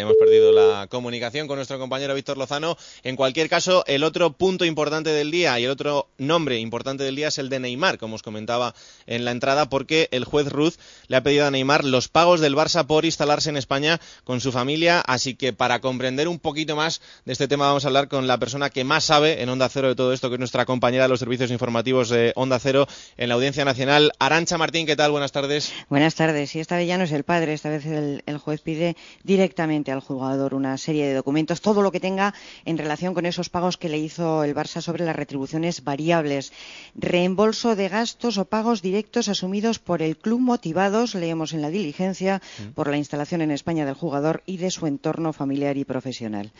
Hemos 0.00 0.16
perdido 0.16 0.50
la 0.50 0.86
comunicación 0.88 1.46
con 1.46 1.56
nuestro 1.56 1.78
compañero 1.78 2.14
Víctor 2.14 2.38
Lozano. 2.38 2.78
En 3.02 3.16
cualquier 3.16 3.50
caso, 3.50 3.84
el 3.86 4.02
otro 4.02 4.32
punto 4.32 4.64
importante 4.64 5.10
del 5.10 5.30
día 5.30 5.60
y 5.60 5.64
el 5.64 5.70
otro 5.70 6.08
nombre 6.16 6.58
importante 6.58 7.04
del 7.04 7.16
día 7.16 7.28
es 7.28 7.36
el 7.36 7.50
de 7.50 7.60
Neymar, 7.60 7.98
como 7.98 8.14
os 8.14 8.22
comentaba 8.22 8.74
en 9.06 9.26
la 9.26 9.30
entrada, 9.30 9.68
porque 9.68 10.08
el 10.10 10.24
juez 10.24 10.48
Ruz 10.48 10.78
le 11.08 11.18
ha 11.18 11.22
pedido 11.22 11.46
a 11.46 11.50
Neymar 11.50 11.84
los 11.84 12.08
pagos 12.08 12.40
del 12.40 12.56
Barça 12.56 12.86
por 12.86 13.04
instalarse 13.04 13.50
en 13.50 13.58
España 13.58 14.00
con 14.24 14.40
su 14.40 14.52
familia. 14.52 15.00
Así 15.00 15.34
que 15.34 15.52
para 15.52 15.80
comprender 15.80 16.28
un 16.28 16.38
poquito 16.38 16.76
más 16.76 17.02
de 17.26 17.34
este 17.34 17.46
tema 17.46 17.66
vamos 17.66 17.84
a 17.84 17.88
hablar 17.88 18.08
con 18.08 18.26
la 18.26 18.38
persona 18.38 18.70
que 18.70 18.84
más 18.84 19.04
sabe 19.04 19.42
en 19.42 19.50
Onda 19.50 19.68
Cero 19.68 19.88
de 19.88 19.96
todo 19.96 20.14
esto, 20.14 20.30
que 20.30 20.36
es 20.36 20.40
nuestra 20.40 20.64
compañera 20.64 21.04
de 21.04 21.10
los 21.10 21.20
servicios 21.20 21.50
informativos 21.50 22.08
de 22.08 22.32
Onda 22.36 22.58
Cero 22.58 22.86
en 23.18 23.28
la 23.28 23.34
Audiencia 23.34 23.66
Nacional. 23.66 24.12
Arancha 24.18 24.56
Martín, 24.56 24.86
¿qué 24.86 24.96
tal? 24.96 25.10
Buenas 25.10 25.32
tardes. 25.32 25.74
Buenas 25.90 26.14
tardes. 26.14 26.56
Y 26.56 26.60
esta 26.60 26.78
vez 26.78 26.88
ya 26.88 26.96
no 26.96 27.04
es 27.04 27.12
el 27.12 27.24
padre, 27.24 27.52
esta 27.52 27.68
vez 27.68 27.84
el, 27.84 28.22
el 28.24 28.38
juez 28.38 28.62
pide 28.62 28.96
directamente 29.24 29.89
al 29.90 30.00
jugador 30.00 30.54
una 30.54 30.76
serie 30.78 31.06
de 31.06 31.14
documentos, 31.14 31.60
todo 31.60 31.82
lo 31.82 31.92
que 31.92 32.00
tenga 32.00 32.34
en 32.64 32.78
relación 32.78 33.14
con 33.14 33.26
esos 33.26 33.48
pagos 33.48 33.76
que 33.76 33.88
le 33.88 33.98
hizo 33.98 34.44
el 34.44 34.54
Barça 34.54 34.80
sobre 34.80 35.04
las 35.04 35.16
retribuciones 35.16 35.84
variables. 35.84 36.52
Reembolso 36.94 37.76
de 37.76 37.88
gastos 37.88 38.38
o 38.38 38.44
pagos 38.44 38.82
directos 38.82 39.28
asumidos 39.28 39.78
por 39.78 40.02
el 40.02 40.16
club 40.16 40.40
motivados, 40.40 41.14
leemos 41.14 41.52
en 41.52 41.62
la 41.62 41.70
diligencia, 41.70 42.40
por 42.74 42.88
la 42.88 42.96
instalación 42.96 43.40
en 43.42 43.50
España 43.50 43.84
del 43.84 43.94
jugador 43.94 44.42
y 44.46 44.56
de 44.56 44.70
su 44.70 44.86
entorno 44.86 45.32
familiar 45.32 45.76
y 45.76 45.84
profesional. 45.84 46.52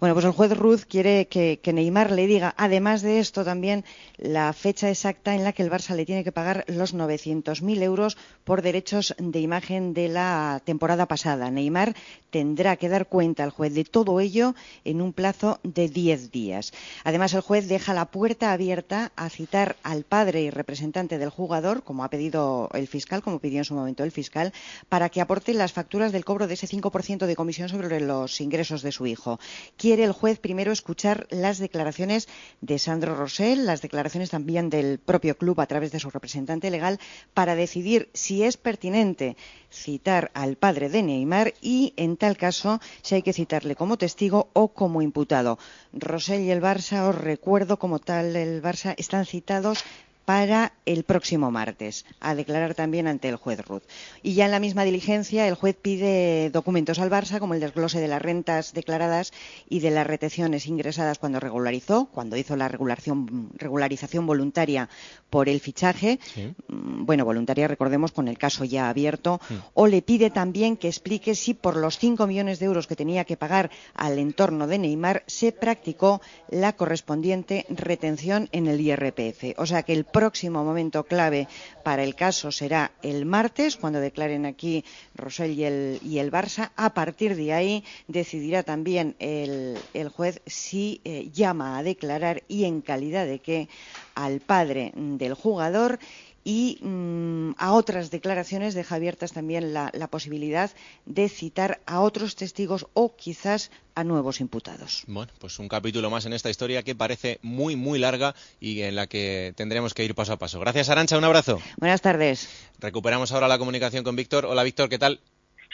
Bueno, 0.00 0.14
pues 0.14 0.24
el 0.24 0.32
juez 0.32 0.56
Ruz 0.56 0.86
quiere 0.86 1.28
que, 1.28 1.60
Neymar 1.62 2.10
le 2.10 2.26
diga, 2.26 2.54
además 2.56 3.02
de 3.02 3.20
esto, 3.20 3.44
también 3.44 3.84
la 4.16 4.50
fecha 4.54 4.88
exacta 4.88 5.34
en 5.34 5.44
la 5.44 5.52
que 5.52 5.62
el 5.62 5.70
Barça 5.70 5.94
le 5.94 6.06
tiene 6.06 6.24
que 6.24 6.32
pagar 6.32 6.64
los 6.68 6.94
900.000 6.94 7.82
euros 7.82 8.16
por 8.44 8.62
derechos 8.62 9.14
de 9.18 9.40
imagen 9.40 9.92
de 9.92 10.08
la 10.08 10.62
temporada 10.64 11.04
pasada. 11.04 11.50
Neymar 11.50 11.94
tendrá 12.30 12.76
que 12.76 12.88
dar 12.88 13.08
cuenta 13.08 13.44
al 13.44 13.50
juez 13.50 13.74
de 13.74 13.84
todo 13.84 14.20
ello 14.20 14.54
en 14.86 15.02
un 15.02 15.12
plazo 15.12 15.60
de 15.64 15.90
10 15.90 16.30
días. 16.30 16.72
Además, 17.04 17.34
el 17.34 17.42
juez 17.42 17.68
deja 17.68 17.92
la 17.92 18.06
puerta 18.06 18.52
abierta 18.52 19.12
a 19.16 19.28
citar 19.28 19.76
al 19.82 20.04
padre 20.04 20.40
y 20.40 20.48
representante 20.48 21.18
del 21.18 21.28
jugador, 21.28 21.82
como 21.82 22.04
ha 22.04 22.10
pedido 22.10 22.70
el 22.72 22.88
fiscal, 22.88 23.22
como 23.22 23.38
pidió 23.38 23.58
en 23.58 23.64
su 23.66 23.74
momento 23.74 24.02
el 24.02 24.12
fiscal, 24.12 24.54
para 24.88 25.10
que 25.10 25.20
aporte 25.20 25.52
las 25.52 25.74
facturas 25.74 26.10
del 26.10 26.24
cobro 26.24 26.46
de 26.46 26.54
ese 26.54 26.66
5% 26.66 27.26
de 27.26 27.36
comisión 27.36 27.68
sobre 27.68 28.00
los 28.00 28.40
ingresos 28.40 28.80
de 28.80 28.92
su 28.92 29.06
hijo. 29.06 29.38
El 29.98 30.12
juez 30.12 30.38
primero 30.38 30.70
escuchar 30.70 31.26
las 31.30 31.58
declaraciones 31.58 32.28
de 32.60 32.78
Sandro 32.78 33.16
Rosell, 33.16 33.66
las 33.66 33.82
declaraciones 33.82 34.30
también 34.30 34.70
del 34.70 35.00
propio 35.00 35.36
club 35.36 35.60
a 35.60 35.66
través 35.66 35.90
de 35.90 35.98
su 35.98 36.10
representante 36.10 36.70
legal, 36.70 37.00
para 37.34 37.56
decidir 37.56 38.08
si 38.14 38.44
es 38.44 38.56
pertinente 38.56 39.36
citar 39.72 40.30
al 40.34 40.56
padre 40.56 40.88
de 40.88 41.02
Neymar 41.02 41.54
y, 41.60 41.94
en 41.96 42.16
tal 42.16 42.36
caso, 42.36 42.80
si 43.02 43.16
hay 43.16 43.22
que 43.22 43.32
citarle 43.32 43.74
como 43.74 43.98
testigo 43.98 44.50
o 44.52 44.68
como 44.68 45.02
imputado. 45.02 45.58
Rosell 45.92 46.42
y 46.42 46.50
el 46.50 46.62
Barça, 46.62 47.08
os 47.08 47.16
recuerdo 47.16 47.78
como 47.78 47.98
tal, 47.98 48.36
el 48.36 48.62
Barça 48.62 48.94
están 48.98 49.26
citados 49.26 49.84
para 50.30 50.74
el 50.86 51.02
próximo 51.02 51.50
martes, 51.50 52.06
a 52.20 52.36
declarar 52.36 52.76
también 52.76 53.08
ante 53.08 53.28
el 53.28 53.34
juez 53.34 53.66
Ruth. 53.66 53.82
Y 54.22 54.34
ya 54.34 54.44
en 54.44 54.52
la 54.52 54.60
misma 54.60 54.84
diligencia, 54.84 55.48
el 55.48 55.56
juez 55.56 55.74
pide 55.74 56.50
documentos 56.50 57.00
al 57.00 57.10
Barça, 57.10 57.40
como 57.40 57.54
el 57.54 57.58
desglose 57.60 57.98
de 57.98 58.06
las 58.06 58.22
rentas 58.22 58.72
declaradas 58.72 59.32
y 59.68 59.80
de 59.80 59.90
las 59.90 60.06
retenciones 60.06 60.68
ingresadas 60.68 61.18
cuando 61.18 61.40
regularizó, 61.40 62.06
cuando 62.14 62.36
hizo 62.36 62.54
la 62.54 62.68
regularización 62.68 64.26
voluntaria 64.26 64.88
por 65.30 65.48
el 65.48 65.58
fichaje, 65.58 66.20
mm, 66.68 67.06
bueno, 67.06 67.24
voluntaria, 67.24 67.66
recordemos, 67.66 68.12
con 68.12 68.28
el 68.28 68.38
caso 68.38 68.64
ya 68.64 68.88
abierto, 68.88 69.40
o 69.74 69.88
le 69.88 70.00
pide 70.00 70.30
también 70.30 70.76
que 70.76 70.86
explique 70.86 71.34
si 71.34 71.54
por 71.54 71.74
los 71.74 71.98
5 71.98 72.28
millones 72.28 72.60
de 72.60 72.66
euros 72.66 72.86
que 72.86 72.94
tenía 72.94 73.24
que 73.24 73.36
pagar 73.36 73.72
al 73.94 74.16
entorno 74.20 74.68
de 74.68 74.78
Neymar 74.78 75.24
se 75.26 75.50
practicó 75.50 76.20
la 76.48 76.74
correspondiente 76.74 77.66
retención 77.68 78.48
en 78.52 78.68
el 78.68 78.80
IRPF. 78.80 79.58
O 79.58 79.66
sea 79.66 79.82
que 79.82 79.92
el 79.92 80.04
próximo 80.20 80.62
momento 80.64 81.04
clave 81.04 81.48
para 81.82 82.04
el 82.04 82.14
caso 82.14 82.52
será 82.52 82.92
el 83.00 83.24
martes, 83.24 83.78
cuando 83.78 84.00
declaren 84.00 84.44
aquí 84.44 84.84
Rosell 85.14 85.52
y 85.58 85.64
el, 85.64 85.98
y 86.04 86.18
el 86.18 86.30
Barça. 86.30 86.72
A 86.76 86.92
partir 86.92 87.36
de 87.36 87.54
ahí 87.54 87.84
decidirá 88.06 88.62
también 88.62 89.16
el, 89.18 89.78
el 89.94 90.10
juez 90.10 90.42
si 90.44 91.00
eh, 91.04 91.30
llama 91.32 91.78
a 91.78 91.82
declarar 91.82 92.42
y 92.48 92.64
en 92.64 92.82
calidad 92.82 93.24
de 93.24 93.38
qué 93.38 93.70
al 94.14 94.40
padre 94.40 94.92
del 94.94 95.32
jugador 95.32 95.98
y 96.44 96.78
mm, 96.82 97.52
a 97.58 97.72
otras 97.72 98.10
declaraciones 98.10 98.74
deja 98.74 98.94
abiertas 98.94 99.32
también 99.32 99.74
la, 99.74 99.90
la 99.92 100.06
posibilidad 100.08 100.70
de 101.06 101.28
citar 101.28 101.80
a 101.86 102.00
otros 102.00 102.36
testigos 102.36 102.86
o 102.94 103.14
quizás 103.16 103.70
a 103.94 104.04
nuevos 104.04 104.40
imputados. 104.40 105.04
Bueno, 105.06 105.32
pues 105.38 105.58
un 105.58 105.68
capítulo 105.68 106.10
más 106.10 106.26
en 106.26 106.32
esta 106.32 106.50
historia 106.50 106.82
que 106.82 106.94
parece 106.94 107.38
muy, 107.42 107.76
muy 107.76 107.98
larga 107.98 108.34
y 108.60 108.80
en 108.82 108.96
la 108.96 109.06
que 109.06 109.52
tendremos 109.56 109.94
que 109.94 110.04
ir 110.04 110.14
paso 110.14 110.32
a 110.32 110.38
paso. 110.38 110.60
Gracias, 110.60 110.88
Arancha, 110.88 111.18
un 111.18 111.24
abrazo. 111.24 111.60
Buenas 111.76 112.00
tardes. 112.00 112.48
Recuperamos 112.78 113.32
ahora 113.32 113.48
la 113.48 113.58
comunicación 113.58 114.04
con 114.04 114.16
Víctor. 114.16 114.46
Hola, 114.46 114.62
Víctor, 114.62 114.88
¿qué 114.88 114.98
tal? 114.98 115.20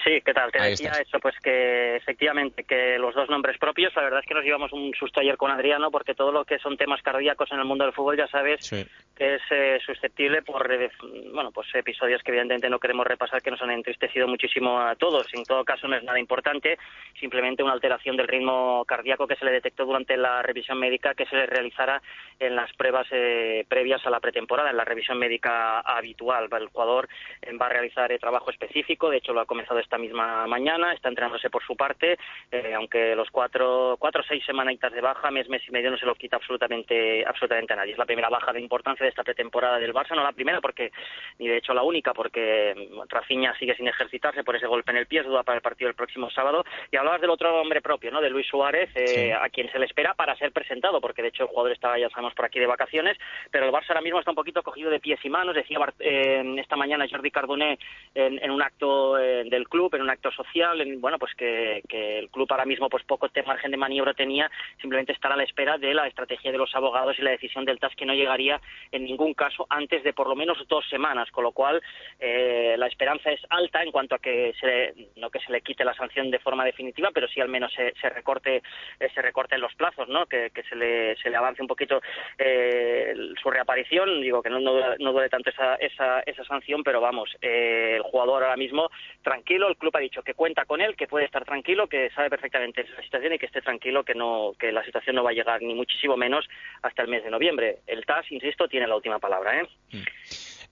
Sí, 0.04 0.20
¿qué 0.24 0.34
tal? 0.34 0.52
Te 0.52 0.60
Ahí 0.60 0.70
decía 0.70 0.90
estás. 0.90 1.08
eso, 1.08 1.18
pues 1.20 1.34
que 1.42 1.96
efectivamente 1.96 2.64
que 2.64 2.98
los 2.98 3.14
dos 3.14 3.28
nombres 3.30 3.58
propios, 3.58 3.94
la 3.96 4.02
verdad 4.02 4.20
es 4.20 4.26
que 4.26 4.34
nos 4.34 4.44
llevamos 4.44 4.72
un 4.72 4.92
susto 4.94 5.20
ayer 5.20 5.36
con 5.36 5.50
Adriano 5.50 5.90
porque 5.90 6.14
todo 6.14 6.32
lo 6.32 6.44
que 6.44 6.58
son 6.58 6.76
temas 6.76 7.02
cardíacos 7.02 7.50
en 7.50 7.58
el 7.58 7.64
mundo 7.64 7.84
del 7.84 7.94
fútbol 7.94 8.16
ya 8.16 8.28
sabes 8.28 8.70
que 9.16 9.34
es 9.34 9.42
eh, 9.50 9.78
susceptible 9.84 10.42
por 10.42 10.70
eh, 10.70 10.90
bueno 11.32 11.50
pues 11.50 11.66
episodios 11.74 12.22
que 12.22 12.30
evidentemente 12.30 12.68
no 12.68 12.78
queremos 12.78 13.06
repasar 13.06 13.40
que 13.42 13.50
nos 13.50 13.62
han 13.62 13.70
entristecido 13.70 14.28
muchísimo 14.28 14.80
a 14.80 14.94
todos. 14.96 15.26
En 15.32 15.44
todo 15.44 15.64
caso 15.64 15.88
no 15.88 15.96
es 15.96 16.04
nada 16.04 16.20
importante, 16.20 16.78
simplemente 17.18 17.62
una 17.62 17.72
alteración 17.72 18.16
del 18.16 18.28
ritmo 18.28 18.84
cardíaco 18.86 19.26
que 19.26 19.36
se 19.36 19.44
le 19.44 19.52
detectó 19.52 19.86
durante 19.86 20.16
la 20.16 20.42
revisión 20.42 20.78
médica 20.78 21.14
que 21.14 21.26
se 21.26 21.36
le 21.36 21.46
realizara 21.46 22.02
en 22.38 22.54
las 22.54 22.72
pruebas 22.74 23.06
eh, 23.10 23.64
previas 23.68 24.04
a 24.06 24.10
la 24.10 24.20
pretemporada, 24.20 24.70
en 24.70 24.76
la 24.76 24.84
revisión 24.84 25.18
médica 25.18 25.80
habitual. 25.80 26.48
El 26.52 26.68
jugador 26.68 27.08
eh, 27.42 27.52
va 27.56 27.66
a 27.66 27.70
realizar 27.70 28.12
eh, 28.12 28.18
trabajo 28.18 28.50
específico, 28.50 29.10
de 29.10 29.18
hecho 29.18 29.32
lo 29.32 29.40
ha 29.40 29.46
comenzado 29.46 29.80
esta 29.86 29.98
misma 29.98 30.46
mañana, 30.46 30.92
está 30.92 31.08
entrenándose 31.08 31.48
por 31.50 31.64
su 31.64 31.76
parte, 31.76 32.18
eh, 32.50 32.74
aunque 32.74 33.14
los 33.16 33.30
cuatro, 33.30 33.96
cuatro 33.98 34.20
o 34.22 34.24
seis 34.24 34.44
semanitas 34.44 34.92
de 34.92 35.00
baja, 35.00 35.30
mes, 35.30 35.48
mes 35.48 35.62
y 35.66 35.70
medio 35.70 35.90
no 35.90 35.96
se 35.96 36.06
lo 36.06 36.14
quita 36.14 36.36
absolutamente, 36.36 37.24
absolutamente 37.24 37.72
a 37.72 37.76
nadie. 37.76 37.92
Es 37.92 37.98
la 37.98 38.04
primera 38.04 38.28
baja 38.28 38.52
de 38.52 38.60
importancia 38.60 39.04
de 39.04 39.10
esta 39.10 39.22
pretemporada 39.24 39.78
del 39.78 39.94
Barça, 39.94 40.14
no 40.14 40.22
la 40.22 40.32
primera 40.32 40.60
porque, 40.60 40.90
ni 41.38 41.48
de 41.48 41.58
hecho 41.58 41.72
la 41.72 41.82
única, 41.82 42.12
porque 42.12 42.74
mm, 42.76 43.08
Rafinha 43.08 43.54
sigue 43.58 43.76
sin 43.76 43.88
ejercitarse 43.88 44.44
por 44.44 44.56
ese 44.56 44.66
golpe 44.66 44.90
en 44.90 44.98
el 44.98 45.06
pie, 45.06 45.20
es 45.20 45.26
duda 45.26 45.42
para 45.44 45.56
el 45.56 45.62
partido 45.62 45.88
del 45.88 45.94
próximo 45.96 46.28
sábado. 46.30 46.64
Y 46.90 46.96
hablabas 46.96 47.20
del 47.20 47.30
otro 47.30 47.60
hombre 47.60 47.80
propio, 47.80 48.10
¿no? 48.10 48.20
De 48.20 48.30
Luis 48.30 48.46
Suárez, 48.48 48.90
eh, 48.94 49.06
Sí. 49.06 49.30
a 49.30 49.48
quien 49.48 49.70
se 49.70 49.78
le 49.78 49.86
espera 49.86 50.14
para 50.14 50.34
ser 50.36 50.50
presentado, 50.52 51.00
porque 51.00 51.22
de 51.22 51.28
hecho 51.28 51.44
el 51.44 51.48
jugador 51.48 51.72
estaba, 51.72 51.98
ya 51.98 52.10
sabemos, 52.10 52.34
por 52.34 52.44
aquí 52.44 52.58
de 52.58 52.66
vacaciones, 52.66 53.16
pero 53.50 53.64
el 53.66 53.72
Barça 53.72 53.90
ahora 53.90 54.00
mismo 54.00 54.18
está 54.18 54.32
un 54.32 54.36
poquito 54.36 54.62
cogido 54.62 54.90
de 54.90 55.00
pies 55.00 55.20
y 55.24 55.30
manos. 55.30 55.54
Decía 55.54 55.78
eh, 56.00 56.42
esta 56.58 56.76
mañana 56.76 57.06
Jordi 57.08 57.30
Cardoné 57.30 57.78
en, 58.14 58.42
en 58.42 58.50
un 58.50 58.62
acto 58.62 59.18
eh, 59.18 59.44
del 59.44 59.68
club, 59.68 59.75
en 59.92 60.02
un 60.02 60.10
acto 60.10 60.30
social, 60.32 60.80
en, 60.80 61.00
bueno, 61.00 61.18
pues 61.18 61.34
que, 61.34 61.82
el 62.18 62.30
club 62.30 62.46
ahora 62.50 62.64
mismo 62.64 62.88
pues 62.88 63.04
poco 63.04 63.28
te- 63.28 63.42
margen 63.42 63.70
de 63.70 63.76
maniobra 63.76 64.14
tenía, 64.14 64.50
simplemente 64.80 65.12
estar 65.12 65.30
a 65.30 65.36
la 65.36 65.42
espera 65.44 65.76
de 65.76 65.92
la 65.92 66.06
estrategia 66.06 66.50
de 66.50 66.58
los 66.58 66.74
abogados 66.74 67.18
y 67.18 67.22
la 67.22 67.30
decisión 67.30 67.64
del 67.64 67.78
TAS 67.78 67.94
que 67.94 68.06
no 68.06 68.14
llegaría 68.14 68.60
en 68.90 69.04
ningún 69.04 69.34
caso 69.34 69.66
antes 69.68 70.02
de 70.02 70.12
por 70.12 70.28
lo 70.28 70.34
menos 70.34 70.58
dos 70.68 70.88
semanas, 70.88 71.30
con 71.30 71.44
lo 71.44 71.52
cual 71.52 71.82
eh, 72.20 72.74
la 72.78 72.86
esperanza 72.86 73.30
es 73.30 73.40
alta 73.50 73.82
en 73.82 73.92
cuanto 73.92 74.14
a 74.14 74.18
que 74.18 74.54
se, 74.58 74.94
no 75.16 75.30
que 75.30 75.40
se 75.40 75.52
le 75.52 75.60
quite 75.60 75.84
la 75.84 75.94
sanción 75.94 76.30
de 76.30 76.38
forma 76.38 76.64
definitiva, 76.64 77.10
pero 77.12 77.28
sí 77.28 77.40
al 77.40 77.48
menos 77.48 77.72
se, 77.74 78.08
recorte 78.08 78.62
eh, 79.00 79.08
se 79.14 79.22
recorten 79.22 79.60
los 79.60 79.74
plazos, 79.74 80.08
¿no? 80.08 80.26
Que, 80.26 80.50
se 80.68 80.74
le 80.74 81.16
se 81.16 81.28
le 81.30 81.36
avance 81.36 81.60
un 81.62 81.68
poquito 81.68 82.00
eh, 82.38 83.14
su 83.40 83.50
reaparición, 83.50 84.20
digo 84.22 84.42
que 84.42 84.50
no 84.50 84.58
no, 84.60 84.72
no 84.98 85.12
duele 85.12 85.28
tanto 85.28 85.50
esa, 85.50 85.74
esa 85.76 86.20
esa 86.20 86.44
sanción, 86.44 86.82
pero 86.82 87.00
vamos, 87.00 87.36
eh, 87.42 87.94
el 87.96 88.02
jugador 88.02 88.42
ahora 88.42 88.56
mismo 88.56 88.90
tranquilo, 89.22 89.65
el 89.68 89.76
club 89.76 89.96
ha 89.96 90.00
dicho 90.00 90.22
que 90.22 90.34
cuenta 90.34 90.64
con 90.64 90.80
él, 90.80 90.96
que 90.96 91.06
puede 91.06 91.24
estar 91.24 91.44
tranquilo, 91.44 91.88
que 91.88 92.10
sabe 92.10 92.30
perfectamente 92.30 92.82
esa 92.82 93.02
situación 93.02 93.34
y 93.34 93.38
que 93.38 93.46
esté 93.46 93.60
tranquilo, 93.62 94.04
que 94.04 94.14
no 94.14 94.52
que 94.58 94.72
la 94.72 94.84
situación 94.84 95.16
no 95.16 95.24
va 95.24 95.30
a 95.30 95.34
llegar 95.34 95.62
ni 95.62 95.74
muchísimo 95.74 96.16
menos 96.16 96.46
hasta 96.82 97.02
el 97.02 97.08
mes 97.08 97.24
de 97.24 97.30
noviembre. 97.30 97.78
El 97.86 98.04
TAS, 98.04 98.30
insisto, 98.30 98.68
tiene 98.68 98.86
la 98.86 98.96
última 98.96 99.18
palabra, 99.18 99.60
¿eh? 99.60 99.68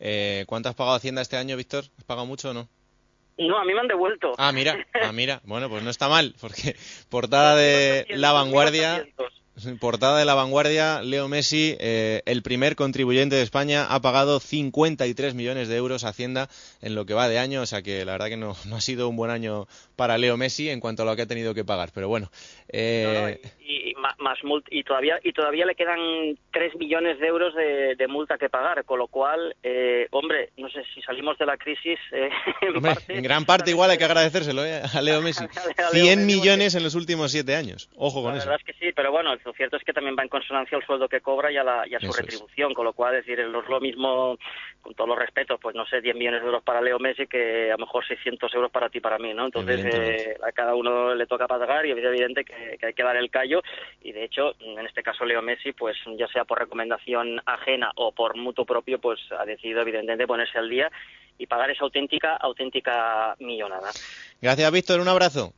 Eh, 0.00 0.44
¿Cuánto 0.46 0.68
has 0.68 0.74
pagado 0.74 0.96
Hacienda 0.96 1.22
este 1.22 1.36
año, 1.36 1.56
Víctor? 1.56 1.84
¿Has 1.98 2.04
pagado 2.04 2.26
mucho 2.26 2.50
o 2.50 2.54
no? 2.54 2.68
No, 3.36 3.58
a 3.58 3.64
mí 3.64 3.74
me 3.74 3.80
han 3.80 3.88
devuelto. 3.88 4.32
Ah, 4.38 4.52
mira, 4.52 4.86
ah, 5.02 5.12
mira. 5.12 5.40
Bueno, 5.44 5.68
pues 5.68 5.82
no 5.82 5.90
está 5.90 6.08
mal, 6.08 6.34
porque 6.40 6.76
portada 7.08 7.56
de 7.56 8.06
La 8.10 8.32
Vanguardia, 8.32 9.04
portada 9.80 10.18
de 10.18 10.24
La 10.24 10.34
Vanguardia, 10.34 11.02
Leo 11.02 11.28
Messi, 11.28 11.76
eh, 11.78 12.22
el 12.26 12.42
primer 12.42 12.76
contribuyente 12.76 13.36
de 13.36 13.42
España, 13.42 13.86
ha 13.88 14.00
pagado 14.00 14.40
53 14.40 15.34
millones 15.34 15.68
de 15.68 15.76
euros 15.76 16.04
a 16.04 16.08
Hacienda 16.08 16.48
en 16.82 16.94
lo 16.94 17.06
que 17.06 17.14
va 17.14 17.28
de 17.28 17.38
año, 17.38 17.62
o 17.62 17.66
sea 17.66 17.82
que 17.82 18.04
la 18.04 18.12
verdad 18.12 18.28
que 18.28 18.36
no, 18.36 18.56
no 18.66 18.76
ha 18.76 18.80
sido 18.80 19.08
un 19.08 19.16
buen 19.16 19.30
año 19.30 19.66
para 19.96 20.18
Leo 20.18 20.36
Messi 20.36 20.68
en 20.70 20.80
cuanto 20.80 21.02
a 21.02 21.06
lo 21.06 21.16
que 21.16 21.22
ha 21.22 21.26
tenido 21.26 21.54
que 21.54 21.64
pagar, 21.64 21.90
pero 21.94 22.08
bueno. 22.08 22.30
eh, 22.68 23.40
y, 23.60 23.94
más 24.18 24.42
multa, 24.44 24.68
y 24.70 24.82
todavía 24.84 25.18
y 25.22 25.32
todavía 25.32 25.64
le 25.64 25.74
quedan 25.74 25.98
3 26.52 26.76
millones 26.76 27.18
de 27.18 27.26
euros 27.26 27.54
de, 27.54 27.94
de 27.96 28.06
multa 28.08 28.36
que 28.36 28.48
pagar, 28.50 28.84
con 28.84 28.98
lo 28.98 29.08
cual, 29.08 29.56
eh, 29.62 30.08
hombre, 30.10 30.50
no 30.58 30.68
sé 30.68 30.82
si 30.94 31.00
salimos 31.02 31.38
de 31.38 31.46
la 31.46 31.56
crisis 31.56 31.98
eh, 32.12 32.28
en 32.60 32.76
hombre, 32.76 32.94
parte, 32.94 33.16
en 33.16 33.22
gran 33.22 33.44
parte 33.44 33.70
igual 33.70 33.90
hay 33.90 33.98
que 33.98 34.04
agradecérselo 34.04 34.64
eh, 34.64 34.82
a 34.92 35.00
Leo 35.00 35.22
Messi. 35.22 35.44
Leo 35.92 36.04
100 36.04 36.26
Messi, 36.26 36.38
millones 36.38 36.74
en 36.74 36.82
los 36.82 36.94
últimos 36.94 37.30
siete 37.32 37.56
años. 37.56 37.88
Ojo 37.96 38.22
con 38.22 38.32
La 38.32 38.38
eso. 38.38 38.48
verdad 38.50 38.64
es 38.66 38.74
que 38.74 38.84
sí, 38.86 38.92
pero 38.94 39.10
bueno, 39.10 39.34
lo 39.42 39.52
cierto 39.54 39.76
es 39.76 39.84
que 39.84 39.92
también 39.92 40.16
va 40.18 40.22
en 40.22 40.28
consonancia 40.28 40.76
al 40.76 40.84
sueldo 40.84 41.08
que 41.08 41.20
cobra 41.20 41.50
y 41.50 41.56
a, 41.56 41.64
la, 41.64 41.86
y 41.88 41.94
a 41.94 42.00
su 42.00 42.06
Eso 42.06 42.20
es. 42.20 42.26
retribución, 42.26 42.74
con 42.74 42.84
lo 42.84 42.92
cual, 42.92 43.14
es 43.16 43.24
decir, 43.26 43.44
no 43.48 43.62
es 43.62 43.68
lo 43.68 43.80
mismo, 43.80 44.36
con 44.82 44.94
todos 44.94 45.08
los 45.08 45.18
respetos, 45.18 45.58
pues 45.60 45.74
no 45.74 45.86
sé, 45.86 46.00
10 46.00 46.14
millones 46.16 46.40
de 46.42 46.46
euros 46.46 46.62
para 46.62 46.82
Leo 46.82 46.98
Messi 46.98 47.26
que 47.26 47.70
a 47.70 47.76
lo 47.76 47.86
mejor 47.86 48.06
600 48.06 48.52
euros 48.54 48.70
para 48.70 48.90
ti, 48.90 49.00
para 49.00 49.18
mí, 49.18 49.32
¿no? 49.32 49.46
Entonces. 49.46 49.83
Eh, 49.84 50.36
a 50.42 50.52
cada 50.52 50.74
uno 50.74 51.14
le 51.14 51.26
toca 51.26 51.46
pagar 51.46 51.86
y 51.86 51.92
es 51.92 51.98
evidente 51.98 52.44
que, 52.44 52.76
que 52.78 52.86
hay 52.86 52.94
que 52.94 53.02
dar 53.02 53.16
el 53.16 53.30
callo 53.30 53.62
y 54.02 54.12
de 54.12 54.24
hecho, 54.24 54.54
en 54.60 54.84
este 54.86 55.02
caso 55.02 55.24
Leo 55.24 55.42
Messi, 55.42 55.72
pues 55.72 55.96
ya 56.18 56.26
sea 56.28 56.44
por 56.44 56.58
recomendación 56.58 57.40
ajena 57.46 57.90
o 57.96 58.12
por 58.12 58.36
mutuo 58.36 58.64
propio, 58.64 59.00
pues 59.00 59.20
ha 59.38 59.44
decidido 59.44 59.80
evidentemente 59.80 60.26
ponerse 60.26 60.58
al 60.58 60.68
día 60.68 60.90
y 61.38 61.46
pagar 61.46 61.70
esa 61.70 61.84
auténtica, 61.84 62.36
auténtica 62.36 63.34
millonada. 63.40 63.90
Gracias, 64.40 64.72
Víctor. 64.72 65.00
Un 65.00 65.08
abrazo. 65.08 65.52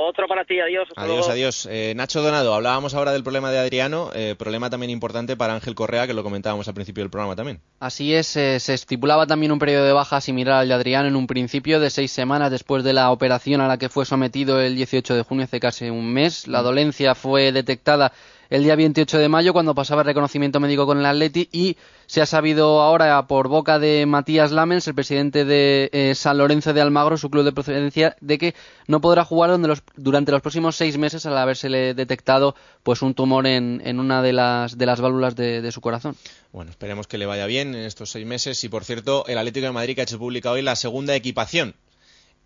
Otro 0.00 0.28
para 0.28 0.44
ti, 0.44 0.60
adiós. 0.60 0.86
hasta 0.88 1.02
Adiós, 1.02 1.16
luego. 1.16 1.32
adiós. 1.32 1.68
Eh, 1.68 1.92
Nacho 1.96 2.22
Donado, 2.22 2.54
hablábamos 2.54 2.94
ahora 2.94 3.10
del 3.10 3.24
problema 3.24 3.50
de 3.50 3.58
Adriano, 3.58 4.12
eh, 4.14 4.36
problema 4.38 4.70
también 4.70 4.90
importante 4.90 5.36
para 5.36 5.54
Ángel 5.54 5.74
Correa, 5.74 6.06
que 6.06 6.14
lo 6.14 6.22
comentábamos 6.22 6.68
al 6.68 6.74
principio 6.74 7.02
del 7.02 7.10
programa 7.10 7.34
también. 7.34 7.60
Así 7.80 8.14
es, 8.14 8.36
eh, 8.36 8.60
se 8.60 8.74
estipulaba 8.74 9.26
también 9.26 9.50
un 9.50 9.58
periodo 9.58 9.84
de 9.86 9.92
baja 9.92 10.20
similar 10.20 10.60
al 10.60 10.68
de 10.68 10.74
Adriano 10.74 11.08
en 11.08 11.16
un 11.16 11.26
principio 11.26 11.80
de 11.80 11.90
seis 11.90 12.12
semanas 12.12 12.52
después 12.52 12.84
de 12.84 12.92
la 12.92 13.10
operación 13.10 13.60
a 13.60 13.66
la 13.66 13.76
que 13.76 13.88
fue 13.88 14.04
sometido 14.04 14.60
el 14.60 14.76
18 14.76 15.16
de 15.16 15.22
junio, 15.24 15.44
hace 15.46 15.58
casi 15.58 15.90
un 15.90 16.12
mes. 16.12 16.46
La 16.46 16.62
dolencia 16.62 17.16
fue 17.16 17.50
detectada 17.50 18.12
el 18.50 18.62
día 18.62 18.76
28 18.76 19.18
de 19.18 19.28
mayo 19.28 19.52
cuando 19.52 19.74
pasaba 19.74 20.02
el 20.02 20.06
reconocimiento 20.06 20.58
médico 20.60 20.86
con 20.86 20.98
el 20.98 21.04
Atleti 21.06 21.48
y 21.52 21.76
se 22.06 22.22
ha 22.22 22.26
sabido 22.26 22.80
ahora 22.80 23.26
por 23.26 23.48
boca 23.48 23.78
de 23.78 24.06
Matías 24.06 24.50
Lamens, 24.52 24.88
el 24.88 24.94
presidente 24.94 25.44
de 25.44 25.90
eh, 25.92 26.14
San 26.14 26.38
Lorenzo 26.38 26.72
de 26.72 26.80
Almagro, 26.80 27.18
su 27.18 27.28
club 27.28 27.44
de 27.44 27.52
procedencia, 27.52 28.16
de 28.22 28.38
que 28.38 28.54
no 28.86 29.00
podrá 29.02 29.24
jugar 29.24 29.50
donde 29.50 29.68
los- 29.68 29.82
durante 29.96 30.32
los 30.32 30.40
próximos 30.40 30.76
seis 30.76 30.96
meses 30.96 31.26
al 31.26 31.36
habérsele 31.36 31.92
detectado 31.94 32.54
pues 32.82 33.02
un 33.02 33.12
tumor 33.14 33.46
en, 33.46 33.82
una 34.00 34.22
de 34.22 34.32
las, 34.32 34.78
de 34.78 34.86
las 34.86 35.00
válvulas 35.00 35.36
de- 35.36 35.60
de 35.60 35.72
su 35.72 35.80
corazón. 35.82 36.16
Bueno, 36.52 36.70
esperemos 36.70 37.06
que 37.06 37.18
le 37.18 37.26
vaya 37.26 37.44
bien 37.46 37.74
en 37.74 37.84
estos 37.84 38.10
seis 38.10 38.26
meses. 38.26 38.64
Y 38.64 38.68
por 38.70 38.84
cierto, 38.84 39.26
el 39.26 39.36
Atlético 39.36 39.66
de 39.66 39.72
Madrid 39.72 39.94
que 39.94 40.00
ha 40.00 40.04
hecho 40.04 40.18
pública 40.18 40.50
hoy 40.50 40.62
la 40.62 40.76
segunda 40.76 41.14
equipación. 41.14 41.74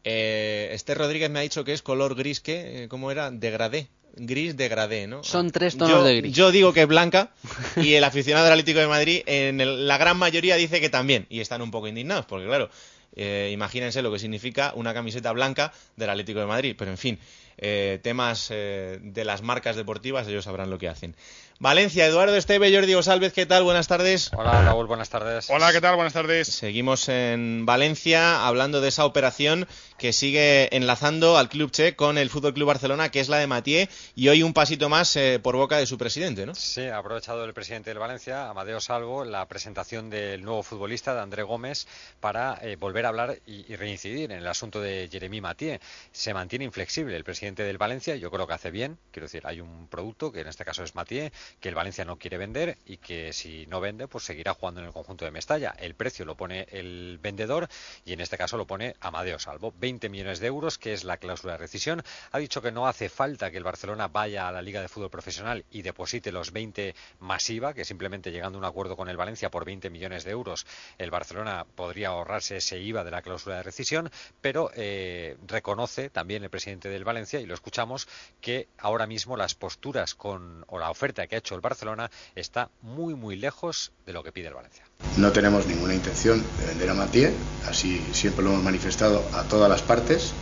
Eh, 0.05 0.70
Esther 0.72 0.98
Rodríguez 0.98 1.30
me 1.30 1.38
ha 1.38 1.42
dicho 1.42 1.62
que 1.64 1.72
es 1.72 1.82
color 1.82 2.16
gris, 2.16 2.40
¿qué? 2.40 2.84
Eh, 2.84 2.88
¿Cómo 2.88 3.11
era? 3.12 3.30
Degradé. 3.30 3.86
Gris 4.16 4.56
degradé, 4.56 5.06
¿no? 5.06 5.22
Son 5.24 5.50
tres 5.50 5.76
tonos 5.76 5.90
yo, 5.98 6.04
de 6.04 6.16
gris. 6.16 6.34
Yo 6.34 6.50
digo 6.50 6.72
que 6.72 6.82
es 6.82 6.88
blanca 6.88 7.30
y 7.76 7.94
el 7.94 8.04
aficionado 8.04 8.44
del 8.44 8.52
Atlético 8.54 8.80
de 8.80 8.86
Madrid, 8.88 9.22
en 9.26 9.60
el- 9.60 9.86
la 9.88 9.98
gran 9.98 10.16
mayoría 10.16 10.56
dice 10.56 10.80
que 10.80 10.90
también. 10.90 11.26
Y 11.30 11.40
están 11.40 11.62
un 11.62 11.70
poco 11.70 11.88
indignados, 11.88 12.26
porque 12.26 12.46
claro, 12.46 12.68
eh, 13.16 13.50
imagínense 13.52 14.02
lo 14.02 14.12
que 14.12 14.18
significa 14.18 14.72
una 14.74 14.92
camiseta 14.94 15.32
blanca 15.32 15.72
del 15.96 16.10
Atlético 16.10 16.40
de 16.40 16.46
Madrid. 16.46 16.74
Pero 16.78 16.90
en 16.90 16.98
fin, 16.98 17.18
eh, 17.58 18.00
temas 18.02 18.48
eh, 18.50 18.98
de 19.02 19.24
las 19.24 19.42
marcas 19.42 19.76
deportivas, 19.76 20.26
ellos 20.28 20.44
sabrán 20.44 20.70
lo 20.70 20.78
que 20.78 20.88
hacen. 20.88 21.14
Valencia, 21.58 22.06
Eduardo 22.06 22.34
Esteve, 22.34 22.74
Jordi 22.74 22.92
González, 22.92 23.32
¿qué 23.32 23.46
tal? 23.46 23.62
Buenas 23.62 23.86
tardes. 23.86 24.32
Hola 24.36 24.62
Raúl, 24.62 24.86
buenas 24.88 25.10
tardes. 25.10 25.48
Hola, 25.48 25.70
¿qué 25.72 25.80
tal? 25.80 25.94
Buenas 25.94 26.12
tardes. 26.12 26.48
Seguimos 26.48 27.08
en 27.08 27.64
Valencia 27.66 28.44
hablando 28.48 28.80
de 28.80 28.88
esa 28.88 29.04
operación 29.04 29.68
que 30.03 30.12
sigue 30.12 30.68
enlazando 30.74 31.38
al 31.38 31.48
Club 31.48 31.70
Che 31.70 31.94
con 31.94 32.18
el 32.18 32.28
Fútbol 32.28 32.55
Club 32.55 32.66
Barcelona, 32.66 33.12
que 33.12 33.20
es 33.20 33.28
la 33.28 33.36
de 33.36 33.46
Matié, 33.46 33.88
y 34.16 34.26
hoy 34.30 34.42
un 34.42 34.53
pasito 34.53 34.88
más 34.88 35.14
eh, 35.14 35.38
por 35.40 35.55
boca 35.55 35.76
de 35.76 35.86
su 35.86 35.96
presidente, 35.96 36.44
¿no? 36.44 36.57
Sí, 36.57 36.80
ha 36.80 36.98
aprovechado 36.98 37.44
el 37.44 37.55
presidente 37.55 37.90
del 37.90 38.00
Valencia, 38.00 38.48
Amadeo 38.48 38.80
Salvo, 38.80 39.24
la 39.24 39.46
presentación 39.46 40.11
del 40.11 40.42
nuevo 40.42 40.64
futbolista, 40.64 41.14
de 41.14 41.20
André 41.20 41.44
Gómez, 41.44 41.86
para 42.18 42.59
eh, 42.62 42.74
volver 42.74 43.07
a 43.07 43.11
hablar 43.11 43.38
y, 43.46 43.72
y, 43.72 43.76
reincidir 43.76 44.32
en 44.32 44.38
el 44.38 44.48
asunto 44.48 44.80
de 44.80 45.09
Jeremy 45.09 45.40
Matié. 45.40 45.80
Se 46.11 46.34
mantiene 46.34 46.64
inflexible 46.64 47.16
el 47.16 47.22
presidente 47.22 47.62
del 47.62 47.78
Valencia, 47.78 48.16
yo 48.16 48.28
creo 48.32 48.48
que 48.48 48.55
hace 48.55 48.72
bien, 48.72 48.98
quiero 49.12 49.26
decir, 49.26 49.42
hay 49.44 49.61
un 49.61 49.86
producto 49.86 50.32
que 50.32 50.40
en 50.40 50.48
este 50.48 50.64
caso 50.64 50.82
es 50.82 50.96
Matié, 50.96 51.30
que 51.61 51.68
el 51.68 51.76
Valencia 51.76 52.05
no 52.05 52.16
quiere 52.16 52.38
vender 52.38 52.76
y 52.86 52.96
que 52.96 53.32
si 53.32 53.66
no 53.68 53.80
vende, 53.80 54.09
pues 54.09 54.24
seguirá 54.24 54.53
jugando 54.53 54.80
en 54.80 54.88
el 54.88 54.92
conjunto 54.92 55.24
de 55.24 55.30
Mestalla. 55.30 55.76
El 55.78 55.94
precio 55.94 56.24
lo 56.24 56.36
pone 56.36 56.66
el 56.72 57.20
vendedor 57.22 57.68
y 58.05 58.14
en 58.14 58.20
este 58.20 58.36
caso 58.36 58.57
lo 58.57 58.66
pone 58.66 58.96
Amadeo 58.98 59.38
Salvo. 59.38 59.72
20 59.78 59.91
millones 60.01 60.40
de 60.40 60.47
euros, 60.47 60.78
que 60.78 60.93
es 60.93 61.05
la 61.05 61.16
cláusula 61.16 61.53
de 61.55 61.59
rescisión. 61.59 62.03
Ha 62.30 62.38
dicho 62.38 62.62
que 62.62 62.72
no 62.72 62.86
hace 62.86 63.09
falta 63.09 63.51
que 63.51 63.59
el 63.59 63.64
Barcelona 63.64 64.09
vaya 64.09 64.49
a 64.49 64.53
la 64.53 64.62
Liga 64.62 64.80
de 64.80 64.88
Fútbol 64.88 65.11
Profesional 65.11 65.64
y 65.70 65.82
deposite 65.82 66.32
los 66.32 66.53
20 66.53 66.95
masiva, 67.20 67.74
que 67.74 67.84
simplemente 67.84 68.32
llegando 68.32 68.59
a 68.59 68.61
un 68.61 68.64
acuerdo 68.64 68.97
con 68.97 69.09
el 69.09 69.16
Valencia 69.16 69.51
por 69.51 69.64
20 69.64 69.90
millones 69.90 70.24
de 70.24 70.30
euros, 70.30 70.66
el 70.99 71.11
Barcelona 71.11 71.66
podría 71.74 72.09
ahorrarse 72.09 72.57
ese 72.57 72.78
IVA 72.78 73.05
de 73.05 73.11
la 73.11 73.22
cláusula 73.22 73.57
de 73.57 73.62
rescisión, 73.62 74.11
pero 74.40 74.70
eh, 74.74 75.36
reconoce 75.47 76.11
también 76.11 76.43
el 76.43 76.51
presidente 76.51 76.88
del 76.88 77.05
Valencia, 77.05 77.40
y 77.40 77.47
lo 77.47 77.55
escuchamos, 77.55 78.09
que 78.40 78.68
ahora 78.78 79.07
mismo 79.07 79.36
las 79.36 79.55
posturas 79.55 80.14
con, 80.14 80.64
o 80.68 80.78
la 80.78 80.90
oferta 80.90 81.26
que 81.26 81.36
ha 81.36 81.38
hecho 81.38 81.55
el 81.55 81.61
Barcelona 81.61 82.11
está 82.34 82.70
muy, 82.80 83.14
muy 83.14 83.36
lejos 83.36 83.93
de 84.07 84.12
lo 84.12 84.22
que 84.22 84.32
pide 84.32 84.49
el 84.49 84.55
Valencia. 84.55 84.84
No 85.16 85.30
tenemos 85.32 85.66
ninguna 85.66 85.94
intención 85.94 86.42
de 86.59 86.66
vender 86.66 86.90
a 86.90 86.94
Matié, 86.94 87.32
así 87.68 88.03
siempre 88.12 88.42
lo 88.42 88.50
hemos 88.50 88.64
manifestado 88.64 89.24
a 89.34 89.42
todas 89.44 89.68
las 89.68 89.82
partes 89.82 90.32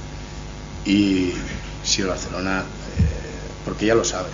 y 0.84 1.32
si 1.82 2.02
el 2.02 2.08
Barcelona, 2.08 2.61
eh, 2.61 3.04
porque 3.64 3.86
ya 3.86 3.94
lo 3.94 4.04
sabe, 4.04 4.28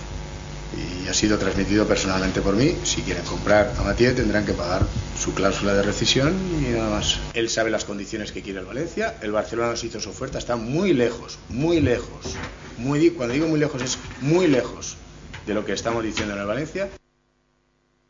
y 0.75 1.07
ha 1.07 1.13
sido 1.13 1.37
transmitido 1.37 1.87
personalmente 1.87 2.41
por 2.41 2.55
mí, 2.55 2.75
si 2.83 3.01
quieren 3.01 3.23
comprar 3.23 3.73
a 3.79 3.83
Matié 3.83 4.11
tendrán 4.11 4.45
que 4.45 4.53
pagar 4.53 4.85
su 5.19 5.33
cláusula 5.33 5.73
de 5.73 5.81
rescisión 5.81 6.35
y 6.61 6.73
nada 6.73 6.89
más. 6.89 7.19
Él 7.33 7.49
sabe 7.49 7.71
las 7.71 7.85
condiciones 7.85 8.31
que 8.31 8.41
quiere 8.41 8.59
el 8.59 8.65
Valencia, 8.65 9.15
el 9.21 9.31
Barcelona 9.31 9.71
nos 9.71 9.83
hizo 9.83 9.99
su 9.99 10.09
oferta, 10.09 10.37
está 10.37 10.55
muy 10.55 10.93
lejos, 10.93 11.39
muy 11.49 11.81
lejos, 11.81 12.35
muy, 12.77 13.09
cuando 13.11 13.33
digo 13.33 13.47
muy 13.47 13.59
lejos 13.59 13.81
es 13.81 13.97
muy 14.21 14.47
lejos 14.47 14.97
de 15.45 15.53
lo 15.53 15.65
que 15.65 15.73
estamos 15.73 16.03
diciendo 16.03 16.35
en 16.35 16.41
el 16.41 16.47
Valencia. 16.47 16.89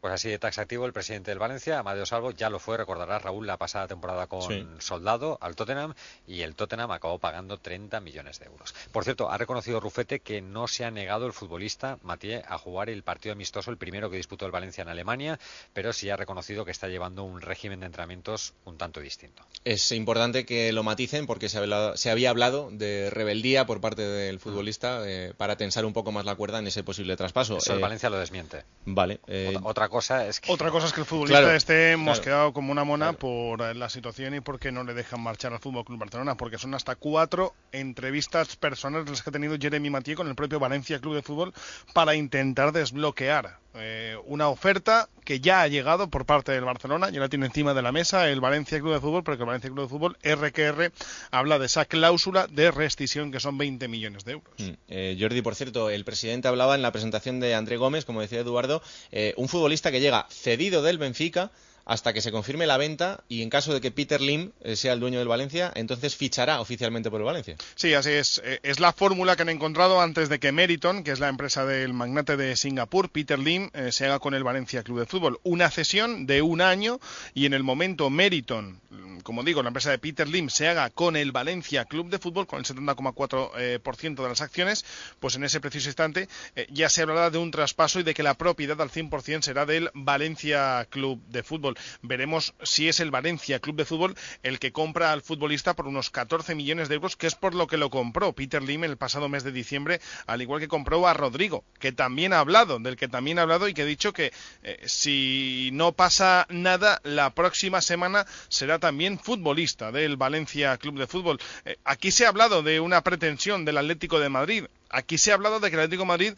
Pues 0.02 0.14
así 0.14 0.30
de 0.30 0.38
taxativo 0.38 0.86
el 0.86 0.94
presidente 0.94 1.32
del 1.32 1.40
Valencia, 1.40 1.80
Amadeo 1.80 2.06
Salvo, 2.06 2.32
ya 2.32 2.50
lo 2.50 2.60
fue, 2.60 2.78
recordará 2.78 3.18
Raúl, 3.20 3.48
la 3.48 3.58
pasada 3.58 3.88
temporada 3.88 4.28
con 4.28 4.42
Sí. 4.44 4.66
Soldado 4.80 5.38
al 5.42 5.56
Tottenham 5.56 5.94
y 6.28 6.42
el 6.42 6.54
Tottenham 6.56 6.92
acabó 6.92 7.18
pagando 7.20 7.58
30 7.58 8.00
millones 8.00 8.40
de 8.40 8.46
euros. 8.46 8.76
Por 8.92 9.04
cierto, 9.04 9.32
ha 9.32 9.38
reconocido 9.38 9.80
Rufete 9.80 10.20
que 10.20 10.42
no 10.42 10.68
se 10.68 10.86
ha 10.86 10.92
negado 10.92 11.26
el 11.26 11.34
futbolista 11.34 11.98
Mathieu 12.04 12.42
a 12.48 12.58
jugar 12.58 12.90
el 12.90 13.02
partido 13.04 13.34
amistoso, 13.34 13.72
el 13.72 13.78
primero 13.78 14.10
que 14.12 14.18
disputó 14.18 14.46
el 14.46 14.52
Valencia 14.52 14.84
en 14.84 14.90
Alemania, 14.90 15.40
pero 15.74 15.92
sí 15.94 16.10
ha 16.10 16.16
reconocido 16.16 16.64
que 16.64 16.72
está 16.72 16.88
llevando 16.88 17.24
un 17.24 17.42
régimen 17.42 17.80
de 17.80 17.88
entrenamientos 17.88 18.54
un 18.66 18.78
tanto 18.78 19.00
distinto. 19.00 19.44
Es 19.64 19.92
importante 19.92 20.46
que 20.46 20.72
lo 20.74 20.84
maticen 20.84 21.26
porque 21.26 21.50
se, 21.50 21.58
habla- 21.58 21.98
se 21.98 22.12
había 22.12 22.30
hablado 22.30 22.70
de 22.72 23.10
rebeldía 23.10 23.66
por 23.66 23.82
parte 23.82 24.04
del 24.04 24.40
futbolista 24.40 25.02
eh, 25.08 25.34
para 25.36 25.58
tensar 25.58 25.86
un 25.86 25.94
poco 25.94 26.12
más 26.12 26.24
la 26.26 26.36
cuerda 26.36 26.60
en 26.60 26.68
ese 26.68 26.84
posible 26.84 27.18
traspaso. 27.18 27.58
Eso 27.58 27.74
el 27.74 27.80
Eh, 27.80 27.82
Valencia 27.82 28.10
lo 28.10 28.20
desmiente. 28.20 28.64
Vale. 28.86 29.20
eh, 29.28 29.58
Otra, 29.64 29.87
otra 29.88 29.90
cosa 29.90 30.28
es 30.28 30.40
que 30.42 30.52
Otra 30.52 30.70
cosa 30.70 30.88
es 30.88 30.94
que 30.94 31.02
el 31.02 31.06
futbolista 31.06 31.40
Claro, 31.40 31.56
esté 31.56 31.96
mosqueado 31.96 32.40
claro, 32.40 32.54
como 32.54 32.72
una 32.72 32.84
mona 32.84 33.14
por 33.14 33.62
eh, 33.62 33.74
la 33.74 33.90
situación 33.90 34.36
y 34.36 34.42
porque 34.42 34.72
no 34.72 34.84
le 34.84 34.94
dejan 34.94 35.22
marchar 35.22 35.54
al 35.54 35.60
Fútbol 35.60 35.86
Club 35.86 36.00
Barcelona, 36.00 36.36
porque 36.36 36.58
son 36.58 36.74
hasta 36.74 36.96
cuatro 36.96 37.54
entrevistas 37.72 38.56
personales 38.58 39.10
las 39.10 39.22
que 39.24 39.30
ha 39.30 39.34
tenido 39.34 39.56
Jeremy 39.60 39.90
Mathieu 39.90 40.18
con 40.18 40.28
el 40.28 40.36
propio 40.36 40.60
Valencia 40.60 41.00
Club 41.00 41.16
de 41.16 41.22
Fútbol 41.22 41.54
para 41.94 42.16
intentar 42.16 42.74
desbloquear 42.74 43.60
eh, 43.80 44.18
una 44.26 44.50
oferta 44.50 45.10
que 45.24 45.40
ya 45.40 45.62
ha 45.62 45.68
llegado 45.68 46.10
por 46.10 46.26
parte 46.26 46.52
del 46.52 46.64
Barcelona, 46.64 47.10
ya 47.10 47.20
la 47.20 47.30
tiene 47.30 47.48
encima 47.48 47.74
de 47.74 47.82
la 47.82 47.92
mesa 47.92 48.30
el 48.30 48.40
Valencia 48.40 48.80
Club 48.80 48.94
de 48.94 49.02
Fútbol, 49.02 49.24
porque 49.24 49.44
el 49.44 49.48
Valencia 49.48 49.70
Club 49.70 49.84
de 49.84 49.90
Fútbol, 49.90 50.18
RQR, 50.24 50.92
habla 51.32 51.60
de 51.60 51.66
esa 51.66 51.86
cláusula 51.86 52.48
de 52.48 52.72
rescisión 52.72 53.32
que 53.32 53.40
son 53.40 53.58
20 53.58 53.88
millones 53.88 54.24
de 54.26 54.32
euros. 54.34 54.54
Mm, 54.58 54.70
eh, 54.88 55.18
Jordi, 55.20 55.42
por 55.42 55.56
cierto, 55.56 55.90
el 55.90 56.06
presidente 56.06 56.48
hablaba 56.48 56.76
en 56.76 56.82
la 56.82 56.92
presentación 56.92 57.40
de 57.40 57.56
André 57.56 57.78
Gómez, 57.78 58.06
como 58.06 58.22
decía 58.22 58.40
Eduardo, 58.40 58.82
eh, 59.12 59.34
un 59.38 59.50
futbolista 59.50 59.92
que 59.92 60.00
llega 60.00 60.28
cedido 60.30 60.82
del 60.82 60.98
Benfica 60.98 61.52
hasta 61.88 62.12
que 62.12 62.22
se 62.22 62.34
confirme 62.34 62.68
la 62.68 62.78
venta 62.78 63.24
y 63.30 63.42
en 63.42 63.50
caso 63.50 63.74
de 63.74 63.80
que 63.80 63.92
Peter 63.92 64.20
Lim 64.20 64.52
eh, 64.62 64.76
sea 64.76 64.92
el 64.92 65.00
dueño 65.00 65.20
del 65.20 65.30
Valencia, 65.30 65.72
entonces 65.74 66.18
fichará 66.18 66.60
oficialmente 66.60 67.10
por 67.10 67.22
el 67.22 67.26
Valencia. 67.26 67.56
Sí, 67.76 67.94
así 67.94 68.12
es. 68.12 68.42
Eh, 68.44 68.60
Es 68.62 68.82
la 68.82 68.92
fórmula 68.92 69.38
que 69.38 69.44
han 69.44 69.50
encontrado 69.50 70.02
antes 70.02 70.28
de 70.28 70.38
que 70.38 70.52
Meriton, 70.52 71.04
que 71.06 71.12
es 71.12 71.20
la 71.20 71.30
empresa 71.30 71.66
del 71.66 71.94
magnate 71.94 72.36
de 72.36 72.58
Singapur, 72.58 73.10
Peter 73.10 73.40
Lim, 73.40 73.70
eh, 73.74 73.94
se 73.94 74.06
haga 74.06 74.20
con 74.20 74.34
el 74.34 74.44
Valencia 74.44 74.84
Club 74.84 75.00
de 75.00 75.06
Fútbol. 75.06 75.40
Una 75.44 75.72
cesión 75.72 76.26
de 76.28 76.42
un 76.42 76.60
año 76.60 77.00
y 77.34 77.46
en 77.46 77.54
el 77.54 77.64
momento 77.64 78.10
Meriton, 78.10 78.82
mm, 78.90 79.20
como 79.20 79.44
digo, 79.44 79.64
la 79.64 79.70
empresa 79.70 79.90
de 79.90 79.98
Peter 79.98 80.28
Lim 80.28 80.50
se 80.50 80.68
haga 80.68 80.90
con 80.90 81.16
el 81.16 81.32
Valencia 81.32 81.86
Club 81.86 82.10
de 82.10 82.20
Fútbol, 82.20 82.48
con 82.48 82.60
el 82.60 82.66
70,4% 82.66 83.52
eh, 83.58 83.80
por 83.82 83.96
ciento 83.96 84.24
de 84.24 84.30
las 84.30 84.42
acciones, 84.42 84.84
pues 85.22 85.36
en 85.36 85.46
ese 85.46 85.62
preciso 85.62 85.88
instante 85.88 86.28
ya 86.70 86.90
se 86.90 87.02
hablará 87.04 87.30
de 87.30 87.38
un 87.38 87.52
traspaso 87.52 88.00
y 88.00 88.04
de 88.04 88.14
que 88.14 88.24
la 88.24 88.34
propiedad 88.34 88.82
al 88.82 88.90
100% 88.90 89.42
será 89.42 89.66
del 89.66 89.90
Valencia 89.94 90.86
Club 90.90 91.22
de 91.28 91.44
Fútbol. 91.44 91.77
Veremos 92.02 92.54
si 92.64 92.88
es 92.90 93.00
el 93.00 93.12
Valencia 93.12 93.60
Club 93.60 93.76
de 93.76 93.86
Fútbol 93.86 94.16
el 94.44 94.60
que 94.60 94.72
compra 94.72 95.12
al 95.12 95.22
futbolista 95.22 95.76
por 95.76 95.88
unos 95.88 96.10
14 96.10 96.56
millones 96.56 96.90
de 96.90 96.96
euros, 96.96 97.16
que 97.16 97.28
es 97.28 97.36
por 97.36 97.56
lo 97.56 97.68
que 97.68 97.78
lo 97.78 97.90
compró 97.90 98.34
Peter 98.34 98.62
Lim 98.62 98.84
el 98.84 98.98
pasado 98.98 99.30
mes 99.30 99.44
de 99.44 99.52
diciembre, 99.52 100.00
al 100.26 100.42
igual 100.42 100.60
que 100.60 100.68
compró 100.68 101.08
a 101.08 101.14
Rodrigo, 101.14 101.64
que 101.80 101.92
también 101.92 102.34
ha 102.34 102.40
hablado, 102.40 102.80
del 102.80 102.96
que 102.96 103.08
también 103.08 103.40
ha 103.40 103.44
hablado 103.44 103.68
y 103.68 103.74
que 103.74 103.84
ha 103.84 103.86
dicho 103.86 104.14
que 104.14 104.32
eh, 104.64 104.82
si 104.86 105.70
no 105.74 105.92
pasa 105.92 106.46
nada, 106.50 107.02
la 107.04 107.32
próxima 107.32 107.82
semana 107.82 108.26
será 108.50 108.80
también 108.80 109.20
futbolista 109.20 109.92
del 109.92 110.18
Valencia 110.18 110.78
Club 110.78 111.00
de 111.00 111.08
Fútbol. 111.08 111.40
Eh, 111.66 111.78
aquí 111.84 112.12
se 112.12 112.26
ha 112.26 112.30
hablado 112.30 112.64
de 112.64 112.80
una 112.80 113.02
pretensión 113.02 113.66
del 113.66 113.78
Atlético 113.78 114.20
de 114.20 114.30
Madrid. 114.30 114.66
Aquí 114.90 115.18
se 115.18 115.32
ha 115.32 115.36
hablado 115.36 115.60
de 115.60 115.70
que 115.70 115.76
el 115.76 115.82
Atlético 115.82 116.04
de 116.04 116.08
Madrid 116.08 116.34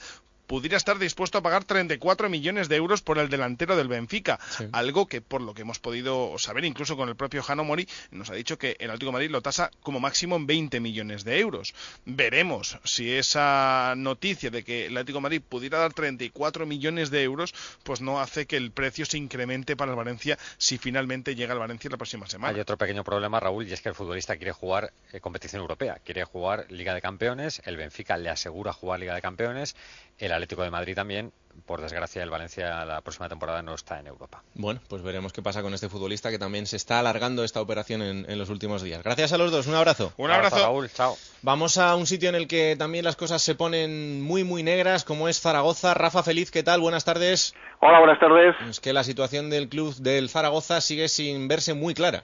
pudiera 0.50 0.78
estar 0.78 0.98
dispuesto 0.98 1.38
a 1.38 1.44
pagar 1.44 1.64
34 1.64 2.28
millones 2.28 2.70
de 2.70 2.76
euros 2.76 3.04
por 3.04 3.20
el 3.20 3.30
delantero 3.30 3.78
del 3.78 3.88
Benfica, 3.88 4.40
algo 4.72 5.06
que 5.06 5.22
por 5.22 5.42
lo 5.42 5.54
que 5.54 5.62
hemos 5.62 5.78
podido 5.78 6.34
saber 6.40 6.66
incluso 6.66 6.98
con 6.98 7.08
el 7.08 7.16
propio 7.16 7.44
Jano 7.44 7.64
Mori 7.64 7.88
nos 8.10 8.32
ha 8.32 8.34
dicho 8.34 8.58
que 8.58 8.76
el 8.80 8.90
Atlético 8.90 9.10
de 9.10 9.14
Madrid 9.14 9.30
lo 9.30 9.44
tasa 9.44 9.70
como 9.84 10.00
máximo 10.00 10.38
en 10.38 10.48
20 10.48 10.80
millones 10.80 11.24
de 11.24 11.40
euros. 11.40 11.76
Veremos 12.06 12.80
si 12.84 13.14
esa 13.14 13.94
noticia 13.96 14.50
de 14.50 14.64
que 14.64 14.88
el 14.88 14.98
Atlético 14.98 15.20
de 15.20 15.22
Madrid 15.22 15.42
pudiera 15.48 15.78
dar 15.78 15.94
34 15.94 16.66
millones 16.66 17.12
de 17.12 17.22
euros 17.22 17.54
pues 17.84 18.02
no 18.02 18.20
hace 18.20 18.48
que 18.48 18.58
el 18.58 18.72
precio 18.72 19.06
se 19.06 19.20
incremente 19.20 19.76
para 19.76 19.92
el 19.92 19.98
Valencia 19.98 20.40
si 20.58 20.80
finalmente 20.80 21.36
llega 21.36 21.54
el 21.54 21.60
Valencia 21.60 21.92
la 21.92 21.98
próxima 21.98 22.28
semana. 22.28 22.56
Hay 22.56 22.60
otro 22.60 22.76
pequeño 22.76 23.04
problema, 23.04 23.40
Raúl, 23.40 23.68
y 23.68 23.74
es 23.74 23.82
que 23.82 23.90
el 23.90 23.96
futbolista 23.96 24.36
quiere 24.38 24.54
jugar 24.54 24.94
eh, 25.14 25.20
competición 25.20 25.62
europea, 25.62 26.00
quiere 26.04 26.24
jugar 26.24 26.66
Liga 26.70 26.96
de 26.96 27.02
Campeones, 27.02 27.62
el 27.66 27.78
Benfica 27.78 28.18
le 28.18 28.32
asegura 28.32 28.74
jugar 28.74 29.00
Liga 29.00 29.14
de 29.14 29.22
Campeones, 29.22 29.76
el 30.18 30.39
Atlético 30.40 30.64
de 30.64 30.72
Madrid 30.72 30.96
también, 30.96 31.34
por 31.66 31.82
desgracia 31.82 32.24
el 32.24 32.30
Valencia 32.30 32.86
la 32.86 33.02
próxima 33.02 33.28
temporada 33.28 33.62
no 33.62 33.76
está 33.76 34.00
en 34.00 34.08
Europa. 34.08 34.42
Bueno, 34.54 34.80
pues 34.88 35.02
veremos 35.02 35.34
qué 35.34 35.42
pasa 35.42 35.62
con 35.62 35.74
este 35.74 35.90
futbolista 35.90 36.32
que 36.32 36.40
también 36.40 36.66
se 36.66 36.78
está 36.78 37.00
alargando 37.00 37.44
esta 37.44 37.62
operación 37.62 38.02
en, 38.02 38.26
en 38.30 38.40
los 38.40 38.50
últimos 38.50 38.82
días. 38.82 39.04
Gracias 39.04 39.34
a 39.34 39.38
los 39.38 39.52
dos, 39.52 39.68
un 39.68 39.76
abrazo. 39.76 40.14
Un 40.18 40.32
abrazo. 40.32 40.58
Raúl, 40.58 40.90
chao. 40.90 41.18
Vamos 41.42 41.78
a 41.78 41.96
un 41.96 42.08
sitio 42.08 42.30
en 42.30 42.36
el 42.36 42.48
que 42.48 42.76
también 42.78 43.04
las 43.04 43.18
cosas 43.18 43.42
se 43.42 43.56
ponen 43.56 44.22
muy, 44.22 44.44
muy 44.44 44.64
negras, 44.64 45.04
como 45.04 45.28
es 45.28 45.42
Zaragoza. 45.42 45.94
Rafa 45.94 46.24
Feliz, 46.24 46.52
¿qué 46.52 46.64
tal? 46.64 46.80
Buenas 46.80 47.04
tardes. 47.04 47.54
Hola, 47.82 48.00
buenas 48.00 48.20
tardes. 48.20 48.56
Es 48.70 48.80
que 48.80 48.94
la 48.94 49.04
situación 49.04 49.50
del 49.50 49.68
club 49.68 49.94
del 49.96 50.30
Zaragoza 50.30 50.80
sigue 50.82 51.10
sin 51.10 51.48
verse 51.48 51.74
muy 51.74 51.94
clara. 51.94 52.24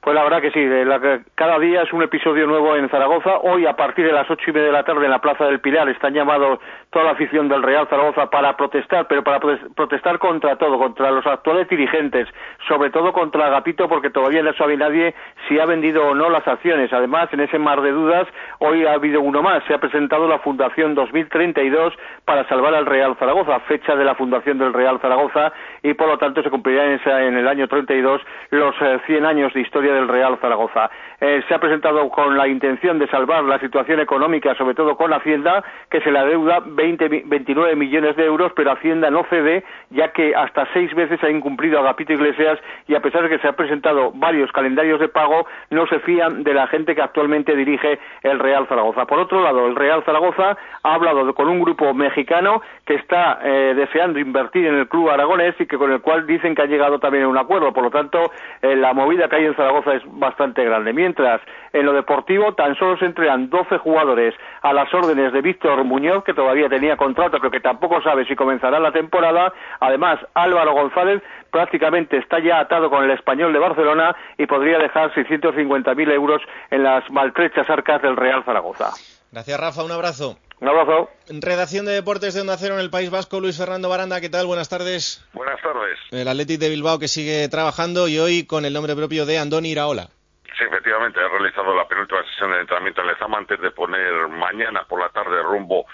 Pues 0.00 0.14
la 0.14 0.22
verdad 0.22 0.40
que 0.40 0.52
sí, 0.52 0.64
la 0.64 1.00
cada 1.34 1.58
día 1.58 1.82
es 1.82 1.92
un 1.92 2.02
episodio 2.02 2.46
nuevo 2.46 2.76
en 2.76 2.88
Zaragoza. 2.88 3.38
Hoy, 3.42 3.66
a 3.66 3.74
partir 3.74 4.06
de 4.06 4.12
las 4.12 4.30
ocho 4.30 4.48
y 4.48 4.52
media 4.54 4.68
de 4.68 4.72
la 4.72 4.84
tarde, 4.84 5.04
en 5.04 5.10
la 5.10 5.20
Plaza 5.20 5.44
del 5.46 5.60
Pilar, 5.60 5.88
están 5.88 6.14
llamados 6.14 6.60
toda 6.90 7.04
la 7.04 7.10
afición 7.10 7.48
del 7.48 7.62
Real 7.62 7.86
Zaragoza 7.88 8.30
para 8.30 8.56
protestar, 8.56 9.06
pero 9.08 9.22
para 9.24 9.40
protes- 9.40 9.74
protestar 9.74 10.18
contra 10.18 10.56
todo, 10.56 10.78
contra 10.78 11.10
los 11.10 11.26
actuales 11.26 11.68
dirigentes, 11.68 12.28
sobre 12.68 12.90
todo 12.90 13.12
contra 13.12 13.46
Agapito, 13.48 13.88
porque 13.88 14.08
todavía 14.08 14.42
no 14.42 14.52
sabe 14.54 14.76
nadie 14.76 15.14
si 15.48 15.58
ha 15.58 15.66
vendido 15.66 16.06
o 16.06 16.14
no 16.14 16.30
las 16.30 16.46
acciones. 16.46 16.92
Además, 16.92 17.28
en 17.32 17.40
ese 17.40 17.58
mar 17.58 17.82
de 17.82 17.90
dudas, 17.90 18.26
hoy 18.60 18.86
ha 18.86 18.92
habido 18.92 19.20
uno 19.20 19.42
más. 19.42 19.64
Se 19.64 19.74
ha 19.74 19.78
presentado 19.78 20.28
la 20.28 20.38
Fundación 20.38 20.94
2032 20.94 21.92
para 22.24 22.48
salvar 22.48 22.74
al 22.74 22.86
Real 22.86 23.16
Zaragoza, 23.18 23.58
fecha 23.60 23.96
de 23.96 24.04
la 24.04 24.14
fundación 24.14 24.58
del 24.58 24.72
Real 24.72 25.00
Zaragoza, 25.00 25.52
y 25.82 25.92
por 25.94 26.06
lo 26.06 26.18
tanto 26.18 26.42
se 26.42 26.50
cumplirá 26.50 26.84
en, 26.84 27.36
el 27.36 27.48
año 27.48 27.66
32 27.68 28.22
los 28.50 28.74
eh, 28.80 29.00
100 29.06 29.26
años 29.26 29.52
de 29.52 29.60
historia 29.60 29.87
del 29.92 30.08
Real 30.08 30.38
Zaragoza. 30.40 30.90
Eh, 31.20 31.42
se 31.48 31.54
ha 31.54 31.58
presentado 31.58 32.08
con 32.10 32.36
la 32.36 32.46
intención 32.46 32.98
de 33.00 33.08
salvar 33.08 33.42
la 33.42 33.58
situación 33.58 33.98
económica, 33.98 34.54
sobre 34.54 34.74
todo 34.74 34.96
con 34.96 35.12
Hacienda, 35.12 35.64
que 35.90 36.00
se 36.00 36.12
le 36.12 36.18
adeuda 36.20 36.62
20, 36.64 37.08
29 37.24 37.74
millones 37.74 38.14
de 38.16 38.24
euros, 38.24 38.52
pero 38.54 38.70
Hacienda 38.70 39.10
no 39.10 39.24
cede, 39.24 39.64
ya 39.90 40.12
que 40.12 40.34
hasta 40.36 40.68
seis 40.72 40.94
veces 40.94 41.22
ha 41.24 41.30
incumplido 41.30 41.78
a 41.78 41.80
Agapito 41.80 42.12
Iglesias 42.12 42.60
y 42.86 42.94
a 42.94 43.00
pesar 43.00 43.22
de 43.22 43.30
que 43.30 43.38
se 43.38 43.48
han 43.48 43.54
presentado 43.54 44.12
varios 44.14 44.52
calendarios 44.52 45.00
de 45.00 45.08
pago, 45.08 45.46
no 45.70 45.86
se 45.88 45.98
fían 46.00 46.44
de 46.44 46.54
la 46.54 46.68
gente 46.68 46.94
que 46.94 47.02
actualmente 47.02 47.56
dirige 47.56 47.98
el 48.22 48.38
Real 48.38 48.68
Zaragoza. 48.68 49.06
Por 49.06 49.18
otro 49.18 49.42
lado, 49.42 49.66
el 49.66 49.74
Real 49.74 50.04
Zaragoza 50.04 50.56
ha 50.84 50.94
hablado 50.94 51.34
con 51.34 51.48
un 51.48 51.60
grupo 51.60 51.92
mexicano 51.94 52.62
que 52.84 52.94
está 52.94 53.40
eh, 53.42 53.74
deseando 53.74 54.20
invertir 54.20 54.66
en 54.66 54.76
el 54.76 54.88
club 54.88 55.10
aragonés 55.10 55.56
y 55.58 55.66
que 55.66 55.78
con 55.78 55.90
el 55.90 56.00
cual 56.00 56.26
dicen 56.26 56.54
que 56.54 56.62
ha 56.62 56.66
llegado 56.66 57.00
también 57.00 57.24
a 57.24 57.28
un 57.28 57.38
acuerdo. 57.38 57.72
Por 57.72 57.82
lo 57.82 57.90
tanto, 57.90 58.30
eh, 58.62 58.76
la 58.76 58.92
movida 58.92 59.28
que 59.28 59.36
hay 59.36 59.46
en 59.46 59.54
Zaragoza 59.54 59.94
es 59.94 60.02
bastante 60.06 60.64
grande. 60.64 60.92
Mientras, 61.08 61.40
en 61.72 61.86
lo 61.86 61.94
deportivo, 61.94 62.52
tan 62.52 62.76
solo 62.76 62.98
se 62.98 63.06
entregan 63.06 63.48
12 63.48 63.78
jugadores 63.78 64.34
a 64.60 64.74
las 64.74 64.92
órdenes 64.92 65.32
de 65.32 65.40
Víctor 65.40 65.82
Muñoz, 65.84 66.22
que 66.22 66.34
todavía 66.34 66.68
tenía 66.68 66.98
contrato, 66.98 67.38
pero 67.38 67.50
que 67.50 67.60
tampoco 67.60 68.02
sabe 68.02 68.26
si 68.26 68.36
comenzará 68.36 68.78
la 68.78 68.92
temporada. 68.92 69.54
Además, 69.80 70.20
Álvaro 70.34 70.74
González 70.74 71.22
prácticamente 71.50 72.18
está 72.18 72.40
ya 72.40 72.60
atado 72.60 72.90
con 72.90 73.02
el 73.04 73.10
español 73.10 73.54
de 73.54 73.58
Barcelona 73.58 74.14
y 74.36 74.44
podría 74.44 74.76
dejar 74.76 75.14
650.000 75.14 76.12
euros 76.12 76.42
en 76.70 76.82
las 76.82 77.10
maltrechas 77.10 77.70
arcas 77.70 78.02
del 78.02 78.14
Real 78.14 78.44
Zaragoza. 78.44 78.90
Gracias, 79.32 79.58
Rafa. 79.58 79.84
Un 79.84 79.92
abrazo. 79.92 80.36
Un 80.60 80.68
abrazo. 80.68 81.08
Redacción 81.30 81.86
de 81.86 81.92
Deportes 81.92 82.34
de 82.34 82.42
Onda 82.42 82.58
Cero 82.58 82.74
en 82.74 82.80
el 82.80 82.90
País 82.90 83.08
Vasco, 83.08 83.40
Luis 83.40 83.56
Fernando 83.56 83.88
Baranda, 83.88 84.20
¿qué 84.20 84.28
tal? 84.28 84.44
Buenas 84.46 84.68
tardes. 84.68 85.24
Buenas 85.32 85.58
tardes. 85.62 85.98
El 86.10 86.28
Athletic 86.28 86.60
de 86.60 86.68
Bilbao 86.68 86.98
que 86.98 87.08
sigue 87.08 87.48
trabajando 87.48 88.08
y 88.08 88.18
hoy 88.18 88.44
con 88.44 88.66
el 88.66 88.74
nombre 88.74 88.94
propio 88.94 89.24
de 89.24 89.38
Andoni 89.38 89.70
Iraola. 89.70 90.10
Sí, 90.58 90.64
efectivamente, 90.64 91.20
ha 91.20 91.28
realizado 91.28 91.72
la 91.72 91.86
penúltima 91.86 92.20
sesión 92.24 92.50
de 92.50 92.58
entrenamiento 92.58 93.00
en 93.02 93.06
Lezama 93.06 93.38
antes 93.38 93.60
de 93.60 93.70
poner 93.70 94.26
mañana 94.26 94.82
por 94.88 94.98
la 94.98 95.08
tarde 95.10 95.40
rumbo 95.40 95.86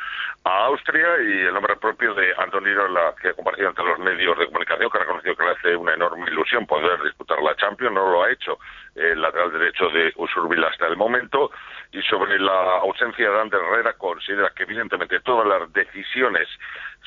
a 0.42 0.64
Austria 0.64 1.06
y 1.20 1.40
el 1.42 1.52
nombre 1.52 1.76
propio 1.76 2.14
de 2.14 2.32
Antonio 2.38 2.72
Iraola, 2.72 3.14
que 3.20 3.28
ha 3.28 3.34
compartido 3.34 3.68
ante 3.68 3.84
los 3.84 3.98
medios 3.98 4.38
de 4.38 4.46
comunicación, 4.46 4.88
que 4.88 4.96
ha 4.96 5.00
reconocido 5.02 5.36
que 5.36 5.44
le 5.44 5.50
hace 5.50 5.76
una 5.76 5.92
enorme 5.92 6.30
ilusión 6.30 6.66
poder 6.66 7.02
disputar 7.02 7.42
la 7.42 7.54
Champions, 7.56 7.92
no 7.92 8.10
lo 8.10 8.24
ha 8.24 8.30
hecho 8.30 8.58
el 8.94 9.20
lateral 9.20 9.52
derecho 9.52 9.90
de 9.90 10.14
Usurbil 10.16 10.64
hasta 10.64 10.86
el 10.86 10.96
momento, 10.96 11.50
y 11.92 12.00
sobre 12.00 12.38
la 12.38 12.78
ausencia 12.78 13.30
de 13.30 13.40
Ander 13.42 13.60
Herrera 13.60 13.92
considera 13.98 14.50
que 14.56 14.62
evidentemente 14.62 15.20
todas 15.20 15.46
las 15.46 15.70
decisiones 15.74 16.48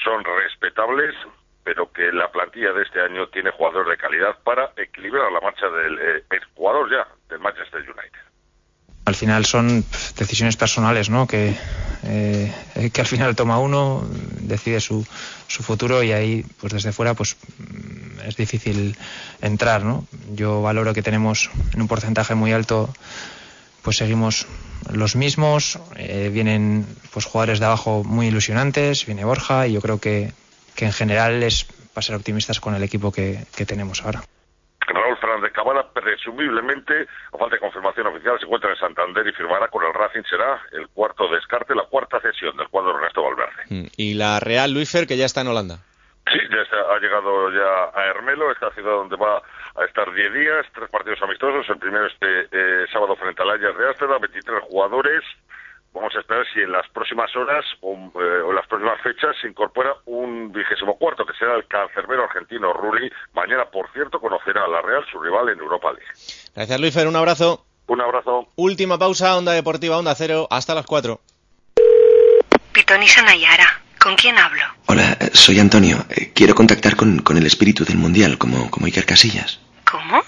son 0.03 0.23
respetables, 0.23 1.15
pero 1.67 1.91
que 1.91 2.13
la 2.13 2.31
plantilla 2.31 2.71
de 2.71 2.83
este 2.83 3.01
año 3.01 3.27
tiene 3.27 3.51
jugadores 3.51 3.89
de 3.89 3.97
calidad 3.97 4.37
para 4.41 4.71
equilibrar 4.77 5.29
la 5.29 5.41
marcha 5.41 5.67
del 5.67 5.99
eh, 5.99 6.39
jugador 6.55 6.89
ya 6.89 7.05
del 7.27 7.39
Manchester 7.39 7.81
United. 7.81 8.21
Al 9.03 9.15
final 9.15 9.45
son 9.45 9.83
decisiones 10.17 10.55
personales, 10.55 11.09
¿no? 11.09 11.27
Que, 11.27 11.53
eh, 12.05 12.53
que 12.93 13.01
al 13.01 13.07
final 13.07 13.35
toma 13.35 13.59
uno, 13.59 14.07
decide 14.39 14.79
su, 14.79 15.05
su 15.47 15.61
futuro 15.61 16.01
y 16.03 16.13
ahí, 16.13 16.45
pues 16.61 16.71
desde 16.71 16.93
fuera, 16.93 17.15
pues 17.15 17.35
es 18.25 18.37
difícil 18.37 18.95
entrar, 19.41 19.83
¿no? 19.83 20.07
Yo 20.35 20.61
valoro 20.61 20.93
que 20.93 21.03
tenemos 21.03 21.51
en 21.73 21.81
un 21.81 21.89
porcentaje 21.89 22.33
muy 22.33 22.53
alto, 22.53 22.87
pues 23.81 23.97
seguimos 23.97 24.47
los 24.89 25.17
mismos, 25.17 25.79
eh, 25.97 26.29
vienen 26.31 26.87
pues 27.11 27.25
jugadores 27.25 27.59
de 27.59 27.65
abajo 27.65 28.05
muy 28.05 28.27
ilusionantes, 28.27 29.05
viene 29.05 29.25
Borja 29.25 29.67
y 29.67 29.73
yo 29.73 29.81
creo 29.81 29.99
que, 29.99 30.31
que 30.77 30.85
en 30.85 30.93
general 30.93 31.41
es 31.43 31.65
para 31.93 32.03
ser 32.03 32.15
optimistas 32.15 32.59
con 32.61 32.75
el 32.75 32.83
equipo 32.83 33.11
que, 33.11 33.39
que 33.57 33.65
tenemos 33.65 34.05
ahora. 34.05 34.21
Raúl 34.87 35.17
Fernández 35.17 35.51
Cabana, 35.51 35.83
presumiblemente, 35.93 37.07
a 37.33 37.37
falta 37.37 37.55
de 37.55 37.59
confirmación 37.59 38.07
oficial, 38.07 38.37
se 38.39 38.45
encuentra 38.45 38.69
en 38.69 38.77
Santander 38.77 39.27
y 39.27 39.33
firmará 39.33 39.67
con 39.67 39.83
el 39.85 39.93
Racing. 39.93 40.23
Será 40.29 40.61
el 40.71 40.87
cuarto 40.89 41.27
descarte, 41.29 41.75
la 41.75 41.83
cuarta 41.83 42.19
cesión 42.21 42.55
del 42.55 42.69
cuadro 42.69 42.95
Ernesto 42.97 43.23
Valverde. 43.23 43.63
Mm, 43.69 43.87
Y 43.97 44.13
la 44.13 44.39
Real 44.39 44.71
Luisfer, 44.71 45.07
que 45.07 45.17
ya 45.17 45.25
está 45.25 45.41
en 45.41 45.47
Holanda. 45.47 45.79
Sí, 46.31 46.39
ya 46.51 46.61
está- 46.61 46.93
ha 46.93 46.99
llegado 46.99 47.51
ya 47.51 47.99
a 47.99 48.05
Hermelo, 48.07 48.51
esta 48.51 48.69
ciudad 48.71 48.91
donde 48.91 49.15
va 49.15 49.41
a 49.75 49.85
estar 49.85 50.13
10 50.13 50.33
días, 50.33 50.65
tres 50.73 50.89
partidos 50.89 51.21
amistosos. 51.21 51.67
El 51.69 51.79
primero 51.79 52.05
este 52.05 52.47
eh, 52.51 52.85
sábado 52.91 53.15
frente 53.15 53.41
al 53.41 53.49
Ajax 53.51 53.77
de 53.77 53.87
Ámsterdam, 53.87 54.21
23 54.21 54.61
jugadores. 54.63 55.23
Vamos 55.93 56.13
a 56.15 56.19
esperar 56.19 56.45
si 56.53 56.59
en 56.61 56.71
las 56.71 56.87
próximas 56.89 57.35
horas 57.35 57.65
o, 57.81 57.93
eh, 57.95 58.41
o 58.45 58.49
en 58.49 58.55
las 58.55 58.67
próximas 58.67 59.01
fechas 59.01 59.35
se 59.41 59.47
incorpora 59.47 59.93
un 60.05 60.51
vigésimo 60.51 60.97
cuarto, 60.97 61.25
que 61.25 61.33
será 61.33 61.55
el 61.55 61.65
cancerbero 61.67 62.23
argentino 62.25 62.71
Rulli. 62.73 63.09
Mañana, 63.33 63.65
por 63.65 63.91
cierto, 63.93 64.19
conocerá 64.19 64.65
a 64.65 64.67
la 64.67 64.81
Real, 64.81 65.03
su 65.11 65.19
rival 65.19 65.49
en 65.49 65.59
Europa 65.59 65.91
League. 65.91 66.07
Gracias, 66.55 66.79
Luisfer. 66.79 67.07
Un 67.07 67.15
abrazo. 67.15 67.65
Un 67.87 68.01
abrazo. 68.01 68.47
Última 68.57 68.97
pausa, 68.99 69.37
Onda 69.37 69.53
Deportiva, 69.53 69.97
Onda 69.97 70.13
Cero, 70.13 70.47
hasta 70.51 70.75
las 70.75 70.85
4. 70.85 71.19
Pitonisa 72.73 73.21
Nayara. 73.23 73.81
¿Con 73.99 74.15
quién 74.15 74.37
hablo? 74.37 74.61
Hola, 74.87 75.17
soy 75.33 75.59
Antonio. 75.59 75.97
Eh, 76.09 76.31
Quiero 76.33 76.53
contactar 76.53 76.95
con, 76.95 77.19
con 77.19 77.37
el 77.37 77.45
espíritu 77.47 77.83
del 77.83 77.97
mundial, 77.97 78.37
como, 78.37 78.69
como 78.69 78.85
Iker 78.85 79.05
Casillas. 79.05 79.59
¿Cómo? 79.89 80.21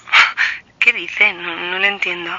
¿Qué 0.80 0.94
dice? 0.94 1.34
No, 1.34 1.54
no 1.56 1.78
lo 1.78 1.84
entiendo. 1.84 2.30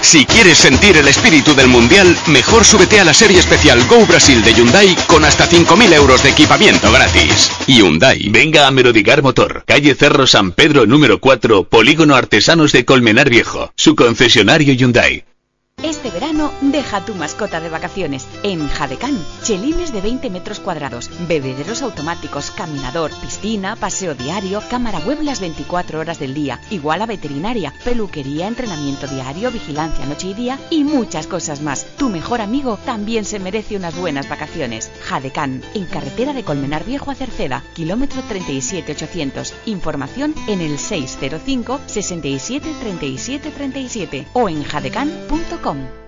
Si 0.00 0.26
quieres 0.26 0.58
sentir 0.58 0.96
el 0.96 1.06
espíritu 1.06 1.54
del 1.54 1.68
mundial, 1.68 2.16
mejor 2.26 2.64
súbete 2.64 2.98
a 2.98 3.04
la 3.04 3.14
serie 3.14 3.38
especial 3.38 3.86
Go 3.86 4.04
Brasil 4.06 4.42
de 4.42 4.54
Hyundai 4.54 4.96
con 5.06 5.24
hasta 5.24 5.48
5.000 5.48 5.92
euros 5.92 6.22
de 6.24 6.30
equipamiento 6.30 6.90
gratis. 6.90 7.52
Hyundai. 7.68 8.28
Venga 8.28 8.66
a 8.66 8.72
Merodigar 8.72 9.22
Motor, 9.22 9.62
calle 9.66 9.94
Cerro 9.94 10.26
San 10.26 10.50
Pedro 10.50 10.84
número 10.84 11.20
4, 11.20 11.68
Polígono 11.68 12.16
Artesanos 12.16 12.72
de 12.72 12.84
Colmenar 12.84 13.30
Viejo, 13.30 13.72
su 13.76 13.94
concesionario 13.94 14.74
Hyundai. 14.74 15.24
Este 15.84 16.10
verano 16.10 16.50
deja 16.62 17.04
tu 17.04 17.14
mascota 17.14 17.60
de 17.60 17.68
vacaciones 17.68 18.26
en 18.42 18.66
Jadecán. 18.70 19.22
Chelines 19.42 19.92
de 19.92 20.00
20 20.00 20.30
metros 20.30 20.58
cuadrados, 20.58 21.10
bebederos 21.28 21.82
automáticos, 21.82 22.50
caminador, 22.50 23.10
piscina, 23.20 23.76
paseo 23.76 24.14
diario, 24.14 24.62
cámara 24.70 25.00
web 25.00 25.18
las 25.22 25.40
24 25.40 26.00
horas 26.00 26.18
del 26.18 26.32
día, 26.32 26.58
iguala 26.70 27.04
veterinaria, 27.04 27.74
peluquería, 27.84 28.48
entrenamiento 28.48 29.06
diario, 29.08 29.50
vigilancia 29.50 30.06
noche 30.06 30.28
y 30.28 30.32
día 30.34 30.58
y 30.70 30.84
muchas 30.84 31.26
cosas 31.26 31.60
más. 31.60 31.84
Tu 31.98 32.08
mejor 32.08 32.40
amigo 32.40 32.78
también 32.86 33.26
se 33.26 33.38
merece 33.38 33.76
unas 33.76 33.94
buenas 33.94 34.26
vacaciones. 34.26 34.90
Jadecán, 35.02 35.62
en 35.74 35.84
carretera 35.84 36.32
de 36.32 36.44
Colmenar 36.44 36.84
Viejo 36.84 37.10
a 37.10 37.14
Cerceda, 37.14 37.62
kilómetro 37.74 38.22
37800. 38.26 39.52
Información 39.66 40.34
en 40.48 40.62
el 40.62 40.78
605 40.78 41.80
67 41.84 42.74
37 42.80 43.50
37 43.50 44.26
o 44.32 44.48
en 44.48 44.64
jadecán.com. 44.64 45.73
com. 45.74 46.03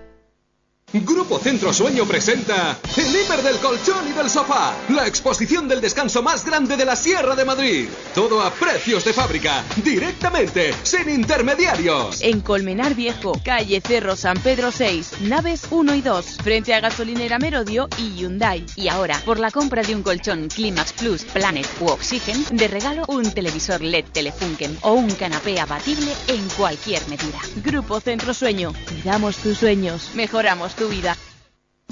Grupo 0.92 1.40
Centro 1.40 1.72
Sueño 1.72 2.04
presenta 2.06 2.78
el 2.96 3.08
hiper 3.08 3.42
del 3.42 3.56
colchón 3.56 4.08
y 4.08 4.12
del 4.12 4.30
sofá, 4.30 4.72
la 4.88 5.04
exposición 5.04 5.66
del 5.66 5.80
descanso 5.80 6.22
más 6.22 6.44
grande 6.44 6.76
de 6.76 6.84
la 6.84 6.94
Sierra 6.94 7.34
de 7.34 7.44
Madrid. 7.44 7.88
Todo 8.14 8.40
a 8.40 8.52
precios 8.52 9.04
de 9.04 9.12
fábrica, 9.12 9.64
directamente, 9.82 10.72
sin 10.84 11.10
intermediarios. 11.10 12.22
En 12.22 12.40
Colmenar 12.40 12.94
Viejo, 12.94 13.32
calle 13.44 13.80
Cerro 13.80 14.14
San 14.14 14.38
Pedro 14.38 14.70
6, 14.70 15.22
naves 15.22 15.62
1 15.70 15.92
y 15.96 16.02
2, 16.02 16.38
frente 16.44 16.72
a 16.72 16.78
gasolinera 16.78 17.40
Merodio 17.40 17.88
y 17.98 18.14
Hyundai. 18.14 18.64
Y 18.76 18.86
ahora, 18.86 19.20
por 19.24 19.40
la 19.40 19.50
compra 19.50 19.82
de 19.82 19.92
un 19.92 20.04
colchón 20.04 20.46
Climax 20.46 20.92
Plus, 20.92 21.24
Planet 21.24 21.66
u 21.80 21.88
Oxygen, 21.88 22.44
de 22.52 22.68
regalo 22.68 23.02
un 23.08 23.28
televisor 23.32 23.80
LED 23.80 24.04
Telefunken 24.12 24.78
o 24.82 24.92
un 24.92 25.10
canapé 25.10 25.58
abatible 25.58 26.12
en 26.28 26.48
cualquier 26.50 27.06
medida. 27.08 27.40
Grupo 27.56 28.00
Centro 28.00 28.32
Sueño, 28.32 28.72
cuidamos 28.88 29.36
tus 29.38 29.58
sueños, 29.58 30.10
mejoramos 30.14 30.75
tu 30.76 30.88
vida. 30.88 31.16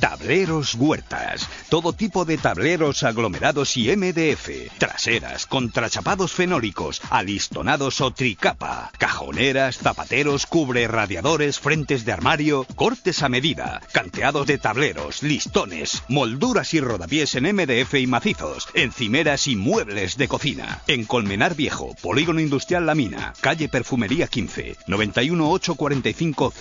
Tableros 0.00 0.74
Huertas. 0.74 1.48
Todo 1.68 1.92
tipo 1.92 2.24
de 2.24 2.36
tableros 2.36 3.04
aglomerados 3.04 3.76
y 3.76 3.96
MDF. 3.96 4.76
Traseras, 4.76 5.46
contrachapados 5.46 6.32
fenólicos, 6.32 7.00
alistonados 7.10 8.00
o 8.00 8.10
tricapa. 8.10 8.90
Cajoneras, 8.98 9.78
zapateros, 9.78 10.46
cubre 10.46 10.88
radiadores, 10.88 11.60
frentes 11.60 12.04
de 12.04 12.12
armario, 12.12 12.66
cortes 12.74 13.22
a 13.22 13.28
medida. 13.28 13.80
Canteados 13.92 14.46
de 14.48 14.58
tableros, 14.58 15.22
listones, 15.22 16.02
molduras 16.08 16.74
y 16.74 16.80
rodapiés 16.80 17.34
en 17.36 17.54
MDF 17.54 17.94
y 17.94 18.06
macizos. 18.08 18.68
Encimeras 18.74 19.46
y 19.46 19.54
muebles 19.54 20.16
de 20.16 20.26
cocina. 20.26 20.82
En 20.88 21.04
Colmenar 21.04 21.54
Viejo, 21.54 21.94
Polígono 22.02 22.40
Industrial 22.40 22.84
La 22.84 22.96
Mina, 22.96 23.32
calle 23.40 23.68
Perfumería 23.68 24.26
15, 24.26 24.76
91 24.88 25.50
845 25.50 26.52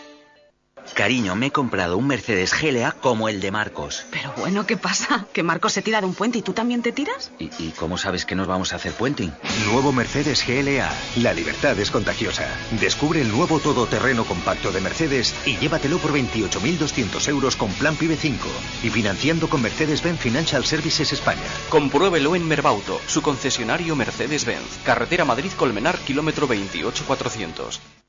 Cariño, 0.93 1.35
me 1.35 1.47
he 1.47 1.51
comprado 1.51 1.97
un 1.97 2.07
Mercedes 2.07 2.53
GLA 2.59 2.91
como 2.93 3.29
el 3.29 3.39
de 3.39 3.51
Marcos. 3.51 4.05
Pero 4.11 4.33
bueno, 4.37 4.65
¿qué 4.65 4.77
pasa? 4.77 5.25
¿Que 5.31 5.41
Marcos 5.43 5.73
se 5.73 5.81
tira 5.81 6.01
de 6.01 6.07
un 6.07 6.13
puente 6.13 6.37
y 6.37 6.41
tú 6.41 6.53
también 6.53 6.81
te 6.81 6.91
tiras? 6.91 7.31
¿Y, 7.39 7.45
y 7.59 7.73
cómo 7.77 7.97
sabes 7.97 8.25
que 8.25 8.35
nos 8.35 8.47
vamos 8.47 8.73
a 8.73 8.75
hacer 8.75 8.91
puenting? 8.93 9.31
Nuevo 9.71 9.91
Mercedes 9.93 10.45
GLA. 10.45 10.91
La 11.17 11.33
libertad 11.33 11.79
es 11.79 11.91
contagiosa. 11.91 12.47
Descubre 12.79 13.21
el 13.21 13.31
nuevo 13.31 13.59
todoterreno 13.59 14.25
compacto 14.25 14.71
de 14.71 14.81
Mercedes 14.81 15.33
y 15.45 15.57
llévatelo 15.57 15.97
por 15.99 16.13
28.200 16.13 17.27
euros 17.29 17.55
con 17.55 17.71
plan 17.73 17.95
PIB 17.95 18.17
5 18.17 18.47
y 18.83 18.89
financiando 18.89 19.49
con 19.49 19.61
Mercedes-Benz 19.61 20.19
Financial 20.19 20.65
Services 20.65 21.13
España. 21.13 21.41
Compruébelo 21.69 22.35
en 22.35 22.47
Merbauto, 22.47 22.99
su 23.07 23.21
concesionario 23.21 23.95
Mercedes-Benz. 23.95 24.79
Carretera 24.85 25.25
Madrid-Colmenar, 25.25 25.97
kilómetro 25.99 26.47
28400. 26.47 28.00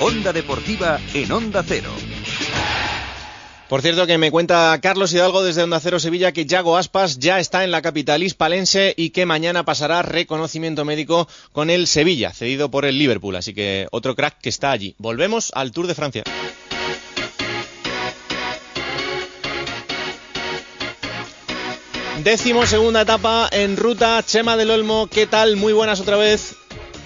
Onda 0.00 0.32
Deportiva 0.32 1.00
en 1.12 1.32
Onda 1.32 1.64
Cero. 1.66 1.90
Por 3.68 3.82
cierto, 3.82 4.06
que 4.06 4.16
me 4.16 4.30
cuenta 4.30 4.78
Carlos 4.80 5.12
Hidalgo 5.12 5.42
desde 5.42 5.64
Onda 5.64 5.80
Cero 5.80 5.98
Sevilla 5.98 6.30
que 6.30 6.46
Yago 6.46 6.76
Aspas 6.76 7.18
ya 7.18 7.40
está 7.40 7.64
en 7.64 7.72
la 7.72 7.82
capital 7.82 8.22
hispalense 8.22 8.94
y 8.96 9.10
que 9.10 9.26
mañana 9.26 9.64
pasará 9.64 10.02
reconocimiento 10.02 10.84
médico 10.84 11.28
con 11.52 11.68
el 11.68 11.88
Sevilla, 11.88 12.32
cedido 12.32 12.70
por 12.70 12.84
el 12.84 12.96
Liverpool. 12.96 13.34
Así 13.34 13.54
que 13.54 13.88
otro 13.90 14.14
crack 14.14 14.40
que 14.40 14.48
está 14.48 14.70
allí. 14.70 14.94
Volvemos 14.98 15.50
al 15.54 15.72
Tour 15.72 15.88
de 15.88 15.94
Francia. 15.96 16.22
Décimo 22.22 22.66
segunda 22.66 23.02
etapa 23.02 23.48
en 23.50 23.76
ruta. 23.76 24.22
Chema 24.24 24.56
del 24.56 24.70
Olmo, 24.70 25.08
¿qué 25.08 25.26
tal? 25.26 25.56
Muy 25.56 25.72
buenas 25.72 26.00
otra 26.00 26.16
vez. 26.16 26.54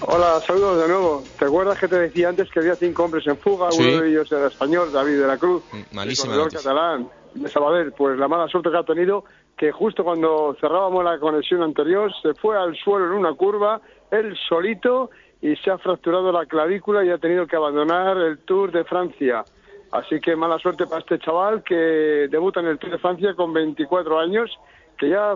Hola, 0.01 0.39
saludos 0.41 0.81
de 0.81 0.87
nuevo. 0.87 1.23
¿Te 1.39 1.45
acuerdas 1.45 1.79
que 1.79 1.87
te 1.87 1.99
decía 1.99 2.29
antes 2.29 2.49
que 2.49 2.59
había 2.59 2.75
cinco 2.75 3.05
hombres 3.05 3.25
en 3.27 3.37
fuga? 3.37 3.71
Sí. 3.71 3.81
Uno 3.81 4.01
de 4.01 4.09
ellos 4.09 4.31
era 4.31 4.47
español, 4.47 4.91
David 4.91 5.19
de 5.19 5.27
la 5.27 5.37
Cruz. 5.37 5.63
Malísima 5.91 6.35
el 6.35 6.49
catalán 6.49 7.09
de 7.33 7.47
Sabadell. 7.47 7.93
Pues 7.93 8.17
la 8.17 8.27
mala 8.27 8.47
suerte 8.47 8.69
que 8.69 8.77
ha 8.77 8.83
tenido 8.83 9.23
que 9.57 9.71
justo 9.71 10.03
cuando 10.03 10.55
cerrábamos 10.59 11.03
la 11.03 11.19
conexión 11.19 11.63
anterior 11.63 12.11
se 12.21 12.33
fue 12.33 12.57
al 12.57 12.75
suelo 12.75 13.05
en 13.05 13.13
una 13.13 13.33
curva, 13.33 13.81
él 14.11 14.35
solito, 14.49 15.09
y 15.41 15.55
se 15.57 15.71
ha 15.71 15.77
fracturado 15.77 16.31
la 16.31 16.45
clavícula 16.45 17.03
y 17.03 17.09
ha 17.09 17.17
tenido 17.17 17.45
que 17.45 17.55
abandonar 17.55 18.17
el 18.17 18.39
Tour 18.39 18.71
de 18.71 18.83
Francia. 18.85 19.43
Así 19.91 20.19
que 20.19 20.35
mala 20.35 20.57
suerte 20.57 20.87
para 20.87 21.01
este 21.01 21.19
chaval 21.19 21.63
que 21.63 22.27
debuta 22.31 22.61
en 22.61 22.67
el 22.67 22.79
Tour 22.79 22.93
de 22.93 22.97
Francia 22.97 23.35
con 23.35 23.53
24 23.53 24.19
años, 24.19 24.49
que 24.97 25.09
ya 25.09 25.35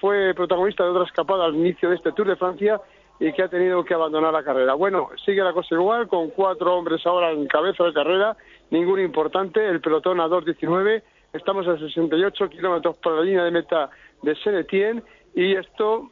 fue 0.00 0.32
protagonista 0.34 0.84
de 0.84 0.90
otra 0.90 1.04
escapada 1.04 1.44
al 1.44 1.56
inicio 1.56 1.90
de 1.90 1.96
este 1.96 2.12
Tour 2.12 2.28
de 2.28 2.36
Francia 2.36 2.80
y 3.20 3.32
que 3.32 3.42
ha 3.42 3.48
tenido 3.48 3.84
que 3.84 3.94
abandonar 3.94 4.32
la 4.32 4.42
carrera. 4.42 4.74
Bueno, 4.74 5.10
sigue 5.24 5.42
la 5.42 5.52
cosa 5.52 5.74
igual, 5.74 6.08
con 6.08 6.30
cuatro 6.30 6.76
hombres 6.76 7.04
ahora 7.06 7.32
en 7.32 7.46
cabeza 7.46 7.84
de 7.84 7.92
carrera, 7.92 8.36
ninguno 8.70 9.02
importante, 9.02 9.66
el 9.66 9.80
pelotón 9.80 10.20
a 10.20 10.28
2.19, 10.28 11.02
estamos 11.32 11.66
a 11.66 11.78
68 11.78 12.48
kilómetros 12.48 12.96
por 12.98 13.14
la 13.14 13.22
línea 13.22 13.44
de 13.44 13.50
meta 13.50 13.90
de 14.22 14.34
Saint-Étienne 14.36 15.02
y 15.34 15.54
esto 15.54 16.10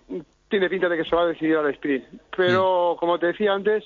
tiene 0.48 0.68
pinta 0.68 0.88
de 0.88 0.96
que 0.96 1.04
se 1.04 1.16
va 1.16 1.22
a 1.22 1.26
decidir 1.26 1.56
al 1.56 1.70
sprint. 1.70 2.04
Pero, 2.36 2.96
como 2.98 3.18
te 3.18 3.26
decía 3.26 3.52
antes, 3.52 3.84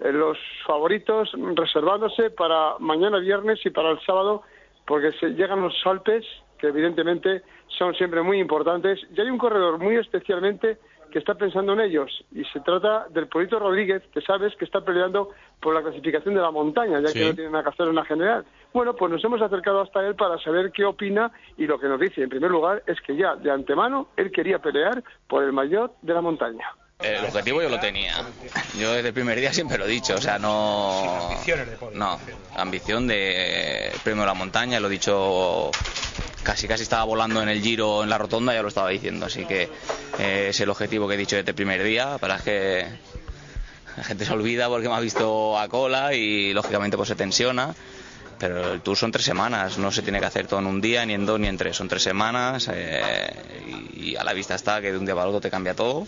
eh, 0.00 0.12
los 0.12 0.38
favoritos 0.66 1.30
reservándose 1.54 2.30
para 2.30 2.78
mañana 2.78 3.18
viernes 3.18 3.64
y 3.64 3.70
para 3.70 3.90
el 3.90 4.00
sábado, 4.00 4.42
porque 4.86 5.12
se 5.12 5.30
llegan 5.30 5.62
los 5.62 5.74
Alpes, 5.84 6.24
que 6.58 6.68
evidentemente 6.68 7.42
son 7.68 7.94
siempre 7.94 8.22
muy 8.22 8.38
importantes, 8.38 9.00
y 9.14 9.20
hay 9.20 9.28
un 9.28 9.38
corredor 9.38 9.78
muy 9.78 9.96
especialmente 9.96 10.78
que 11.16 11.20
está 11.20 11.32
pensando 11.34 11.72
en 11.72 11.80
ellos, 11.80 12.26
y 12.30 12.44
se 12.44 12.60
trata 12.60 13.06
del 13.08 13.26
Polito 13.26 13.58
Rodríguez, 13.58 14.02
que 14.12 14.20
sabes 14.20 14.54
que 14.56 14.66
está 14.66 14.82
peleando 14.82 15.30
por 15.62 15.72
la 15.72 15.80
clasificación 15.80 16.34
de 16.34 16.42
la 16.42 16.50
montaña, 16.50 17.00
ya 17.00 17.08
Sí. 17.08 17.18
que 17.18 17.24
no 17.24 17.34
tiene 17.34 17.50
nada 17.52 17.64
que 17.64 17.70
hacer 17.70 17.88
en 17.88 17.94
la 17.94 18.04
general. 18.04 18.44
Bueno, 18.74 18.94
pues 18.94 19.10
nos 19.10 19.24
hemos 19.24 19.40
acercado 19.40 19.80
hasta 19.80 20.06
él 20.06 20.14
para 20.14 20.36
saber 20.40 20.72
qué 20.72 20.84
opina, 20.84 21.32
y 21.56 21.66
lo 21.66 21.80
que 21.80 21.88
nos 21.88 21.98
dice, 21.98 22.22
en 22.22 22.28
primer 22.28 22.50
lugar, 22.50 22.82
es 22.86 23.00
que 23.00 23.16
ya 23.16 23.34
de 23.34 23.50
antemano 23.50 24.08
él 24.18 24.30
quería 24.30 24.58
pelear 24.58 25.02
por 25.26 25.42
el 25.42 25.54
mayor 25.54 25.92
de 26.02 26.12
la 26.12 26.20
montaña. 26.20 26.66
El 27.00 27.24
objetivo 27.26 27.60
yo 27.62 27.68
lo 27.68 27.78
tenía. 27.78 28.24
Yo 28.78 28.92
desde 28.92 29.08
el 29.08 29.14
primer 29.14 29.38
día 29.38 29.52
siempre 29.52 29.76
lo 29.76 29.84
he 29.84 29.88
dicho, 29.88 30.14
o 30.14 30.20
sea, 30.20 30.38
no. 30.38 31.30
No, 31.92 32.18
ambición 32.56 33.06
de 33.06 33.92
premio 34.02 34.22
de 34.22 34.26
la 34.26 34.34
montaña, 34.34 34.80
lo 34.80 34.88
he 34.88 34.90
dicho. 34.92 35.70
Casi 36.42 36.68
casi 36.68 36.84
estaba 36.84 37.04
volando 37.04 37.42
en 37.42 37.48
el 37.48 37.60
giro 37.60 38.02
en 38.04 38.08
la 38.08 38.18
rotonda, 38.18 38.54
ya 38.54 38.62
lo 38.62 38.68
estaba 38.68 38.88
diciendo, 38.88 39.26
así 39.26 39.44
que 39.44 39.68
eh, 40.18 40.46
es 40.50 40.60
el 40.60 40.70
objetivo 40.70 41.08
que 41.08 41.14
he 41.14 41.18
dicho 41.18 41.36
desde 41.36 41.50
el 41.50 41.54
primer 41.56 41.82
día. 41.82 42.16
Para 42.18 42.38
que 42.38 42.86
la 43.96 44.04
gente 44.04 44.24
se 44.24 44.32
olvida 44.32 44.68
porque 44.68 44.88
me 44.88 44.94
ha 44.94 45.00
visto 45.00 45.58
a 45.58 45.68
cola 45.68 46.14
y 46.14 46.54
lógicamente 46.54 46.96
pues 46.96 47.08
se 47.08 47.16
tensiona. 47.16 47.74
Pero 48.38 48.72
el 48.72 48.80
tour 48.82 48.96
son 48.96 49.12
tres 49.12 49.24
semanas, 49.24 49.76
no 49.78 49.90
se 49.90 50.02
tiene 50.02 50.20
que 50.20 50.26
hacer 50.26 50.46
todo 50.46 50.60
en 50.60 50.66
un 50.66 50.80
día, 50.80 51.04
ni 51.04 51.14
en 51.14 51.26
dos, 51.26 51.40
ni 51.40 51.46
en 51.48 51.56
tres. 51.56 51.76
Son 51.76 51.88
tres 51.88 52.02
semanas 52.02 52.70
eh, 52.72 53.30
y, 53.94 54.10
y 54.10 54.16
a 54.16 54.24
la 54.24 54.32
vista 54.32 54.54
está 54.54 54.80
que 54.80 54.92
de 54.92 54.98
un 54.98 55.04
día 55.04 55.14
para 55.14 55.26
otro 55.28 55.40
te 55.40 55.50
cambia 55.50 55.74
todo. 55.74 56.06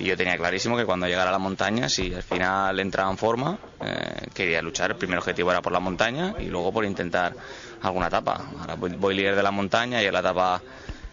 Y 0.00 0.06
yo 0.06 0.16
tenía 0.16 0.36
clarísimo 0.38 0.76
que 0.78 0.86
cuando 0.86 1.06
llegara 1.06 1.28
a 1.28 1.32
la 1.32 1.38
montaña, 1.38 1.88
si 1.88 2.12
al 2.14 2.22
final 2.22 2.80
entraba 2.80 3.10
en 3.10 3.18
forma, 3.18 3.58
eh, 3.80 4.28
quería 4.32 4.62
luchar. 4.62 4.92
El 4.92 4.96
primer 4.96 5.18
objetivo 5.18 5.50
era 5.50 5.60
por 5.60 5.72
la 5.72 5.80
montaña 5.80 6.34
y 6.38 6.46
luego 6.46 6.72
por 6.72 6.84
intentar 6.86 7.34
alguna 7.82 8.06
etapa. 8.08 8.40
Ahora 8.60 8.74
voy, 8.76 8.90
voy 8.96 9.14
líder 9.14 9.36
de 9.36 9.42
la 9.42 9.50
montaña 9.50 10.02
y 10.02 10.10
la 10.10 10.20
etapa 10.20 10.62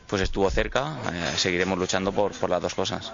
pues 0.07 0.21
estuvo 0.21 0.49
cerca. 0.49 0.95
eh, 1.11 1.33
seguiremos 1.35 1.77
luchando 1.77 2.13
por, 2.13 2.31
por 2.31 2.49
las 2.49 2.61
dos 2.61 2.73
cosas. 2.73 3.11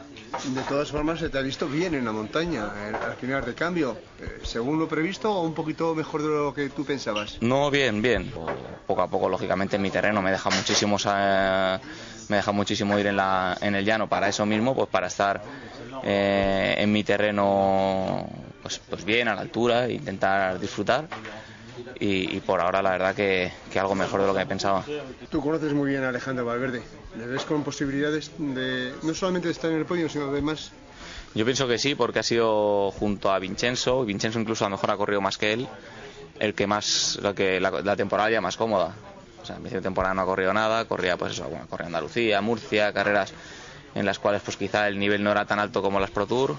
De 0.54 0.62
todas 0.62 0.92
formas, 0.92 1.20
se 1.20 1.30
te 1.30 1.40
ha 1.40 1.42
visto 1.42 1.68
bien 1.68 1.96
en 1.96 2.06
la 2.06 2.12
montaña, 2.12 2.72
eh, 2.76 2.94
al 3.08 3.16
final 3.16 3.44
de 3.44 3.56
cambio, 3.56 3.98
eh, 4.20 4.42
según 4.44 4.78
lo 4.78 4.88
previsto 4.88 5.32
o 5.32 5.42
un 5.42 5.56
poquito 5.56 5.96
mejor 5.96 6.22
de 6.22 6.28
lo 6.30 6.54
que 6.54 6.70
tú 6.70 6.86
pensabas. 6.86 7.38
No, 7.42 7.72
bien, 7.72 8.00
bien. 8.04 8.32
Poco 8.86 9.02
a 9.02 9.08
poco, 9.08 9.28
lógicamente, 9.28 9.78
en 9.78 9.82
mi 9.82 9.90
terreno 9.90 10.22
me 10.22 10.30
deja 10.30 10.52
muchísimo, 10.52 10.98
eh, 11.04 11.80
me 12.30 12.38
deja 12.38 12.52
muchísimo 12.52 12.98
ir 13.00 13.08
en, 13.08 13.18
la, 13.18 13.58
en 13.62 13.76
el 13.76 13.86
llano 13.86 14.08
para 14.08 14.28
eso 14.28 14.46
mismo, 14.46 14.76
pues 14.76 14.90
para 14.90 15.08
estar 15.08 15.42
eh, 16.04 16.76
en 16.78 16.92
mi 16.92 17.04
terreno 17.04 18.28
pues, 18.62 18.80
pues 18.90 19.04
bien, 19.06 19.28
a 19.28 19.36
la 19.36 19.42
altura, 19.42 19.86
e 19.86 19.94
intentar 19.94 20.60
disfrutar. 20.60 21.08
Y, 22.00 22.36
y 22.38 22.40
por 22.40 22.60
ahora, 22.60 22.82
la 22.82 22.92
verdad, 22.92 23.16
que, 23.16 23.52
que 23.72 23.80
algo 23.80 23.96
mejor 23.96 24.22
de 24.22 24.28
lo 24.28 24.36
que 24.36 24.46
pensaba. 24.46 24.84
Tú 25.30 25.42
conoces 25.42 25.74
muy 25.74 25.90
bien 25.92 26.04
a 26.04 26.10
Alejandro 26.10 26.46
Valverde. 26.46 26.82
¿Le 27.18 27.28
ves 27.28 27.44
con 27.46 27.64
posibilidades 27.64 28.32
de 28.38 28.94
no 29.04 29.14
solamente 29.14 29.48
de 29.48 29.52
estar 29.52 29.72
en 29.72 29.78
el 29.78 29.86
podio, 29.86 30.10
sino 30.10 30.30
además 30.30 30.72
Yo 31.36 31.46
pienso 31.46 31.68
que 31.68 31.78
sí, 31.78 31.96
porque 31.96 32.20
ha 32.20 32.24
sido 32.24 32.92
junto 32.92 33.32
a 33.32 33.40
Vincenzo, 33.40 34.04
y 34.04 34.08
Vincenzo 34.08 34.40
incluso 34.40 34.66
a 34.66 34.70
lo 34.70 34.76
mejor 34.76 34.92
ha 34.92 34.98
corrido 34.98 35.22
más 35.22 35.38
que 35.38 35.54
él, 35.54 35.68
el 36.40 36.54
que 36.54 36.68
más, 36.68 37.20
lo 37.22 37.36
que 37.36 37.60
la, 37.60 37.70
la 37.70 37.96
temporada 37.96 38.30
ya 38.30 38.42
más 38.42 38.58
cómoda. 38.58 38.96
O 39.44 39.46
sea, 39.46 39.58
en 39.58 39.64
de 39.64 39.82
temporada 39.82 40.14
no 40.14 40.22
ha 40.22 40.26
corrido 40.26 40.54
nada, 40.54 40.86
corría 40.86 41.18
pues 41.18 41.34
eso, 41.34 41.44
bueno, 41.50 41.68
corría 41.70 41.88
Andalucía, 41.88 42.40
Murcia, 42.40 42.94
carreras 42.94 43.34
en 43.94 44.06
las 44.06 44.18
cuales 44.18 44.42
pues 44.42 44.56
quizá 44.56 44.88
el 44.88 44.98
nivel 44.98 45.22
no 45.22 45.32
era 45.32 45.46
tan 45.46 45.60
alto 45.60 45.82
como 45.82 46.00
las 46.00 46.12
Pro 46.12 46.26
Tour. 46.26 46.56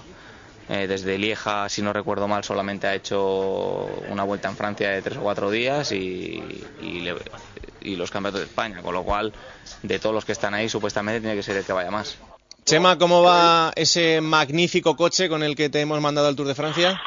Eh, 0.69 0.87
desde 0.87 1.17
Lieja, 1.17 1.67
si 1.69 1.81
no 1.81 1.93
recuerdo 1.93 2.27
mal, 2.27 2.43
solamente 2.43 2.87
ha 2.87 2.93
hecho 2.95 3.85
una 4.09 4.23
vuelta 4.23 4.49
en 4.49 4.55
Francia 4.55 4.89
de 4.89 5.01
tres 5.01 5.17
o 5.17 5.21
cuatro 5.21 5.49
días 5.51 5.91
y, 5.91 6.43
y, 6.81 6.99
le- 7.01 7.15
y 7.81 7.95
los 7.95 8.09
campeonatos 8.11 8.41
de 8.41 8.47
España, 8.47 8.81
con 8.81 8.93
lo 8.93 9.03
cual 9.03 9.33
de 9.83 9.99
todos 9.99 10.13
los 10.13 10.25
que 10.25 10.31
están 10.31 10.53
ahí 10.53 10.69
supuestamente 10.69 11.21
tiene 11.21 11.35
que 11.35 11.43
ser 11.43 11.57
el 11.57 11.65
que 11.65 11.73
vaya 11.73 11.91
más. 11.91 12.17
Chema, 12.65 12.97
¿cómo 12.97 13.21
va 13.21 13.71
ese 13.75 14.21
magnífico 14.21 14.95
coche 14.95 15.29
con 15.29 15.43
el 15.43 15.55
que 15.55 15.69
te 15.69 15.81
hemos 15.81 16.01
mandado 16.01 16.27
al 16.27 16.35
Tour 16.35 16.47
de 16.47 16.55
Francia? 16.55 16.99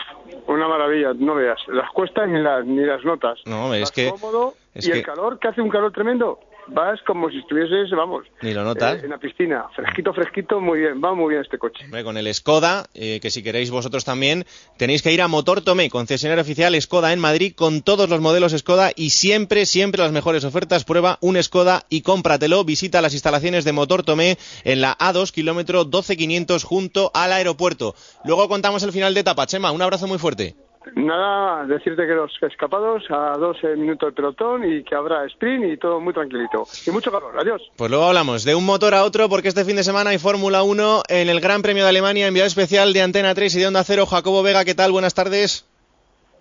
Una 0.47 0.69
maravilla, 0.69 1.13
no 1.19 1.35
veas. 1.35 1.59
Las 1.67 1.91
cuestas 1.91 2.29
ni 2.29 2.41
las, 2.41 2.65
ni 2.65 2.85
las 2.85 3.05
notas. 3.05 3.41
No, 3.45 3.75
es 3.75 3.81
Vas 3.83 3.91
que 3.91 4.09
cómodo 4.09 4.55
es 4.73 4.87
y 4.87 4.93
que- 4.93 4.99
el 4.99 5.05
calor, 5.05 5.39
que 5.41 5.49
hace 5.49 5.61
un 5.61 5.69
calor 5.69 5.93
tremendo. 5.93 6.39
Vas 6.69 7.01
como 7.07 7.31
si 7.31 7.39
estuvieses, 7.39 7.91
vamos, 7.91 8.25
Ni 8.43 8.53
lo 8.55 8.65
notas. 8.65 8.99
eh, 8.99 9.05
en 9.05 9.11
la 9.11 9.19
piscina, 9.19 9.67
fresquito, 9.75 10.13
fresquito, 10.13 10.61
muy 10.61 10.81
bien, 10.81 11.03
va 11.03 11.15
muy 11.15 11.31
bien 11.31 11.43
este 11.43 11.59
coche. 11.59 11.85
Hombre, 11.85 12.05
con 12.05 12.17
el 12.17 12.33
Skoda, 12.35 12.87
eh, 12.95 13.19
que 13.21 13.31
si 13.31 13.43
queréis 13.43 13.71
vosotros 13.71 14.05
también, 14.05 14.45
tenéis 14.77 15.03
que 15.03 15.13
ir 15.13 15.23
a 15.23 15.29
Motor 15.29 15.63
Tomé, 15.63 15.91
concesionario 15.91 16.43
oficial 16.43 16.81
Skoda 16.81 17.13
en 17.13 17.21
Madrid, 17.21 17.55
con 17.57 17.83
todos 17.83 18.09
los 18.09 18.21
modelos 18.21 18.53
Skoda 18.53 18.91
y 18.95 19.11
siempre, 19.11 19.67
siempre 19.67 20.03
las 20.03 20.13
mejores 20.13 20.45
ofertas. 20.45 20.85
Prueba 20.85 21.19
un 21.21 21.43
Skoda 21.43 21.85
y 21.89 22.03
cómpratelo. 22.03 22.65
Visita 22.65 23.01
las 23.01 23.15
instalaciones 23.15 23.65
de 23.65 23.73
Motor 23.73 24.03
Tomé 24.03 24.39
en 24.65 24.81
la 24.81 24.97
A2, 24.99 25.31
kilómetro 25.33 25.85
12500, 25.85 26.65
junto 26.65 27.11
al 27.15 27.33
aeropuerto. 27.33 27.95
Luego 28.25 28.49
contamos 28.49 28.83
el 28.83 28.93
final 28.93 29.15
de 29.15 29.21
etapa. 29.21 29.47
Chema, 29.47 29.73
un 29.73 29.83
abrazo 29.83 30.07
muy 30.07 30.19
fuerte. 30.19 30.55
Nada, 30.95 31.67
decirte 31.67 32.07
que 32.07 32.15
los 32.15 32.33
escapados 32.43 33.05
a 33.11 33.37
12 33.39 33.77
minutos 33.77 34.09
del 34.09 34.15
pelotón 34.15 34.65
y 34.65 34.83
que 34.85 34.95
habrá 34.95 35.25
sprint 35.27 35.65
y 35.73 35.77
todo 35.77 36.01
muy 36.01 36.13
tranquilito. 36.13 36.67
Y 36.87 36.91
mucho 36.91 37.11
calor, 37.11 37.39
adiós. 37.39 37.63
Pues 37.77 37.91
luego 37.91 38.07
hablamos 38.07 38.45
de 38.45 38.55
un 38.55 38.65
motor 38.65 38.95
a 38.95 39.05
otro, 39.05 39.29
porque 39.29 39.49
este 39.49 39.65
fin 39.65 39.77
de 39.77 39.85
semana 39.85 40.11
hay 40.11 40.19
Fórmula 40.19 40.63
1 40.63 41.03
en 41.09 41.29
el 41.29 41.41
Gran 41.41 41.63
Premio 41.63 41.85
de 41.85 41.91
Alemania, 41.91 42.27
enviado 42.27 42.47
especial 42.47 42.93
de 42.93 43.03
Antena 43.03 43.35
3 43.35 43.55
y 43.55 43.61
de 43.61 43.67
Onda 43.67 43.85
Cero. 43.85 44.07
Jacobo 44.07 44.43
Vega, 44.43 44.65
¿qué 44.65 44.75
tal? 44.75 44.93
Buenas 44.93 45.15
tardes. 45.15 45.67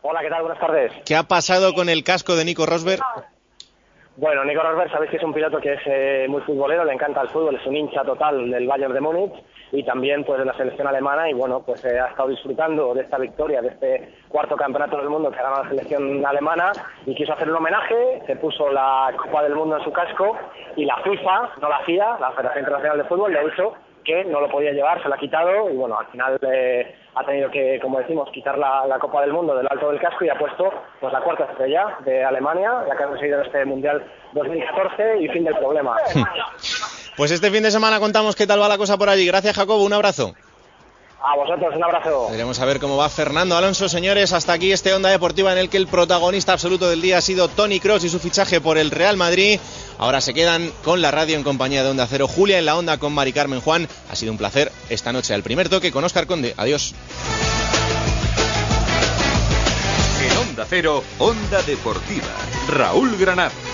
Hola, 0.01 0.21
¿qué 0.21 0.29
tal? 0.29 0.41
Buenas 0.41 0.59
tardes. 0.59 0.91
¿Qué 1.05 1.15
ha 1.15 1.23
pasado 1.23 1.73
con 1.73 1.89
el 1.89 2.03
casco 2.03 2.35
de 2.35 2.45
Nico 2.45 2.65
Rosberg? 2.65 3.01
Bueno, 4.19 4.43
Nico 4.43 4.63
Rosberg, 4.63 4.89
sabéis 4.89 5.11
que 5.11 5.17
es 5.17 5.23
un 5.23 5.31
piloto 5.31 5.59
que 5.59 5.73
es 5.73 5.81
eh, 5.85 6.25
muy 6.27 6.41
futbolero, 6.41 6.83
le 6.83 6.91
encanta 6.91 7.21
el 7.21 7.29
fútbol, 7.29 7.55
es 7.55 7.67
un 7.67 7.75
hincha 7.75 8.03
total 8.03 8.49
del 8.49 8.65
Bayern 8.65 8.91
de 8.91 8.99
Múnich 8.99 9.31
y 9.71 9.83
también 9.83 10.23
pues 10.23 10.39
de 10.39 10.45
la 10.45 10.55
selección 10.55 10.87
alemana 10.87 11.29
y 11.29 11.33
bueno, 11.33 11.61
pues 11.63 11.85
eh, 11.85 11.99
ha 11.99 12.07
estado 12.07 12.29
disfrutando 12.29 12.95
de 12.95 13.03
esta 13.03 13.19
victoria, 13.19 13.61
de 13.61 13.67
este 13.67 14.13
cuarto 14.27 14.55
campeonato 14.55 14.97
del 14.97 15.09
mundo 15.09 15.29
que 15.29 15.37
ha 15.37 15.43
ganado 15.43 15.65
la 15.65 15.69
selección 15.69 16.25
alemana 16.25 16.71
y 17.05 17.13
quiso 17.13 17.33
hacer 17.33 17.47
un 17.47 17.57
homenaje, 17.57 18.23
se 18.25 18.35
puso 18.37 18.71
la 18.71 19.13
Copa 19.15 19.43
del 19.43 19.53
Mundo 19.53 19.77
en 19.77 19.83
su 19.83 19.91
casco 19.91 20.35
y 20.75 20.85
la 20.85 20.97
FIFA, 21.03 21.51
no 21.61 21.69
la 21.69 21.79
FIA, 21.81 22.17
la 22.19 22.31
Federación 22.31 22.63
Internacional 22.63 22.97
de 22.97 23.03
Fútbol, 23.03 23.33
le 23.33 23.39
ha 23.39 23.43
dicho 23.43 23.75
que 24.03 24.25
no 24.25 24.41
lo 24.41 24.49
podía 24.49 24.71
llevar, 24.71 24.99
se 25.03 25.09
lo 25.09 25.13
ha 25.13 25.19
quitado 25.19 25.69
y 25.69 25.75
bueno, 25.75 25.99
al 25.99 26.07
final 26.07 26.39
eh, 26.41 26.95
ha 27.19 27.25
tenido 27.25 27.49
que, 27.49 27.79
como 27.81 27.99
decimos, 27.99 28.29
quitar 28.31 28.57
la, 28.57 28.97
Copa 28.99 29.21
del 29.21 29.33
Mundo 29.33 29.55
del 29.55 29.67
alto 29.69 29.89
del 29.89 29.99
casco 29.99 30.25
y 30.25 30.29
ha 30.29 30.37
puesto 30.37 30.71
pues 30.99 31.13
la 31.13 31.21
cuarta 31.21 31.45
estrella 31.45 31.97
de 32.05 32.23
Alemania, 32.23 32.83
la 32.87 32.95
que 32.95 33.03
ha 33.03 33.07
conseguido 33.07 33.41
este 33.41 33.65
Mundial 33.65 34.03
2014 34.33 35.21
y 35.21 35.27
fin 35.29 35.43
del 35.43 35.55
problema. 35.57 35.95
Pues 37.17 37.31
este 37.31 37.49
fin 37.49 37.63
de 37.63 37.71
semana 37.71 37.99
contamos 37.99 38.35
qué 38.35 38.45
tal 38.45 38.61
va 38.61 38.67
la 38.67 38.77
cosa 38.77 38.95
por 38.95 39.09
allí. 39.09 39.25
Gracias, 39.25 39.55
Jacobo. 39.55 39.83
Un 39.83 39.93
abrazo. 39.93 40.35
A 41.19 41.35
vosotros, 41.35 41.75
un 41.75 41.83
abrazo. 41.83 42.27
Veremos 42.29 42.59
a 42.59 42.65
ver 42.65 42.79
cómo 42.79 42.95
va 42.95 43.09
Fernando 43.09 43.57
Alonso, 43.57 43.89
señores. 43.89 44.33
Hasta 44.33 44.53
aquí 44.53 44.71
este 44.71 44.93
Onda 44.93 45.09
Deportiva 45.09 45.51
en 45.51 45.57
el 45.57 45.69
que 45.69 45.77
el 45.77 45.87
protagonista 45.87 46.53
absoluto 46.53 46.89
del 46.89 47.01
día 47.01 47.17
ha 47.17 47.21
sido 47.21 47.47
Tony 47.47 47.79
Cross 47.79 48.03
y 48.03 48.09
su 48.09 48.19
fichaje 48.19 48.61
por 48.61 48.77
el 48.77 48.91
Real 48.91 49.17
Madrid. 49.17 49.59
Ahora 49.97 50.21
se 50.21 50.33
quedan 50.33 50.71
con 50.83 51.01
la 51.01 51.11
radio 51.11 51.35
en 51.35 51.43
compañía 51.43 51.83
de 51.83 51.89
Onda 51.89 52.07
Cero. 52.07 52.27
Julia 52.27 52.59
en 52.59 52.65
la 52.65 52.77
Onda 52.77 52.97
con 52.97 53.13
Mari 53.13 53.33
Carmen 53.33 53.61
Juan. 53.61 53.87
Ha 54.11 54.15
sido 54.15 54.31
un 54.31 54.37
placer 54.37 54.71
esta 54.89 55.11
noche 55.11 55.33
al 55.33 55.43
primer 55.43 55.69
toque 55.69 55.91
con 55.91 56.03
Oscar 56.03 56.27
Conde. 56.27 56.53
Adiós. 56.55 56.93
En 60.21 60.37
Onda 60.37 60.65
Cero, 60.69 61.03
Onda 61.17 61.61
Deportiva. 61.63 62.27
Raúl 62.69 63.17
Granado. 63.17 63.66